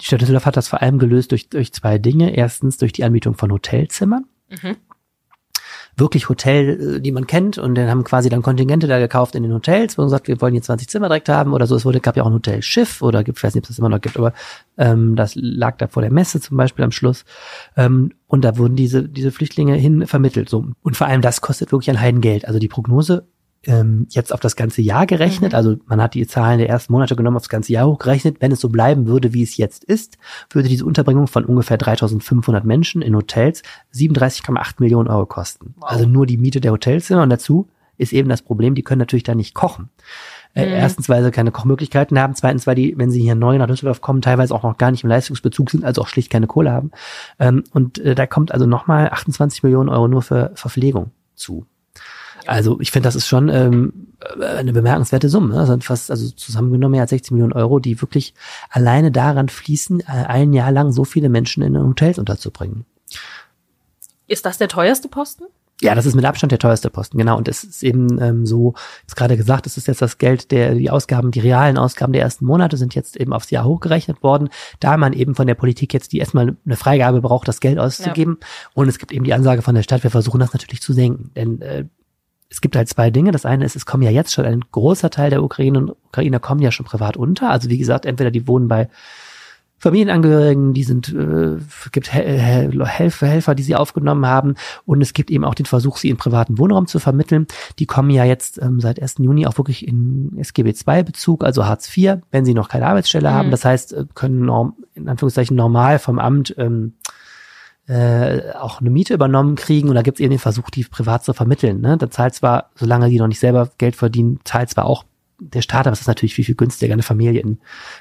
die 0.00 0.04
Stadt 0.04 0.20
Düsseldorf 0.20 0.46
hat 0.46 0.56
das 0.56 0.68
vor 0.68 0.82
allem 0.82 0.98
gelöst 0.98 1.32
durch, 1.32 1.48
durch 1.48 1.72
zwei 1.72 1.98
Dinge. 1.98 2.34
Erstens 2.34 2.78
durch 2.78 2.92
die 2.92 3.04
Anmietung 3.04 3.34
von 3.34 3.52
Hotelzimmern 3.52 4.24
Mhm. 4.50 4.76
Wirklich 6.00 6.28
Hotel, 6.28 6.96
äh, 6.96 7.00
die 7.00 7.12
man 7.12 7.26
kennt 7.26 7.58
und 7.58 7.74
dann 7.76 7.88
haben 7.88 8.02
quasi 8.04 8.28
dann 8.28 8.42
Kontingente 8.42 8.86
da 8.86 8.98
gekauft 8.98 9.34
in 9.34 9.42
den 9.42 9.52
Hotels, 9.52 9.96
wo 9.96 10.02
man 10.02 10.08
sagt, 10.08 10.26
wir 10.26 10.40
wollen 10.40 10.54
hier 10.54 10.62
20 10.62 10.88
Zimmer 10.88 11.08
direkt 11.08 11.28
haben 11.28 11.52
oder 11.52 11.66
so. 11.66 11.76
Es 11.76 11.84
wurde, 11.84 12.00
gab 12.00 12.16
ja 12.16 12.22
auch 12.22 12.28
ein 12.28 12.34
Hotelschiff 12.34 13.02
oder 13.02 13.22
gibt, 13.22 13.38
ich 13.38 13.44
weiß 13.44 13.54
nicht, 13.54 13.62
ob 13.62 13.64
es 13.64 13.76
das 13.76 13.78
immer 13.78 13.88
noch 13.88 14.00
gibt, 14.00 14.16
aber 14.16 14.32
ähm, 14.78 15.14
das 15.14 15.34
lag 15.36 15.76
da 15.76 15.86
vor 15.86 16.02
der 16.02 16.12
Messe 16.12 16.40
zum 16.40 16.56
Beispiel 16.56 16.84
am 16.84 16.92
Schluss. 16.92 17.24
Ähm, 17.76 18.12
und 18.26 18.44
da 18.44 18.56
wurden 18.56 18.74
diese, 18.76 19.08
diese 19.08 19.30
Flüchtlinge 19.30 19.74
hin 19.74 20.06
vermittelt. 20.06 20.48
So. 20.48 20.66
Und 20.82 20.96
vor 20.96 21.06
allem 21.06 21.20
das 21.20 21.40
kostet 21.40 21.72
wirklich 21.72 21.90
ein 21.90 22.00
Heidengeld. 22.00 22.46
Also 22.46 22.58
die 22.58 22.68
Prognose 22.68 23.26
ähm, 23.66 24.06
jetzt 24.10 24.32
auf 24.32 24.40
das 24.40 24.56
ganze 24.56 24.80
Jahr 24.82 25.06
gerechnet, 25.06 25.52
Mhm. 25.52 25.56
also 25.56 25.76
man 25.86 26.00
hat 26.00 26.14
die 26.14 26.26
Zahlen 26.26 26.58
der 26.58 26.68
ersten 26.68 26.92
Monate 26.92 27.14
genommen, 27.16 27.36
aufs 27.36 27.48
ganze 27.50 27.72
Jahr 27.72 27.86
hochgerechnet. 27.86 28.36
Wenn 28.40 28.52
es 28.52 28.60
so 28.60 28.68
bleiben 28.70 29.06
würde, 29.06 29.34
wie 29.34 29.42
es 29.42 29.56
jetzt 29.56 29.84
ist, 29.84 30.16
würde 30.50 30.68
diese 30.68 30.84
Unterbringung 30.86 31.26
von 31.26 31.44
ungefähr 31.44 31.76
3500 31.76 32.64
Menschen 32.64 33.02
in 33.02 33.14
Hotels 33.14 33.62
37,8 33.94 34.76
Millionen 34.78 35.08
Euro 35.08 35.26
kosten. 35.26 35.74
Wow. 35.78 35.90
Also 35.90 36.06
nur 36.06 36.26
die 36.26 36.38
Miete 36.38 36.60
der 36.60 36.72
Hotelzimmer 36.72 37.22
und 37.22 37.30
dazu 37.30 37.68
ist 37.98 38.14
eben 38.14 38.30
das 38.30 38.40
Problem, 38.40 38.74
die 38.74 38.82
können 38.82 39.00
natürlich 39.00 39.24
da 39.24 39.34
nicht 39.34 39.54
kochen. 39.54 39.90
Äh, 40.54 40.64
Mhm. 40.66 40.72
Erstens, 40.72 41.08
weil 41.10 41.22
sie 41.22 41.30
keine 41.30 41.52
Kochmöglichkeiten 41.52 42.18
haben. 42.18 42.34
Zweitens, 42.34 42.66
weil 42.66 42.74
die, 42.74 42.94
wenn 42.96 43.10
sie 43.10 43.20
hier 43.20 43.34
neu 43.34 43.58
nach 43.58 43.66
Düsseldorf 43.66 44.00
kommen, 44.00 44.22
teilweise 44.22 44.54
auch 44.54 44.62
noch 44.62 44.78
gar 44.78 44.90
nicht 44.90 45.04
im 45.04 45.10
Leistungsbezug 45.10 45.70
sind, 45.70 45.84
also 45.84 46.00
auch 46.00 46.08
schlicht 46.08 46.30
keine 46.30 46.46
Kohle 46.46 46.72
haben. 46.72 46.90
Ähm, 47.38 47.62
und 47.72 47.98
äh, 47.98 48.14
da 48.14 48.26
kommt 48.26 48.52
also 48.52 48.64
nochmal 48.66 49.10
28 49.10 49.62
Millionen 49.62 49.90
Euro 49.90 50.08
nur 50.08 50.22
für 50.22 50.50
Verpflegung 50.54 51.10
zu. 51.36 51.66
Also 52.46 52.80
ich 52.80 52.90
finde, 52.90 53.06
das 53.06 53.16
ist 53.16 53.26
schon 53.26 53.48
ähm, 53.48 54.08
eine 54.40 54.72
bemerkenswerte 54.72 55.28
Summe. 55.28 55.48
Ne? 55.48 55.54
Das 55.56 55.68
sind 55.68 55.84
fast, 55.84 56.10
also 56.10 56.30
zusammengenommen 56.30 56.92
mehr 56.92 57.02
als 57.02 57.10
60 57.10 57.32
Millionen 57.32 57.52
Euro, 57.52 57.78
die 57.78 58.00
wirklich 58.00 58.34
alleine 58.70 59.10
daran 59.10 59.48
fließen, 59.48 60.00
äh, 60.00 60.04
ein 60.06 60.52
Jahr 60.52 60.72
lang 60.72 60.92
so 60.92 61.04
viele 61.04 61.28
Menschen 61.28 61.62
in 61.62 61.78
Hotels 61.78 62.18
unterzubringen. 62.18 62.84
Ist 64.26 64.46
das 64.46 64.58
der 64.58 64.68
teuerste 64.68 65.08
Posten? 65.08 65.44
Ja, 65.82 65.94
das 65.94 66.04
ist 66.04 66.14
mit 66.14 66.26
Abstand 66.26 66.52
der 66.52 66.58
teuerste 66.58 66.90
Posten, 66.90 67.16
genau. 67.16 67.38
Und 67.38 67.48
es 67.48 67.64
ist 67.64 67.82
eben 67.82 68.20
ähm, 68.20 68.44
so, 68.44 68.74
ist 69.06 69.16
gerade 69.16 69.36
gesagt, 69.36 69.66
es 69.66 69.78
ist 69.78 69.88
jetzt 69.88 70.02
das 70.02 70.18
Geld, 70.18 70.50
der 70.50 70.74
die 70.74 70.90
Ausgaben, 70.90 71.30
die 71.30 71.40
realen 71.40 71.78
Ausgaben 71.78 72.12
der 72.12 72.22
ersten 72.22 72.44
Monate 72.44 72.76
sind 72.76 72.94
jetzt 72.94 73.16
eben 73.16 73.32
aufs 73.32 73.50
Jahr 73.50 73.64
hochgerechnet 73.64 74.22
worden, 74.22 74.50
da 74.78 74.98
man 74.98 75.14
eben 75.14 75.34
von 75.34 75.46
der 75.46 75.54
Politik 75.54 75.94
jetzt 75.94 76.12
die 76.12 76.18
erstmal 76.18 76.56
eine 76.66 76.76
Freigabe 76.76 77.22
braucht, 77.22 77.48
das 77.48 77.60
Geld 77.60 77.78
auszugeben. 77.78 78.38
Und 78.74 78.88
es 78.88 78.98
gibt 78.98 79.10
eben 79.10 79.24
die 79.24 79.32
Ansage 79.32 79.62
von 79.62 79.74
der 79.74 79.82
Stadt, 79.82 80.02
wir 80.02 80.10
versuchen 80.10 80.40
das 80.40 80.52
natürlich 80.52 80.82
zu 80.82 80.92
senken. 80.92 81.30
Denn 81.34 81.62
äh, 81.62 81.86
es 82.50 82.60
gibt 82.60 82.76
halt 82.76 82.88
zwei 82.88 83.10
Dinge. 83.10 83.30
Das 83.30 83.46
eine 83.46 83.64
ist, 83.64 83.76
es 83.76 83.86
kommen 83.86 84.02
ja 84.02 84.10
jetzt 84.10 84.32
schon 84.32 84.44
ein 84.44 84.64
großer 84.72 85.08
Teil 85.10 85.30
der 85.30 85.42
Ukrainer 85.42 85.78
und 85.78 85.90
Ukrainer 86.08 86.40
kommen 86.40 86.60
ja 86.60 86.72
schon 86.72 86.84
privat 86.84 87.16
unter. 87.16 87.50
Also 87.50 87.70
wie 87.70 87.78
gesagt, 87.78 88.04
entweder 88.04 88.30
die 88.30 88.46
wohnen 88.48 88.68
bei 88.68 88.88
Familienangehörigen, 89.78 90.74
die 90.74 90.84
sind, 90.84 91.08
äh, 91.08 91.56
gibt 91.90 92.12
Hel 92.12 92.38
Hel 92.38 92.84
Helfer, 92.84 93.26
Helfer, 93.28 93.54
die 93.54 93.62
sie 93.62 93.76
aufgenommen 93.76 94.26
haben 94.26 94.56
und 94.84 95.00
es 95.00 95.14
gibt 95.14 95.30
eben 95.30 95.42
auch 95.42 95.54
den 95.54 95.64
Versuch, 95.64 95.96
sie 95.96 96.10
in 96.10 96.18
privaten 96.18 96.58
Wohnraum 96.58 96.86
zu 96.86 96.98
vermitteln. 96.98 97.46
Die 97.78 97.86
kommen 97.86 98.10
ja 98.10 98.24
jetzt 98.24 98.60
ähm, 98.60 98.80
seit 98.80 99.00
1. 99.00 99.14
Juni 99.20 99.46
auch 99.46 99.56
wirklich 99.56 99.88
in 99.88 100.36
SGB 100.38 100.74
II-Bezug, 100.86 101.42
also 101.44 101.64
Hartz 101.64 101.96
IV, 101.96 102.18
wenn 102.30 102.44
sie 102.44 102.52
noch 102.52 102.68
keine 102.68 102.88
Arbeitsstelle 102.88 103.30
Mhm. 103.30 103.34
haben. 103.34 103.50
Das 103.50 103.64
heißt, 103.64 103.94
äh, 103.94 104.04
können 104.14 104.44
norm, 104.44 104.74
in 104.94 105.08
Anführungszeichen 105.08 105.56
normal 105.56 105.98
vom 105.98 106.18
Amt 106.18 106.54
ähm, 106.58 106.92
äh, 107.90 108.52
auch 108.52 108.80
eine 108.80 108.90
Miete 108.90 109.14
übernommen 109.14 109.56
kriegen 109.56 109.88
und 109.88 109.96
da 109.96 110.02
gibt 110.02 110.18
es 110.18 110.20
eben 110.20 110.30
den 110.30 110.38
Versuch, 110.38 110.70
die 110.70 110.84
privat 110.84 111.24
zu 111.24 111.32
vermitteln. 111.32 111.80
Ne? 111.80 111.96
Da 111.98 112.08
zahlt 112.08 112.34
zwar, 112.34 112.70
solange 112.76 113.10
die 113.10 113.18
noch 113.18 113.26
nicht 113.26 113.40
selber 113.40 113.68
Geld 113.78 113.96
verdienen, 113.96 114.38
zahlt 114.44 114.70
zwar 114.70 114.84
auch 114.84 115.04
der 115.40 115.62
Staat, 115.62 115.86
aber 115.86 115.94
es 115.94 116.02
ist 116.02 116.06
natürlich 116.06 116.34
viel, 116.34 116.44
viel 116.44 116.54
günstiger, 116.54 116.92
eine 116.92 117.02
Familie 117.02 117.40
in 117.40 117.58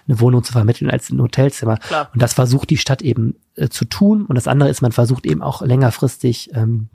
eine 0.08 0.20
Wohnung 0.20 0.44
zu 0.44 0.52
vermitteln 0.52 0.92
als 0.92 1.10
in 1.10 1.18
ein 1.18 1.24
Hotelzimmer. 1.24 1.78
Klar. 1.78 2.10
Und 2.14 2.22
das 2.22 2.34
versucht 2.34 2.70
die 2.70 2.78
Stadt 2.78 3.02
eben 3.02 3.36
äh, 3.56 3.70
zu 3.70 3.86
tun. 3.86 4.26
Und 4.26 4.36
das 4.36 4.48
andere 4.48 4.70
ist, 4.70 4.82
man 4.82 4.92
versucht 4.92 5.26
eben 5.26 5.42
auch 5.42 5.62
längerfristig 5.62 6.52
ähm, 6.54 6.90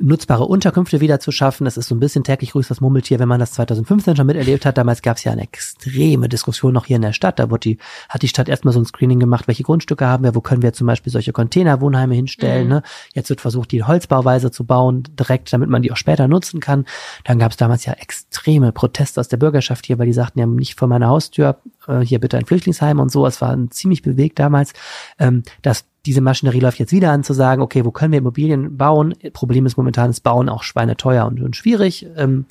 nutzbare 0.00 0.44
Unterkünfte 0.44 1.00
wieder 1.00 1.20
zu 1.20 1.32
schaffen. 1.32 1.64
Das 1.64 1.76
ist 1.76 1.88
so 1.88 1.94
ein 1.94 2.00
bisschen 2.00 2.24
täglich 2.24 2.52
grüßt 2.52 2.70
das 2.70 2.80
Murmeltier, 2.80 3.18
wenn 3.18 3.28
man 3.28 3.40
das 3.40 3.52
2015 3.52 4.16
schon 4.16 4.26
miterlebt 4.26 4.64
hat. 4.64 4.78
Damals 4.78 5.02
gab 5.02 5.16
es 5.16 5.24
ja 5.24 5.32
eine 5.32 5.42
extreme 5.42 6.28
Diskussion 6.28 6.72
noch 6.72 6.86
hier 6.86 6.96
in 6.96 7.02
der 7.02 7.12
Stadt. 7.12 7.38
Da 7.38 7.50
wurde 7.50 7.60
die, 7.60 7.78
hat 8.08 8.22
die 8.22 8.28
Stadt 8.28 8.48
erstmal 8.48 8.72
so 8.72 8.80
ein 8.80 8.86
Screening 8.86 9.20
gemacht, 9.20 9.48
welche 9.48 9.62
Grundstücke 9.62 10.06
haben 10.06 10.24
wir, 10.24 10.34
wo 10.34 10.40
können 10.40 10.62
wir 10.62 10.72
zum 10.72 10.86
Beispiel 10.86 11.12
solche 11.12 11.32
Containerwohnheime 11.32 12.14
hinstellen. 12.14 12.64
Mhm. 12.64 12.72
Ne? 12.74 12.82
Jetzt 13.14 13.30
wird 13.30 13.40
versucht, 13.40 13.72
die 13.72 13.82
Holzbauweise 13.82 14.50
zu 14.50 14.64
bauen, 14.64 15.04
direkt, 15.18 15.52
damit 15.52 15.68
man 15.68 15.82
die 15.82 15.92
auch 15.92 15.96
später 15.96 16.28
nutzen 16.28 16.60
kann. 16.60 16.86
Dann 17.24 17.38
gab 17.38 17.52
es 17.52 17.56
damals 17.56 17.84
ja 17.84 17.94
extreme 17.94 18.72
Proteste 18.72 19.20
aus 19.20 19.28
der 19.28 19.36
Bürgerschaft 19.36 19.86
hier, 19.86 19.98
weil 19.98 20.06
die 20.06 20.12
sagten 20.12 20.38
ja 20.38 20.46
nicht 20.46 20.78
vor 20.78 20.88
meiner 20.88 21.08
Haustür, 21.08 21.58
äh, 21.86 22.00
hier 22.00 22.20
bitte 22.20 22.38
ein 22.38 22.46
Flüchtlingsheim 22.46 22.98
und 23.00 23.10
so. 23.10 23.26
Es 23.26 23.40
war 23.40 23.56
ziemlich 23.70 24.02
bewegt 24.02 24.38
damals. 24.38 24.72
Ähm, 25.18 25.42
das 25.62 25.84
diese 26.06 26.20
Maschinerie 26.20 26.60
läuft 26.60 26.78
jetzt 26.78 26.92
wieder 26.92 27.12
an, 27.12 27.22
zu 27.22 27.32
sagen, 27.32 27.62
okay, 27.62 27.84
wo 27.84 27.92
können 27.92 28.12
wir 28.12 28.18
Immobilien 28.18 28.76
bauen? 28.76 29.14
Problem 29.32 29.66
ist 29.66 29.76
momentan, 29.76 30.08
das 30.08 30.20
Bauen 30.20 30.48
auch 30.48 30.62
schweineteuer 30.64 31.26
und, 31.26 31.40
und 31.40 31.56
schwierig. 31.56 32.06
Ähm, 32.16 32.46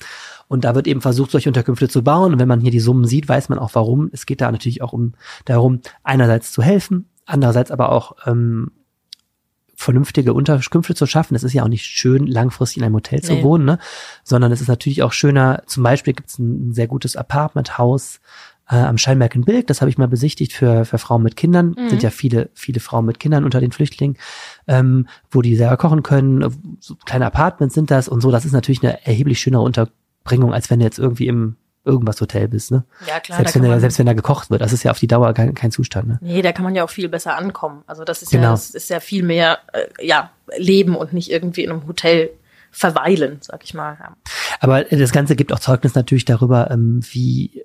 und 0.48 0.64
da 0.64 0.74
wird 0.74 0.86
eben 0.86 1.00
versucht, 1.02 1.30
solche 1.30 1.50
Unterkünfte 1.50 1.88
zu 1.88 2.02
bauen. 2.02 2.32
Und 2.32 2.38
wenn 2.38 2.48
man 2.48 2.60
hier 2.60 2.70
die 2.70 2.80
Summen 2.80 3.04
sieht, 3.04 3.28
weiß 3.28 3.48
man 3.50 3.58
auch 3.58 3.74
warum. 3.74 4.08
Es 4.12 4.26
geht 4.26 4.40
da 4.40 4.50
natürlich 4.50 4.82
auch 4.82 4.92
um 4.92 5.12
darum, 5.44 5.80
einerseits 6.02 6.52
zu 6.52 6.62
helfen, 6.62 7.08
andererseits 7.26 7.70
aber 7.70 7.92
auch 7.92 8.16
ähm, 8.26 8.70
vernünftige 9.74 10.32
Unterkünfte 10.32 10.94
zu 10.94 11.06
schaffen. 11.06 11.34
Es 11.34 11.42
ist 11.42 11.52
ja 11.52 11.64
auch 11.64 11.68
nicht 11.68 11.84
schön, 11.84 12.26
langfristig 12.26 12.78
in 12.78 12.84
einem 12.84 12.94
Hotel 12.94 13.20
zu 13.22 13.34
Nee. 13.34 13.42
wohnen, 13.42 13.64
ne? 13.64 13.78
sondern 14.22 14.52
es 14.52 14.60
ist 14.60 14.68
natürlich 14.68 15.02
auch 15.02 15.12
schöner, 15.12 15.62
zum 15.66 15.82
Beispiel 15.82 16.14
gibt 16.14 16.28
es 16.28 16.38
ein 16.38 16.72
sehr 16.72 16.86
gutes 16.86 17.16
Apartmenthaus 17.16 18.20
äh, 18.68 18.76
am 18.76 18.98
Scheinberg 18.98 19.34
in 19.34 19.44
Bilk, 19.44 19.66
das 19.66 19.80
habe 19.80 19.90
ich 19.90 19.98
mal 19.98 20.08
besichtigt 20.08 20.52
für, 20.52 20.84
für 20.84 20.98
Frauen 20.98 21.22
mit 21.22 21.36
Kindern. 21.36 21.74
Mhm. 21.76 21.90
Sind 21.90 22.02
ja 22.02 22.10
viele, 22.10 22.50
viele 22.54 22.80
Frauen 22.80 23.04
mit 23.04 23.20
Kindern 23.20 23.44
unter 23.44 23.60
den 23.60 23.72
Flüchtlingen, 23.72 24.16
ähm, 24.66 25.08
wo 25.30 25.42
die 25.42 25.56
selber 25.56 25.76
kochen 25.76 26.02
können. 26.02 26.76
So 26.80 26.94
kleine 27.04 27.26
Apartments 27.26 27.74
sind 27.74 27.90
das 27.90 28.08
und 28.08 28.20
so. 28.20 28.30
Das 28.30 28.44
ist 28.44 28.52
natürlich 28.52 28.82
eine 28.82 29.04
erheblich 29.06 29.40
schönere 29.40 29.62
Unterbringung, 29.62 30.54
als 30.54 30.70
wenn 30.70 30.78
du 30.78 30.84
jetzt 30.84 30.98
irgendwie 30.98 31.26
im 31.26 31.56
irgendwas 31.84 32.20
Hotel 32.20 32.46
bist, 32.48 32.70
ne? 32.70 32.84
Ja, 33.08 33.18
klar, 33.18 33.38
selbst, 33.38 33.56
wenn 33.56 33.66
man, 33.66 33.80
selbst 33.80 33.98
wenn 33.98 34.06
da 34.06 34.12
gekocht 34.12 34.50
wird. 34.50 34.60
Das 34.60 34.72
ist 34.72 34.84
ja 34.84 34.92
auf 34.92 35.00
die 35.00 35.08
Dauer 35.08 35.32
kein, 35.32 35.54
kein 35.54 35.72
Zustand, 35.72 36.08
ne? 36.08 36.18
nee, 36.22 36.40
da 36.42 36.52
kann 36.52 36.64
man 36.64 36.74
ja 36.74 36.84
auch 36.84 36.90
viel 36.90 37.08
besser 37.08 37.36
ankommen. 37.36 37.82
Also 37.86 38.04
das 38.04 38.22
ist 38.22 38.30
Genau. 38.30 38.44
ja, 38.44 38.50
das 38.52 38.70
ist 38.70 38.88
ja 38.88 39.00
viel 39.00 39.24
mehr, 39.24 39.58
äh, 39.72 39.86
ja, 40.06 40.30
leben 40.56 40.94
und 40.94 41.12
nicht 41.12 41.30
irgendwie 41.30 41.64
in 41.64 41.70
einem 41.70 41.86
Hotel 41.88 42.30
verweilen, 42.70 43.38
sag 43.40 43.64
ich 43.64 43.74
mal. 43.74 43.96
Ja. 44.00 44.16
Aber 44.60 44.84
das 44.84 45.12
Ganze 45.12 45.34
gibt 45.34 45.52
auch 45.52 45.58
Zeugnis 45.58 45.94
natürlich 45.94 46.24
darüber, 46.24 46.70
ähm, 46.70 47.00
wie 47.10 47.64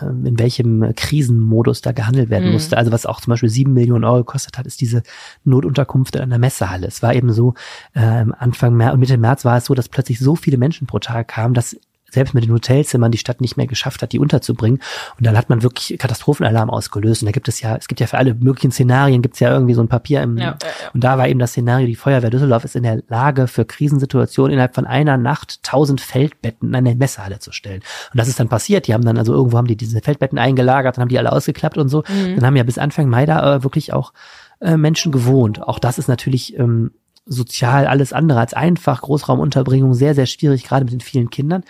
in 0.00 0.38
welchem 0.38 0.82
äh, 0.82 0.92
Krisenmodus 0.92 1.80
da 1.80 1.92
gehandelt 1.92 2.30
werden 2.30 2.46
Mhm. 2.46 2.52
musste. 2.52 2.76
Also 2.76 2.92
was 2.92 3.06
auch 3.06 3.20
zum 3.20 3.30
Beispiel 3.30 3.48
sieben 3.48 3.72
Millionen 3.72 4.04
Euro 4.04 4.18
gekostet 4.18 4.58
hat, 4.58 4.66
ist 4.66 4.80
diese 4.80 5.02
Notunterkunft 5.44 6.16
in 6.16 6.22
einer 6.22 6.38
Messehalle. 6.38 6.86
Es 6.86 7.02
war 7.02 7.14
eben 7.14 7.32
so, 7.32 7.54
ähm, 7.94 8.34
Anfang 8.38 8.76
März 8.76 8.94
und 8.94 9.00
Mitte 9.00 9.18
März 9.18 9.44
war 9.44 9.56
es 9.58 9.66
so, 9.66 9.74
dass 9.74 9.88
plötzlich 9.88 10.18
so 10.18 10.36
viele 10.36 10.58
Menschen 10.58 10.86
pro 10.86 10.98
Tag 10.98 11.28
kamen, 11.28 11.54
dass 11.54 11.76
selbst 12.12 12.34
mit 12.34 12.44
den 12.44 12.52
Hotelzimmern 12.52 13.10
die 13.10 13.18
Stadt 13.18 13.40
nicht 13.40 13.56
mehr 13.56 13.66
geschafft 13.66 14.02
hat, 14.02 14.12
die 14.12 14.18
unterzubringen. 14.18 14.80
Und 15.18 15.26
dann 15.26 15.36
hat 15.36 15.48
man 15.48 15.62
wirklich 15.62 15.98
Katastrophenalarm 15.98 16.70
ausgelöst. 16.70 17.22
Und 17.22 17.26
da 17.26 17.32
gibt 17.32 17.48
es 17.48 17.60
ja, 17.60 17.76
es 17.76 17.88
gibt 17.88 18.00
ja 18.00 18.06
für 18.06 18.18
alle 18.18 18.34
möglichen 18.34 18.70
Szenarien, 18.70 19.22
gibt 19.22 19.34
es 19.34 19.40
ja 19.40 19.50
irgendwie 19.52 19.74
so 19.74 19.80
ein 19.80 19.88
Papier 19.88 20.22
im, 20.22 20.36
Ja, 20.36 20.44
ja, 20.44 20.50
ja. 20.62 20.90
und 20.92 21.02
da 21.02 21.18
war 21.18 21.28
eben 21.28 21.38
das 21.38 21.52
Szenario, 21.52 21.86
die 21.86 21.96
Feuerwehr 21.96 22.30
Düsseldorf 22.30 22.64
ist 22.64 22.76
in 22.76 22.82
der 22.82 23.02
Lage, 23.08 23.46
für 23.46 23.64
Krisensituationen 23.64 24.52
innerhalb 24.52 24.74
von 24.74 24.86
einer 24.86 25.16
Nacht 25.16 25.60
1000 25.64 26.00
Feldbetten 26.00 26.68
in 26.68 26.74
eine 26.74 26.94
Messehalle 26.94 27.38
zu 27.38 27.52
stellen. 27.52 27.82
Und 28.12 28.18
das 28.18 28.28
ist 28.28 28.38
dann 28.38 28.48
passiert. 28.48 28.86
Die 28.86 28.94
haben 28.94 29.04
dann, 29.04 29.18
also 29.18 29.32
irgendwo 29.32 29.56
haben 29.58 29.66
die 29.66 29.76
diese 29.76 30.00
Feldbetten 30.00 30.38
eingelagert, 30.38 30.96
dann 30.96 31.02
haben 31.02 31.08
die 31.08 31.18
alle 31.18 31.32
ausgeklappt 31.32 31.78
und 31.78 31.88
so. 31.88 32.04
Mhm. 32.08 32.36
Dann 32.36 32.46
haben 32.46 32.56
ja 32.56 32.64
bis 32.64 32.78
Anfang 32.78 33.08
Mai 33.08 33.26
da 33.26 33.56
äh, 33.56 33.64
wirklich 33.64 33.92
auch 33.92 34.12
äh, 34.60 34.76
Menschen 34.76 35.12
gewohnt. 35.12 35.62
Auch 35.62 35.78
das 35.78 35.98
ist 35.98 36.08
natürlich 36.08 36.58
ähm, 36.58 36.92
sozial 37.24 37.86
alles 37.86 38.12
andere 38.12 38.40
als 38.40 38.54
einfach. 38.54 39.02
Großraumunterbringung 39.02 39.94
sehr, 39.94 40.14
sehr 40.14 40.26
schwierig, 40.26 40.64
gerade 40.64 40.84
mit 40.84 40.92
den 40.92 41.00
vielen 41.00 41.30
Kindern. 41.30 41.64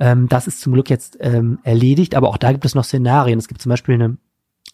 Ähm, 0.00 0.28
das 0.28 0.46
ist 0.46 0.60
zum 0.60 0.72
Glück 0.72 0.90
jetzt 0.90 1.16
ähm, 1.20 1.58
erledigt, 1.62 2.14
aber 2.14 2.28
auch 2.28 2.38
da 2.38 2.52
gibt 2.52 2.64
es 2.64 2.74
noch 2.74 2.84
Szenarien. 2.84 3.38
Es 3.38 3.48
gibt 3.48 3.62
zum 3.62 3.70
Beispiel 3.70 3.94
eine, 3.94 4.16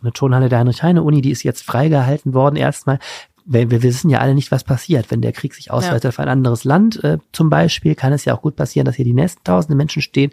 eine 0.00 0.12
Turnhalle 0.12 0.48
der 0.48 0.60
Heinrich-Heine-Uni, 0.60 1.20
die 1.20 1.30
ist 1.30 1.42
jetzt 1.42 1.64
freigehalten 1.64 2.34
worden 2.34 2.56
erstmal. 2.56 2.98
Wir, 3.44 3.70
wir 3.70 3.82
wissen 3.82 4.08
ja 4.08 4.20
alle 4.20 4.34
nicht, 4.34 4.52
was 4.52 4.64
passiert. 4.64 5.10
Wenn 5.10 5.20
der 5.20 5.32
Krieg 5.32 5.54
sich 5.54 5.70
ausweitet 5.70 6.06
auf 6.06 6.20
ein 6.20 6.28
anderes 6.28 6.64
Land 6.64 7.02
äh, 7.02 7.18
zum 7.32 7.50
Beispiel, 7.50 7.94
kann 7.94 8.12
es 8.12 8.24
ja 8.24 8.34
auch 8.34 8.42
gut 8.42 8.56
passieren, 8.56 8.86
dass 8.86 8.96
hier 8.96 9.04
die 9.04 9.12
nächsten 9.12 9.42
tausende 9.42 9.74
Menschen 9.74 10.00
stehen. 10.00 10.30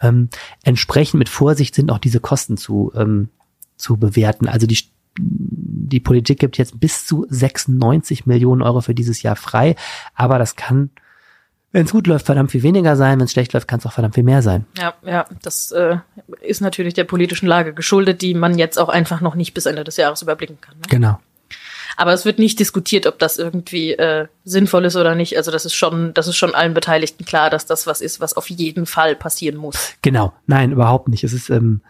Ähm, 0.00 0.28
entsprechend 0.62 1.18
mit 1.18 1.28
Vorsicht 1.28 1.74
sind 1.74 1.90
auch 1.90 1.98
diese 1.98 2.20
Kosten 2.20 2.56
zu, 2.56 2.92
ähm, 2.94 3.30
zu 3.76 3.96
bewerten. 3.96 4.46
Also 4.46 4.68
die, 4.68 4.78
die 5.18 6.00
Politik 6.00 6.38
gibt 6.38 6.58
jetzt 6.58 6.80
bis 6.80 7.06
zu 7.06 7.26
96 7.28 8.26
Millionen 8.26 8.62
Euro 8.62 8.80
für 8.80 8.94
dieses 8.94 9.22
Jahr 9.22 9.36
frei, 9.36 9.76
aber 10.14 10.38
das 10.38 10.56
kann, 10.56 10.90
wenn 11.70 11.84
es 11.84 11.92
gut 11.92 12.06
läuft, 12.06 12.26
verdammt 12.26 12.50
viel 12.50 12.62
weniger 12.62 12.96
sein, 12.96 13.18
wenn 13.18 13.26
es 13.26 13.32
schlecht 13.32 13.52
läuft, 13.52 13.68
kann 13.68 13.78
es 13.78 13.86
auch 13.86 13.92
verdammt 13.92 14.14
viel 14.14 14.24
mehr 14.24 14.42
sein. 14.42 14.66
Ja, 14.78 14.94
ja, 15.04 15.26
das 15.42 15.72
äh, 15.72 15.96
ist 16.40 16.60
natürlich 16.60 16.94
der 16.94 17.04
politischen 17.04 17.46
Lage 17.46 17.74
geschuldet, 17.74 18.22
die 18.22 18.34
man 18.34 18.58
jetzt 18.58 18.78
auch 18.78 18.88
einfach 18.88 19.20
noch 19.20 19.34
nicht 19.34 19.54
bis 19.54 19.66
Ende 19.66 19.84
des 19.84 19.96
Jahres 19.96 20.22
überblicken 20.22 20.58
kann. 20.60 20.76
Ne? 20.76 20.82
Genau. 20.88 21.18
Aber 21.96 22.14
es 22.14 22.24
wird 22.24 22.38
nicht 22.38 22.58
diskutiert, 22.58 23.06
ob 23.06 23.18
das 23.18 23.38
irgendwie 23.38 23.92
äh, 23.92 24.26
sinnvoll 24.44 24.86
ist 24.86 24.96
oder 24.96 25.14
nicht. 25.14 25.36
Also 25.36 25.50
das 25.50 25.66
ist 25.66 25.74
schon, 25.74 26.14
das 26.14 26.26
ist 26.26 26.36
schon 26.36 26.54
allen 26.54 26.72
Beteiligten 26.72 27.26
klar, 27.26 27.50
dass 27.50 27.66
das 27.66 27.86
was 27.86 28.00
ist, 28.00 28.18
was 28.18 28.34
auf 28.34 28.48
jeden 28.48 28.86
Fall 28.86 29.14
passieren 29.14 29.56
muss. 29.56 29.94
Genau, 30.00 30.32
nein, 30.46 30.72
überhaupt 30.72 31.08
nicht. 31.08 31.22
Es 31.22 31.34
ist, 31.34 31.50
ähm, 31.50 31.82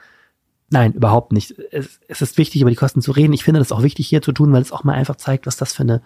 nein, 0.73 0.93
überhaupt 0.95 1.33
nicht. 1.33 1.55
Es, 1.71 2.01
es 2.09 2.23
ist 2.23 2.39
wichtig, 2.39 2.61
über 2.63 2.71
die 2.71 2.77
Kosten 2.77 3.03
zu 3.03 3.13
reden. 3.13 3.33
Ich 3.33 3.45
finde 3.45 3.61
das 3.61 3.73
auch 3.73 3.83
wichtig 3.83 4.07
hier 4.09 4.23
zu 4.23 4.33
tun, 4.33 4.53
weil 4.53 4.63
es 4.63 4.73
auch 4.73 4.85
mal 4.85 4.95
einfach 4.95 5.17
zeigt, 5.17 5.47
was 5.47 5.57
das 5.57 5.73
für 5.73 5.83
eine, 5.83 6.03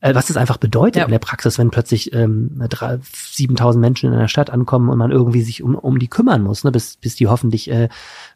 äh, 0.00 0.14
was 0.14 0.26
das 0.26 0.36
einfach 0.36 0.56
bedeutet 0.56 0.96
Ja. 0.96 1.04
in 1.04 1.10
der 1.10 1.18
Praxis, 1.18 1.58
wenn 1.58 1.70
plötzlich 1.70 2.12
ähm, 2.14 2.50
drei- 2.68 2.98
7000 3.02 3.80
Menschen 3.80 4.08
in 4.12 4.18
einer 4.18 4.28
Stadt 4.28 4.50
ankommen 4.50 4.88
und 4.88 4.98
man 4.98 5.10
irgendwie 5.10 5.42
sich 5.42 5.62
um, 5.62 5.74
um 5.74 5.98
die 5.98 6.08
kümmern 6.08 6.42
muss, 6.42 6.64
ne, 6.64 6.72
bis, 6.72 6.96
bis 6.96 7.16
die 7.16 7.28
hoffentlich 7.28 7.70
äh, 7.70 7.88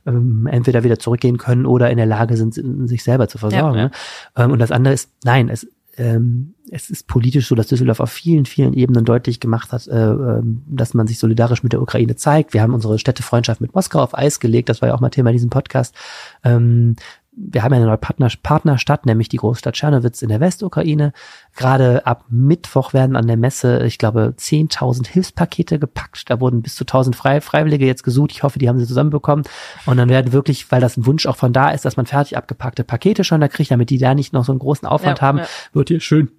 ähm, 0.07 0.47
entweder 0.47 0.85
wieder 0.85 0.99
zurückgehen 0.99 1.39
können 1.39 1.67
oder 1.67 1.91
in 1.91 1.97
der 1.97 2.07
Lage 2.07 2.37
sind, 2.37 2.55
sich 2.89 3.03
selber 3.03 3.29
zu 3.29 3.39
versorgen. 3.39 3.77
Ja. 3.79 3.85
Ne? 3.85 3.91
Ähm, 4.37 4.51
und 4.53 4.59
das 4.59 4.71
andere 4.73 4.95
ist, 4.95 5.11
nein, 5.25 5.49
es, 5.49 5.67
ähm, 5.97 6.55
es 6.71 6.91
ist 6.91 7.07
politisch 7.07 7.49
so, 7.49 7.55
dass 7.55 7.69
Düsseldorf 7.69 8.01
auf 8.01 8.11
vielen, 8.11 8.47
vielen 8.47 8.73
Ebenen 8.73 9.05
deutlich 9.05 9.41
gemacht 9.41 9.73
hat, 9.73 9.87
äh, 9.87 9.97
ähm, 9.97 10.63
dass 10.67 10.95
man 10.95 11.07
sich 11.07 11.19
solidarisch 11.19 11.63
mit 11.63 11.73
der 11.73 11.83
Ukraine 11.83 12.17
zeigt. 12.17 12.55
Wir 12.55 12.63
haben 12.63 12.75
unsere 12.75 12.99
Städtefreundschaft 12.99 13.61
mit 13.61 13.75
Moskau 13.75 14.01
auf 14.01 14.17
Eis 14.17 14.41
gelegt. 14.41 14.69
Das 14.69 14.83
war 14.83 14.89
ja 14.89 14.95
auch 14.95 15.01
mal 15.01 15.11
Thema 15.11 15.31
in 15.31 15.37
diesem 15.37 15.51
Podcast. 15.51 15.95
Ähm, 16.43 16.97
wir 17.37 17.63
haben 17.63 17.73
ja 17.73 17.79
eine 17.79 17.87
neue 17.87 17.99
Partner, 17.99 18.29
Partnerstadt, 18.43 19.07
nämlich 19.07 19.29
die 19.29 19.39
Großstadt 19.39 19.75
Tschernowitz 19.75 20.23
in 20.23 20.29
der 20.29 20.41
Westukraine. 20.41 21.13
Gerade 21.57 22.07
ab 22.07 22.25
Mittwoch 22.29 22.93
werden 22.93 23.17
an 23.17 23.27
der 23.27 23.37
Messe, 23.37 23.85
ich 23.85 23.99
glaube, 23.99 24.35
10.000 24.39 25.09
Hilfspakete 25.09 25.79
gepackt. 25.79 26.31
Da 26.31 26.41
wurden 26.41 26.63
bis 26.63 26.77
zu 26.77 26.85
1.000 26.85 27.15
Frei 27.15 27.41
Freiwillige 27.41 27.87
jetzt 27.87 28.05
gesucht. 28.05 28.33
Ich 28.33 28.43
hoffe, 28.43 28.59
die 28.59 28.69
haben 28.69 28.79
sie 28.79 28.87
zusammenbekommen. 28.87 29.45
Und 29.87 29.97
dann 29.97 30.09
werden 30.09 30.33
wirklich, 30.33 30.71
weil 30.71 30.81
das 30.81 30.97
ein 30.97 31.07
Wunsch 31.07 31.27
auch 31.27 31.37
von 31.37 31.53
da 31.53 31.71
ist, 31.71 31.85
dass 31.85 31.97
man 31.97 32.07
fertig 32.07 32.37
abgepackte 32.37 32.85
Pakete 32.85 33.25
schon 33.25 33.41
da 33.41 33.49
kriegt, 33.49 33.71
damit 33.71 33.91
die 33.91 33.99
da 33.99 34.15
nicht 34.15 34.33
noch 34.33 34.45
so 34.45 34.53
einen 34.53 34.61
großen 34.61 34.87
Aufwand 34.87 35.19
Ja, 35.19 35.27
haben, 35.27 35.39
ja. 35.39 35.47
wird 35.73 35.89
hier 35.89 36.01
schön 36.01 36.31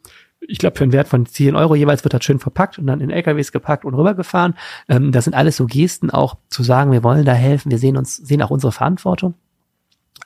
ich 0.47 0.59
glaube, 0.59 0.77
für 0.77 0.83
einen 0.83 0.93
Wert 0.93 1.07
von 1.07 1.25
10 1.25 1.55
Euro 1.55 1.73
jeweils 1.73 2.03
wird 2.03 2.13
das 2.13 2.23
schön 2.23 2.37
verpackt 2.37 2.77
und 2.77 2.85
dann 2.85 3.01
in 3.01 3.09
LKWs 3.09 3.51
gepackt 3.51 3.83
und 3.83 3.95
rübergefahren. 3.95 4.53
Ähm, 4.87 5.11
das 5.11 5.23
sind 5.23 5.33
alles 5.33 5.57
so 5.57 5.65
Gesten, 5.65 6.11
auch 6.11 6.35
zu 6.49 6.61
sagen, 6.61 6.91
wir 6.91 7.03
wollen 7.03 7.25
da 7.25 7.33
helfen, 7.33 7.71
wir 7.71 7.79
sehen 7.79 7.97
uns, 7.97 8.17
sehen 8.17 8.43
auch 8.43 8.51
unsere 8.51 8.71
Verantwortung. 8.71 9.33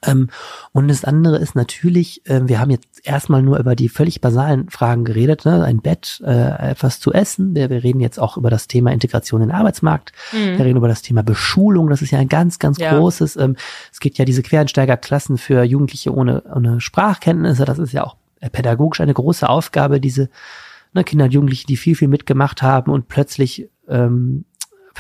Ähm, 0.06 0.30
und 0.72 0.88
das 0.88 1.04
andere 1.04 1.38
ist 1.38 1.56
natürlich, 1.56 2.22
ähm, 2.26 2.48
wir 2.48 2.60
haben 2.60 2.72
jetzt 2.72 3.06
erstmal 3.06 3.42
nur 3.42 3.58
über 3.60 3.76
die 3.76 3.90
völlig 3.90 4.22
basalen 4.22 4.70
Fragen 4.70 5.04
geredet, 5.06 5.46
ne? 5.46 5.64
ein 5.64 5.80
Bett, 5.80 6.22
äh, 6.26 6.72
etwas 6.72 7.00
zu 7.00 7.12
essen. 7.14 7.56
Wir, 7.56 7.70
wir 7.70 7.84
reden 7.84 8.00
jetzt 8.00 8.20
auch 8.20 8.38
über 8.38 8.50
das 8.50 8.68
Thema 8.68 8.92
Integration 8.92 9.42
in 9.42 9.50
den 9.50 9.56
Arbeitsmarkt. 9.56 10.14
Wir 10.32 10.66
reden 10.66 10.78
über 10.78 10.88
das 10.88 11.02
Thema 11.02 11.24
Beschulung. 11.24 11.90
Das 11.90 12.02
ist 12.02 12.12
ja 12.12 12.20
ein 12.20 12.30
ganz, 12.30 12.60
ganz 12.60 12.78
Ja. 12.78 12.98
großes. 12.98 13.36
Ähm, 13.38 13.56
es 13.92 14.00
gibt 14.00 14.18
ja 14.18 14.26
diese 14.26 14.42
Quereinsteigerklassen 14.44 15.38
für 15.38 15.64
Jugendliche 15.64 16.14
ohne, 16.14 16.44
ohne 16.54 16.80
Sprachkenntnisse. 16.82 17.66
Das 17.66 17.80
ist 17.80 17.94
ja 17.94 18.04
auch 18.06 18.16
äh, 18.40 18.50
pädagogisch 18.50 19.02
eine 19.02 19.14
große 19.14 19.48
Aufgabe, 19.48 20.00
diese 20.00 20.30
ne, 20.94 21.04
Kinder 21.04 21.26
und 21.26 21.34
Jugendliche, 21.34 21.68
die 21.68 21.78
viel, 21.78 21.96
viel 21.96 22.08
mitgemacht 22.08 22.62
haben 22.62 22.92
und 22.92 23.08
plötzlich 23.08 23.70
ähm, 23.88 24.46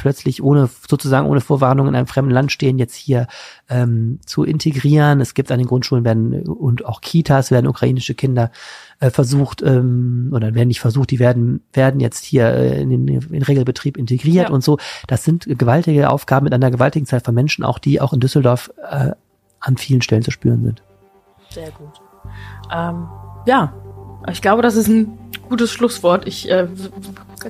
plötzlich 0.01 0.43
ohne 0.43 0.69
sozusagen 0.87 1.27
ohne 1.27 1.41
Vorwarnung 1.41 1.87
in 1.87 1.95
einem 1.95 2.07
fremden 2.07 2.31
Land 2.31 2.51
stehen, 2.51 2.77
jetzt 2.79 2.95
hier 2.95 3.27
ähm, 3.69 4.19
zu 4.25 4.43
integrieren. 4.43 5.21
Es 5.21 5.33
gibt 5.33 5.51
an 5.51 5.57
den 5.59 5.67
Grundschulen 5.67 6.05
werden 6.05 6.43
und 6.47 6.85
auch 6.85 7.01
Kitas 7.01 7.51
werden 7.51 7.67
ukrainische 7.67 8.13
Kinder 8.15 8.51
äh, 8.99 9.09
versucht 9.09 9.61
ähm, 9.61 10.31
oder 10.33 10.53
werden 10.55 10.67
nicht 10.69 10.81
versucht, 10.81 11.11
die 11.11 11.19
werden 11.19 11.61
werden 11.73 11.99
jetzt 11.99 12.23
hier 12.25 12.47
äh, 12.53 12.81
in 12.81 12.89
den, 12.89 13.07
in 13.07 13.43
Regelbetrieb 13.43 13.97
integriert 13.97 14.49
Ja. 14.49 14.53
und 14.53 14.63
so. 14.63 14.77
Das 15.07 15.23
sind 15.23 15.45
gewaltige 15.47 16.09
Aufgaben 16.09 16.45
mit 16.45 16.53
einer 16.53 16.71
gewaltigen 16.71 17.05
Zahl 17.05 17.21
von 17.21 17.35
Menschen, 17.35 17.63
auch 17.63 17.79
die 17.79 18.01
auch 18.01 18.13
in 18.13 18.19
Düsseldorf 18.19 18.71
äh, 18.89 19.11
an 19.59 19.77
vielen 19.77 20.01
Stellen 20.01 20.23
zu 20.23 20.31
spüren 20.31 20.63
sind. 20.63 20.83
Sehr 21.49 21.71
gut. 21.71 22.01
Ähm, 22.73 23.07
ja, 23.45 23.73
ich 24.31 24.41
glaube, 24.41 24.61
das 24.61 24.75
ist 24.75 24.87
ein 24.87 25.17
gutes 25.49 25.71
Schlusswort. 25.71 26.27
Ich 26.27 26.49
äh, 26.49 26.67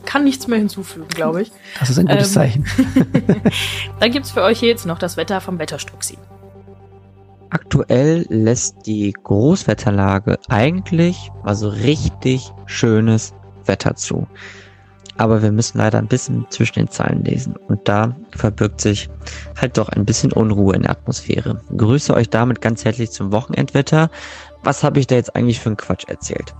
kann 0.05 0.23
nichts 0.23 0.47
mehr 0.47 0.57
hinzufügen, 0.59 1.07
glaube 1.09 1.43
ich. 1.43 1.51
Das 1.79 1.89
ist 1.89 1.99
ein 1.99 2.07
gutes 2.07 2.29
Ähm, 2.29 2.33
Zeichen. 2.33 2.65
Dann 3.99 4.11
gibt's 4.11 4.31
für 4.31 4.41
euch 4.41 4.61
jetzt 4.61 4.85
noch 4.85 4.97
das 4.97 5.17
Wetter 5.17 5.41
vom 5.41 5.59
Wetterstruxi. 5.59 6.17
Aktuell 7.51 8.25
lässt 8.29 8.85
die 8.85 9.11
Großwetterlage 9.23 10.37
eigentlich 10.49 11.31
mal 11.43 11.55
so 11.55 11.69
richtig 11.69 12.51
schönes 12.67 13.33
Wetter 13.65 13.95
zu. 13.95 14.27
Aber 15.17 15.41
wir 15.41 15.51
müssen 15.51 15.79
leider 15.79 15.97
ein 15.97 16.07
bisschen 16.07 16.45
zwischen 16.49 16.79
den 16.79 16.87
Zeilen 16.89 17.25
lesen. 17.25 17.55
Und 17.67 17.89
da 17.89 18.15
verbirgt 18.31 18.79
sich 18.79 19.09
halt 19.59 19.77
doch 19.77 19.89
ein 19.89 20.05
bisschen 20.05 20.31
Unruhe 20.31 20.75
in 20.75 20.83
der 20.83 20.91
Atmosphäre. 20.91 21.59
Grüße 21.75 22.13
euch 22.13 22.29
damit 22.29 22.61
ganz 22.61 22.85
herzlich 22.85 23.11
zum 23.11 23.33
Wochenendwetter. 23.33 24.11
Was 24.63 24.83
habe 24.83 24.99
ich 24.99 25.07
da 25.07 25.15
jetzt 25.15 25.35
eigentlich 25.35 25.59
für 25.59 25.69
einen 25.69 25.77
Quatsch 25.77 26.05
erzählt? 26.07 26.53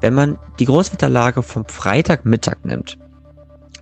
Wenn 0.00 0.14
man 0.14 0.38
die 0.58 0.66
Großwetterlage 0.66 1.42
vom 1.42 1.64
Freitagmittag 1.66 2.58
nimmt, 2.64 2.98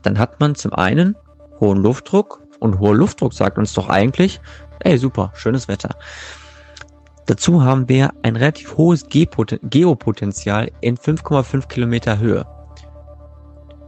dann 0.02 0.18
hat 0.18 0.40
man 0.40 0.54
zum 0.54 0.72
einen 0.72 1.16
hohen 1.60 1.78
Luftdruck 1.78 2.42
und 2.60 2.78
hoher 2.78 2.94
Luftdruck 2.94 3.34
sagt 3.34 3.58
uns 3.58 3.72
doch 3.72 3.88
eigentlich, 3.88 4.40
ey 4.80 4.98
super, 4.98 5.32
schönes 5.34 5.68
Wetter. 5.68 5.96
Dazu 7.26 7.64
haben 7.64 7.88
wir 7.88 8.12
ein 8.22 8.36
relativ 8.36 8.76
hohes 8.76 9.06
Geopotenzial 9.08 10.70
in 10.80 10.98
5,5 10.98 11.68
Kilometer 11.68 12.18
Höhe. 12.18 12.46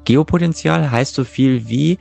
Geopotenzial 0.04 0.90
heißt 0.90 1.14
so 1.14 1.24
viel 1.24 1.68
wie 1.68 1.98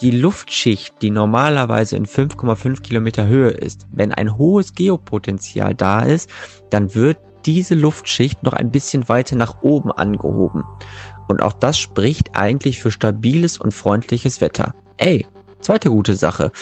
die 0.00 0.10
Luftschicht, 0.10 1.00
die 1.02 1.10
normalerweise 1.10 1.96
in 1.96 2.06
5,5 2.06 2.82
Kilometer 2.82 3.26
Höhe 3.26 3.50
ist. 3.50 3.86
Wenn 3.90 4.12
ein 4.12 4.36
hohes 4.36 4.74
Geopotenzial 4.74 5.74
da 5.74 6.02
ist, 6.02 6.30
dann 6.70 6.94
wird 6.94 7.18
diese 7.46 7.74
Luftschicht 7.74 8.42
noch 8.42 8.52
ein 8.52 8.70
bisschen 8.70 9.08
weiter 9.08 9.36
nach 9.36 9.62
oben 9.62 9.92
angehoben. 9.92 10.64
Und 11.28 11.42
auch 11.42 11.52
das 11.54 11.78
spricht 11.78 12.36
eigentlich 12.36 12.80
für 12.80 12.90
stabiles 12.90 13.58
und 13.58 13.72
freundliches 13.72 14.40
Wetter. 14.40 14.74
Ey, 14.98 15.26
zweite 15.60 15.90
gute 15.90 16.16
Sache. 16.16 16.52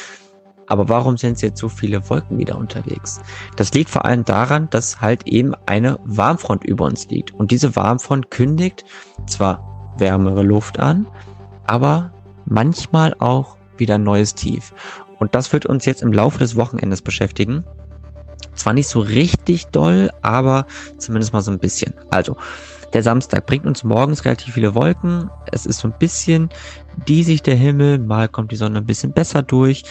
Aber 0.67 0.89
warum 0.89 1.17
sind 1.17 1.43
jetzt 1.43 1.61
so 1.61 1.69
viele 1.69 2.09
Wolken 2.09 2.39
wieder 2.39 2.57
unterwegs? 2.57 3.21
Das 3.57 3.75
liegt 3.75 3.91
vor 3.91 4.05
allem 4.05 4.25
daran, 4.25 4.71
dass 4.71 5.01
halt 5.01 5.27
eben 5.27 5.55
eine 5.67 5.99
Warmfront 6.05 6.65
über 6.65 6.87
uns 6.87 7.09
liegt. 7.09 7.33
Und 7.35 7.51
diese 7.51 7.77
Warmfront 7.77 8.31
kündigt 8.31 8.85
zwar 9.27 9.95
wärmere 9.99 10.43
Luft 10.43 10.79
an, 10.79 11.07
aber 11.67 12.13
manchmal 12.47 13.15
auch 13.19 13.57
wieder 13.77 13.97
ein 13.97 14.05
neues 14.05 14.35
Tief. 14.35 14.73
Und 15.19 15.35
das 15.35 15.53
wird 15.53 15.67
uns 15.67 15.85
jetzt 15.85 16.03
im 16.03 16.13
Laufe 16.13 16.39
des 16.39 16.57
Wochenendes 16.57 17.03
beschäftigen. 17.03 17.65
Zwar 18.55 18.73
nicht 18.73 18.89
so 18.89 19.01
richtig 19.01 19.67
doll, 19.67 20.11
aber 20.23 20.67
zumindest 20.99 21.33
mal 21.33 21.43
so 21.43 21.51
ein 21.51 21.59
bisschen. 21.59 21.95
Also, 22.11 22.37
der 22.93 23.03
Samstag 23.03 23.47
bringt 23.47 23.67
uns 23.67 23.83
morgens 23.83 24.25
relativ 24.25 24.55
viele 24.55 24.75
Wolken. 24.75 25.29
Es 25.51 25.67
ist 25.67 25.79
so 25.79 25.89
ein 25.89 25.95
bisschen 25.99 26.49
diesig 27.09 27.43
der 27.43 27.57
Himmel. 27.57 27.99
Mal 27.99 28.29
kommt 28.29 28.53
die 28.53 28.57
Sonne 28.57 28.79
ein 28.79 28.87
bisschen 28.87 29.13
besser 29.13 29.43
durch. 29.43 29.83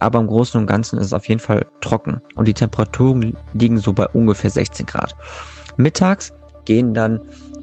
Aber 0.00 0.18
im 0.18 0.26
Großen 0.26 0.60
und 0.60 0.66
Ganzen 0.66 0.98
ist 0.98 1.06
es 1.06 1.12
auf 1.14 1.28
jeden 1.28 1.40
Fall 1.40 1.64
trocken. 1.80 2.20
Und 2.34 2.48
die 2.48 2.54
Temperaturen 2.54 3.36
liegen 3.54 3.78
so 3.78 3.92
bei 3.92 4.06
ungefähr 4.08 4.50
16 4.50 4.84
Grad. 4.84 5.16
Mittags 5.76 6.34
gehen 6.64 6.92
dann 6.92 7.20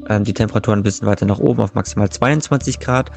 ähm, 0.08 0.24
die 0.24 0.34
Temperaturen 0.34 0.80
ein 0.80 0.84
bisschen 0.84 1.08
weiter 1.08 1.26
nach 1.26 1.40
oben 1.40 1.62
auf 1.62 1.76
maximal 1.76 2.10
22 2.10 2.80
Grad. 2.80 3.12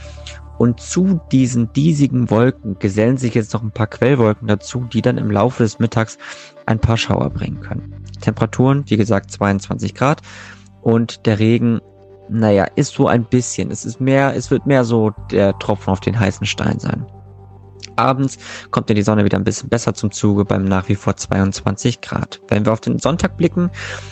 Und 0.63 0.79
zu 0.79 1.21
diesen 1.33 1.73
diesigen 1.73 2.31
Wolken 2.31 2.79
gesellen 2.79 3.17
sich 3.17 3.35
jetzt 3.35 3.53
noch 3.53 3.65
ein 3.65 3.73
paar 3.73 3.89
Quellwolken 3.89 4.47
dazu, 4.47 4.87
die 4.93 5.03
dann 5.03 5.19
im 5.19 5.29
Laufe 5.29 5.65
des 5.65 5.81
Mittags 5.81 6.19
ein 6.67 6.79
paar 6.79 6.97
Schauer 6.97 7.31
bringen 7.31 7.61
können. 7.61 8.05
Temperaturen, 8.21 8.85
wie 8.87 8.97
gesagt, 8.97 9.33
22 9.33 9.93
Grad. 9.93 10.23
Und 10.81 11.27
der 11.27 11.41
Regen, 11.41 11.81
naja, 12.29 12.69
ist 12.77 12.95
so 12.95 13.09
ein 13.09 13.25
bisschen. 13.25 13.73
Es 13.73 13.85
ist 13.85 14.01
mehr, 14.01 14.37
es 14.37 14.53
wird 14.53 14.65
mehr 14.65 14.85
so 14.85 15.11
der 15.33 15.59
Tropfen 15.59 15.91
auf 15.91 15.99
den 15.99 16.21
heißen 16.21 16.47
Stein 16.47 16.79
sein. 16.79 17.07
Abends 17.97 18.39
kommt 18.71 18.89
dann 18.89 18.97
die 18.97 19.03
Sonne 19.03 19.25
wieder 19.25 19.39
ein 19.39 19.45
bisschen 19.45 19.69
besser 19.69 19.95
zum 19.95 20.11
Zuge 20.11 20.45
beim 20.45 20.65
nach 20.65 20.89
wie 20.89 20.95
vor 20.95 21.17
22 21.17 22.01
Grad. 22.01 22.41
Wenn 22.49 22.65
wir 22.65 22.73
auf 22.73 22.81
den 22.81 22.99
Sonntag 22.99 23.37
blicken, 23.37 23.71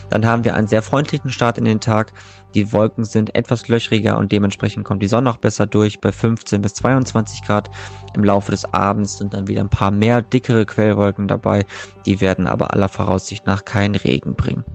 dann 0.09 0.25
haben 0.25 0.43
wir 0.43 0.55
einen 0.55 0.67
sehr 0.67 0.81
freundlichen 0.81 1.29
Start 1.29 1.57
in 1.57 1.65
den 1.65 1.79
Tag. 1.79 2.13
Die 2.53 2.71
Wolken 2.73 3.05
sind 3.05 3.33
etwas 3.35 3.67
löchriger 3.67 4.17
und 4.17 4.31
dementsprechend 4.31 4.83
kommt 4.83 5.01
die 5.01 5.07
Sonne 5.07 5.29
auch 5.29 5.37
besser 5.37 5.67
durch 5.67 5.99
bei 6.01 6.11
15 6.11 6.61
bis 6.61 6.73
22 6.75 7.43
Grad. 7.43 7.69
Im 8.15 8.23
Laufe 8.23 8.51
des 8.51 8.65
Abends 8.73 9.17
sind 9.17 9.33
dann 9.33 9.47
wieder 9.47 9.61
ein 9.61 9.69
paar 9.69 9.91
mehr 9.91 10.21
dickere 10.21 10.65
Quellwolken 10.65 11.27
dabei. 11.27 11.65
Die 12.05 12.19
werden 12.21 12.47
aber 12.47 12.73
aller 12.73 12.89
Voraussicht 12.89 13.45
nach 13.45 13.65
keinen 13.65 13.95
Regen 13.95 14.35
bringen. 14.35 14.65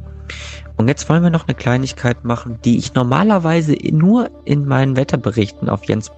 Und 0.77 0.89
jetzt 0.89 1.09
wollen 1.09 1.23
wir 1.23 1.31
noch 1.31 1.49
eine 1.49 1.55
Kleinigkeit 1.55 2.25
machen, 2.25 2.59
die 2.65 2.77
ich 2.77 2.95
normalerweise 2.95 3.77
nur 3.91 4.31
in 4.45 4.67
meinen 4.67 4.97
Wetterberichten 4.97 5.69
auf 5.69 5.85
Jens 5.85 6.11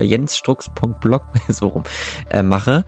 jensstrux.blog 0.00 1.22
so 1.48 1.68
rum 1.68 1.82
äh, 2.30 2.42
mache. 2.42 2.84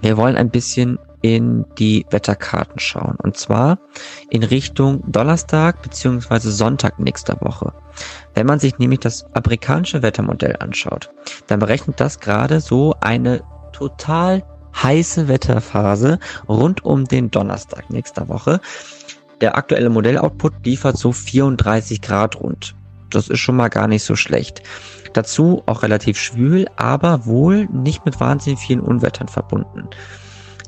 Wir 0.00 0.16
wollen 0.16 0.36
ein 0.36 0.50
bisschen 0.50 0.98
in 1.24 1.64
die 1.78 2.04
Wetterkarten 2.10 2.78
schauen. 2.78 3.16
Und 3.22 3.38
zwar 3.38 3.78
in 4.28 4.42
Richtung 4.42 5.02
Donnerstag 5.10 5.80
beziehungsweise 5.80 6.52
Sonntag 6.52 6.98
nächster 6.98 7.40
Woche. 7.40 7.72
Wenn 8.34 8.46
man 8.46 8.60
sich 8.60 8.78
nämlich 8.78 9.00
das 9.00 9.24
amerikanische 9.34 10.02
Wettermodell 10.02 10.56
anschaut, 10.58 11.08
dann 11.46 11.60
berechnet 11.60 11.98
das 11.98 12.20
gerade 12.20 12.60
so 12.60 12.94
eine 13.00 13.42
total 13.72 14.44
heiße 14.82 15.26
Wetterphase 15.26 16.18
rund 16.46 16.84
um 16.84 17.06
den 17.06 17.30
Donnerstag 17.30 17.88
nächster 17.88 18.28
Woche. 18.28 18.60
Der 19.40 19.56
aktuelle 19.56 19.88
Modelloutput 19.88 20.66
liefert 20.66 20.98
so 20.98 21.12
34 21.12 22.02
Grad 22.02 22.38
rund. 22.38 22.74
Das 23.08 23.28
ist 23.28 23.40
schon 23.40 23.56
mal 23.56 23.68
gar 23.68 23.88
nicht 23.88 24.04
so 24.04 24.14
schlecht. 24.14 24.62
Dazu 25.14 25.62
auch 25.66 25.82
relativ 25.82 26.18
schwül, 26.18 26.66
aber 26.76 27.24
wohl 27.24 27.66
nicht 27.72 28.04
mit 28.04 28.20
wahnsinnig 28.20 28.60
vielen 28.60 28.80
Unwettern 28.80 29.28
verbunden. 29.28 29.88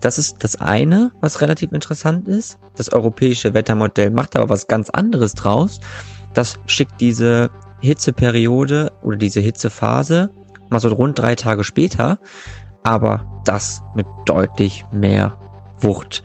Das 0.01 0.19
ist 0.19 0.43
das 0.45 0.57
eine, 0.57 1.13
was 1.21 1.41
relativ 1.41 1.73
interessant 1.73 2.29
ist. 2.29 2.59
Das 2.77 2.93
europäische 2.93 3.55
Wettermodell 3.55 4.11
macht 4.11 4.37
aber 4.37 4.49
was 4.49 4.67
ganz 4.67 4.89
anderes 4.91 5.35
draus. 5.35 5.81
Das 6.33 6.59
schickt 6.67 7.01
diese 7.01 7.51
Hitzeperiode 7.81 8.93
oder 9.03 9.17
diese 9.17 9.41
Hitzephase 9.41 10.31
mal 10.71 10.81
so 10.81 10.89
rund 10.89 11.19
drei 11.19 11.35
Tage 11.35 11.65
später, 11.65 12.19
aber 12.83 13.43
das 13.45 13.83
mit 13.95 14.07
deutlich 14.27 14.85
mehr 14.93 15.37
Wucht. 15.81 16.23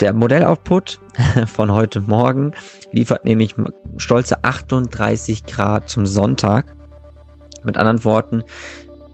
Der 0.00 0.12
Modelloutput 0.12 1.00
von 1.46 1.72
heute 1.72 2.00
Morgen 2.00 2.52
liefert 2.92 3.24
nämlich 3.24 3.54
stolze 3.96 4.42
38 4.42 5.44
Grad 5.46 5.88
zum 5.88 6.06
Sonntag. 6.06 6.74
Mit 7.64 7.76
anderen 7.76 8.04
Worten, 8.04 8.44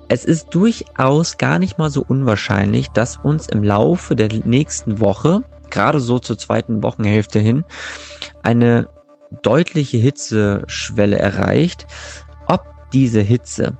es 0.08 0.24
ist 0.24 0.48
durchaus 0.50 1.38
gar 1.38 1.60
nicht 1.60 1.78
mal 1.78 1.88
so 1.88 2.04
unwahrscheinlich, 2.06 2.88
dass 2.88 3.16
uns 3.16 3.46
im 3.46 3.62
Laufe 3.62 4.16
der 4.16 4.28
nächsten 4.44 4.98
Woche, 4.98 5.44
gerade 5.70 6.00
so 6.00 6.18
zur 6.18 6.36
zweiten 6.36 6.82
Wochenhälfte 6.82 7.38
hin, 7.38 7.64
eine 8.42 8.88
deutliche 9.42 9.98
Hitzeschwelle 9.98 11.16
erreicht. 11.16 11.86
Ob 12.48 12.64
diese 12.92 13.20
Hitze 13.20 13.78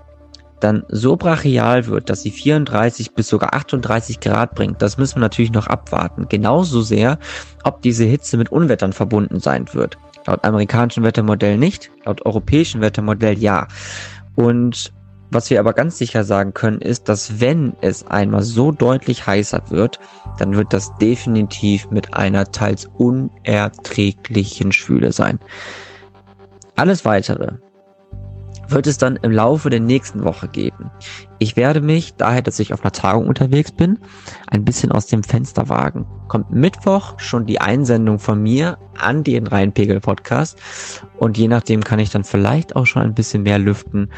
dann 0.60 0.84
so 0.88 1.16
brachial 1.16 1.86
wird, 1.86 2.10
dass 2.10 2.22
sie 2.22 2.30
34 2.30 3.14
bis 3.14 3.28
sogar 3.28 3.54
38 3.54 4.20
Grad 4.20 4.54
bringt, 4.54 4.82
das 4.82 4.98
müssen 4.98 5.16
wir 5.16 5.22
natürlich 5.22 5.52
noch 5.52 5.66
abwarten. 5.66 6.26
Genauso 6.28 6.82
sehr, 6.82 7.18
ob 7.64 7.82
diese 7.82 8.04
Hitze 8.04 8.36
mit 8.36 8.52
Unwettern 8.52 8.92
verbunden 8.92 9.40
sein 9.40 9.66
wird. 9.72 9.98
Laut 10.26 10.44
amerikanischen 10.44 11.02
Wettermodell 11.02 11.56
nicht, 11.56 11.90
laut 12.04 12.24
europäischen 12.24 12.80
Wettermodell 12.80 13.38
ja. 13.38 13.66
Und 14.40 14.94
was 15.30 15.50
wir 15.50 15.60
aber 15.60 15.74
ganz 15.74 15.98
sicher 15.98 16.24
sagen 16.24 16.54
können, 16.54 16.80
ist, 16.80 17.10
dass 17.10 17.40
wenn 17.40 17.74
es 17.82 18.06
einmal 18.06 18.42
so 18.42 18.72
deutlich 18.72 19.26
heißer 19.26 19.64
wird, 19.68 20.00
dann 20.38 20.56
wird 20.56 20.72
das 20.72 20.96
definitiv 20.96 21.90
mit 21.90 22.14
einer 22.14 22.50
teils 22.50 22.86
unerträglichen 22.86 24.72
Schwüle 24.72 25.12
sein. 25.12 25.40
Alles 26.74 27.04
weitere 27.04 27.58
wird 28.70 28.86
es 28.86 28.98
dann 28.98 29.16
im 29.16 29.32
Laufe 29.32 29.70
der 29.70 29.80
nächsten 29.80 30.24
Woche 30.24 30.48
geben. 30.48 30.90
Ich 31.38 31.56
werde 31.56 31.80
mich, 31.80 32.14
daher, 32.14 32.42
dass 32.42 32.58
ich 32.58 32.72
auf 32.72 32.82
einer 32.82 32.92
Tagung 32.92 33.26
unterwegs 33.26 33.72
bin, 33.72 33.98
ein 34.46 34.64
bisschen 34.64 34.92
aus 34.92 35.06
dem 35.06 35.22
Fenster 35.22 35.68
wagen. 35.68 36.06
Kommt 36.28 36.50
Mittwoch 36.50 37.18
schon 37.18 37.46
die 37.46 37.60
Einsendung 37.60 38.18
von 38.18 38.42
mir 38.42 38.78
an 38.98 39.24
den 39.24 39.46
Rheinpegel-Podcast 39.46 40.58
und 41.18 41.38
je 41.38 41.48
nachdem 41.48 41.82
kann 41.82 41.98
ich 41.98 42.10
dann 42.10 42.24
vielleicht 42.24 42.76
auch 42.76 42.86
schon 42.86 43.02
ein 43.02 43.14
bisschen 43.14 43.42
mehr 43.42 43.58
lüften, 43.58 44.10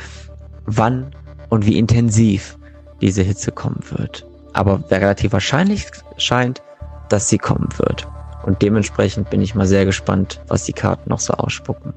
wann 0.67 1.11
und 1.49 1.67
wie 1.67 1.79
intensiv 1.79 2.59
diese 3.01 3.23
Hitze 3.23 3.53
kommen 3.53 3.81
wird. 3.91 4.27
Aber 4.53 4.83
relativ 4.91 5.33
wahrscheinlich 5.33 5.87
scheint, 6.17 6.63
dass 7.09 7.29
sie 7.29 7.39
kommen 7.39 7.69
wird. 7.79 8.07
Und 8.45 8.63
dementsprechend 8.63 9.31
bin 9.31 9.41
ich 9.41 9.55
mal 9.55 9.67
sehr 9.67 9.85
gespannt, 9.85 10.41
was 10.49 10.65
die 10.65 10.73
Karten 10.73 11.11
noch 11.11 11.21
so 11.21 11.35
ausspucken. 11.35 11.93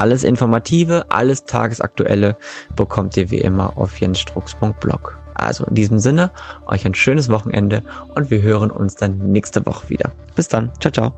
Alles 0.00 0.24
Informative, 0.24 1.04
alles 1.10 1.44
Tagesaktuelle 1.44 2.36
bekommt 2.74 3.18
ihr 3.18 3.30
wie 3.30 3.40
immer 3.40 3.76
auf 3.76 4.00
jensstrux.blog. 4.00 5.18
Also 5.34 5.66
in 5.66 5.74
diesem 5.74 5.98
Sinne, 5.98 6.30
euch 6.64 6.86
ein 6.86 6.94
schönes 6.94 7.28
Wochenende 7.28 7.82
und 8.14 8.30
wir 8.30 8.40
hören 8.40 8.70
uns 8.70 8.94
dann 8.94 9.18
nächste 9.18 9.66
Woche 9.66 9.90
wieder. 9.90 10.10
Bis 10.34 10.48
dann. 10.48 10.72
Ciao, 10.80 10.90
ciao. 10.90 11.12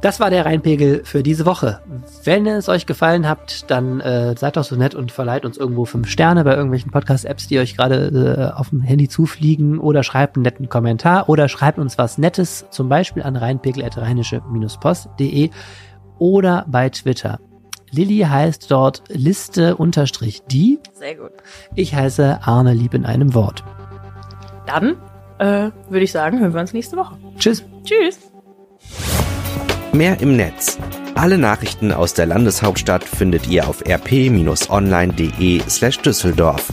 Das 0.00 0.18
war 0.18 0.30
der 0.30 0.44
Rheinpegel 0.44 1.04
für 1.04 1.22
diese 1.22 1.46
Woche. 1.46 1.78
Wenn 2.24 2.48
es 2.48 2.68
euch 2.68 2.86
gefallen 2.86 3.28
hat, 3.28 3.70
dann 3.70 4.00
äh, 4.00 4.34
seid 4.36 4.56
doch 4.56 4.64
so 4.64 4.74
nett 4.74 4.96
und 4.96 5.12
verleiht 5.12 5.44
uns 5.44 5.56
irgendwo 5.56 5.84
fünf 5.84 6.08
Sterne 6.08 6.42
bei 6.42 6.56
irgendwelchen 6.56 6.90
Podcast-Apps, 6.90 7.46
die 7.46 7.60
euch 7.60 7.76
gerade 7.76 8.08
äh, 8.08 8.50
auf 8.58 8.70
dem 8.70 8.80
Handy 8.80 9.08
zufliegen 9.08 9.78
oder 9.78 10.02
schreibt 10.02 10.36
einen 10.36 10.42
netten 10.42 10.68
Kommentar 10.68 11.28
oder 11.28 11.48
schreibt 11.48 11.78
uns 11.78 11.98
was 11.98 12.18
Nettes, 12.18 12.66
zum 12.70 12.88
Beispiel 12.88 13.22
an 13.22 13.36
rheinpegel.rheinische-post.de 13.36 15.50
oder 16.24 16.64
bei 16.66 16.88
Twitter. 16.88 17.38
Lilly 17.90 18.20
heißt 18.20 18.70
dort 18.70 19.02
Liste 19.08 19.76
unterstrich 19.76 20.40
die. 20.50 20.78
Sehr 20.94 21.16
gut. 21.16 21.32
Ich 21.74 21.94
heiße 21.94 22.40
Arne 22.42 22.72
Lieb 22.72 22.94
in 22.94 23.04
einem 23.04 23.34
Wort. 23.34 23.62
Dann 24.66 24.96
äh, 25.38 25.70
würde 25.90 26.02
ich 26.04 26.12
sagen, 26.12 26.40
hören 26.40 26.54
wir 26.54 26.62
uns 26.62 26.72
nächste 26.72 26.96
Woche. 26.96 27.18
Tschüss. 27.38 27.62
Tschüss. 27.84 28.18
Mehr 29.92 30.18
im 30.20 30.36
Netz. 30.36 30.78
Alle 31.14 31.36
Nachrichten 31.36 31.92
aus 31.92 32.14
der 32.14 32.24
Landeshauptstadt 32.24 33.04
findet 33.04 33.46
ihr 33.46 33.68
auf 33.68 33.84
rp-online.de 33.86 35.60
slash 35.68 35.98
Düsseldorf. 35.98 36.72